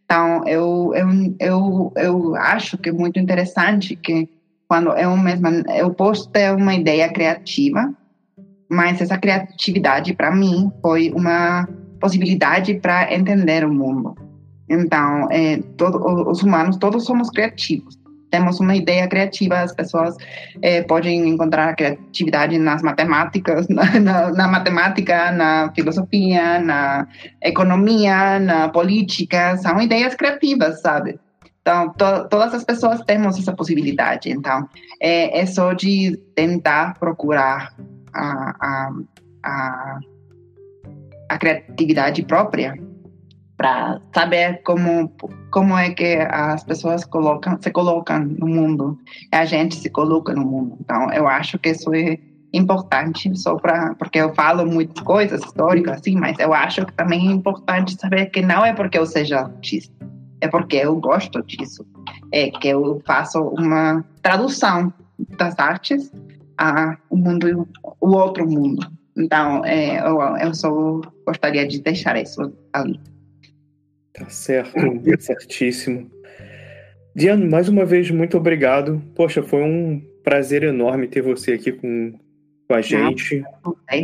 Então, 0.04 0.42
eu, 0.46 0.92
eu, 0.94 1.36
eu, 1.38 1.92
eu 1.94 2.36
acho 2.36 2.78
que 2.78 2.88
é 2.88 2.92
muito 2.92 3.20
interessante 3.20 3.94
que 3.94 4.28
quando 4.66 4.90
eu 4.92 5.16
mesma, 5.16 5.50
eu 5.76 5.92
posso 5.92 6.28
ter 6.30 6.54
uma 6.54 6.74
ideia 6.74 7.12
criativa, 7.12 7.92
mas 8.68 9.00
essa 9.00 9.18
criatividade 9.18 10.14
para 10.14 10.34
mim 10.34 10.72
foi 10.80 11.10
uma 11.10 11.68
possibilidade 12.00 12.74
para 12.74 13.12
entender 13.12 13.64
o 13.64 13.72
mundo. 13.72 14.16
Então, 14.68 15.28
é, 15.30 15.58
todo, 15.76 16.30
os 16.30 16.42
humanos 16.42 16.76
todos 16.76 17.04
somos 17.04 17.28
criativos 17.30 17.99
temos 18.30 18.60
uma 18.60 18.74
ideia 18.74 19.08
criativa, 19.08 19.60
as 19.60 19.74
pessoas 19.74 20.16
é, 20.62 20.82
podem 20.82 21.28
encontrar 21.28 21.74
criatividade 21.74 22.58
nas 22.58 22.82
matemáticas, 22.82 23.66
na, 23.70 23.98
na, 23.98 24.30
na, 24.30 24.48
matemática, 24.48 25.32
na 25.32 25.72
filosofia, 25.74 26.58
na 26.60 27.06
economia, 27.42 28.38
na 28.38 28.68
política, 28.68 29.56
são 29.58 29.80
ideias 29.80 30.14
criativas, 30.14 30.80
sabe? 30.80 31.18
Então, 31.60 31.90
to, 31.90 32.28
todas 32.28 32.54
as 32.54 32.64
pessoas 32.64 33.00
temos 33.02 33.38
essa 33.38 33.52
possibilidade. 33.52 34.30
Então, 34.30 34.68
é, 35.00 35.40
é 35.40 35.46
só 35.46 35.72
de 35.72 36.16
tentar 36.34 36.98
procurar 36.98 37.74
a, 38.14 38.56
a, 38.60 38.92
a, 39.44 39.98
a 41.28 41.38
criatividade 41.38 42.22
própria 42.22 42.74
para 43.60 44.00
saber 44.14 44.62
como 44.62 45.12
como 45.50 45.76
é 45.76 45.90
que 45.90 46.16
as 46.30 46.64
pessoas 46.64 47.04
colocam 47.04 47.58
se 47.60 47.70
colocam 47.70 48.24
no 48.24 48.46
mundo, 48.46 48.98
a 49.30 49.44
gente 49.44 49.76
se 49.76 49.90
coloca 49.90 50.32
no 50.32 50.46
mundo. 50.46 50.78
Então, 50.80 51.12
eu 51.12 51.28
acho 51.28 51.58
que 51.58 51.68
isso 51.68 51.92
é 51.94 52.18
importante 52.54 53.30
só 53.38 53.56
para 53.56 53.94
porque 53.96 54.18
eu 54.18 54.34
falo 54.34 54.64
muitas 54.64 55.04
coisas 55.04 55.44
históricas 55.44 55.98
assim, 55.98 56.16
mas 56.16 56.38
eu 56.38 56.54
acho 56.54 56.86
que 56.86 56.94
também 56.94 57.28
é 57.28 57.32
importante 57.32 58.00
saber 58.00 58.30
que 58.30 58.40
não 58.40 58.64
é 58.64 58.72
porque 58.72 58.96
eu 58.96 59.04
seja 59.04 59.40
artista, 59.40 59.94
é 60.40 60.48
porque 60.48 60.76
eu 60.76 60.96
gosto 60.96 61.42
disso, 61.42 61.84
é 62.32 62.50
que 62.50 62.68
eu 62.68 63.02
faço 63.06 63.42
uma 63.42 64.02
tradução 64.22 64.90
das 65.36 65.58
artes 65.58 66.10
a 66.56 66.96
o 67.10 67.16
mundo 67.16 67.68
o 68.00 68.16
outro 68.16 68.48
mundo. 68.48 68.90
Então, 69.14 69.62
é, 69.66 70.00
eu, 70.00 70.18
eu 70.38 70.54
só 70.54 71.02
gostaria 71.26 71.68
de 71.68 71.78
deixar 71.82 72.16
isso 72.16 72.50
ali. 72.72 72.98
Tá 74.20 74.28
certo, 74.28 74.74
certíssimo. 75.18 76.10
Diana, 77.14 77.44
mais 77.44 77.68
uma 77.68 77.84
vez, 77.84 78.10
muito 78.10 78.36
obrigado. 78.36 79.02
Poxa, 79.14 79.42
foi 79.42 79.62
um 79.62 80.00
prazer 80.22 80.62
enorme 80.62 81.08
ter 81.08 81.22
você 81.22 81.52
aqui 81.52 81.72
com, 81.72 82.12
com 82.68 82.74
a 82.74 82.80
gente. 82.80 83.42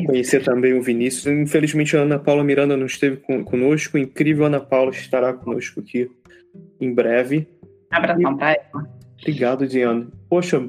Conhecer 0.06 0.42
também 0.42 0.74
o 0.74 0.82
Vinícius. 0.82 1.26
Infelizmente, 1.26 1.96
a 1.96 2.00
Ana 2.00 2.18
Paula 2.18 2.42
Miranda 2.42 2.76
não 2.76 2.86
esteve 2.86 3.18
conosco. 3.44 3.96
Incrível, 3.96 4.46
Ana 4.46 4.60
Paula 4.60 4.90
estará 4.90 5.32
conosco 5.32 5.80
aqui 5.80 6.10
em 6.80 6.92
breve. 6.92 7.46
Abração 7.90 8.36
para 8.36 8.52
ela. 8.52 8.96
Obrigado, 9.20 9.66
Diana. 9.66 10.08
Poxa, 10.28 10.66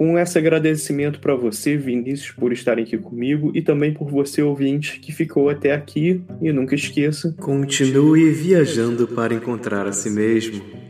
com 0.00 0.18
esse 0.18 0.38
agradecimento 0.38 1.20
para 1.20 1.34
você, 1.34 1.76
Vinícius, 1.76 2.30
por 2.30 2.54
estarem 2.54 2.84
aqui 2.84 2.96
comigo 2.96 3.52
e 3.54 3.60
também 3.60 3.92
por 3.92 4.10
você, 4.10 4.40
ouvinte, 4.40 4.98
que 4.98 5.12
ficou 5.12 5.50
até 5.50 5.74
aqui. 5.74 6.22
E 6.40 6.50
nunca 6.50 6.74
esqueça: 6.74 7.34
continue 7.38 8.30
viajando 8.30 9.06
para 9.06 9.34
encontrar 9.34 9.86
a 9.86 9.92
si 9.92 10.08
mesmo. 10.08 10.89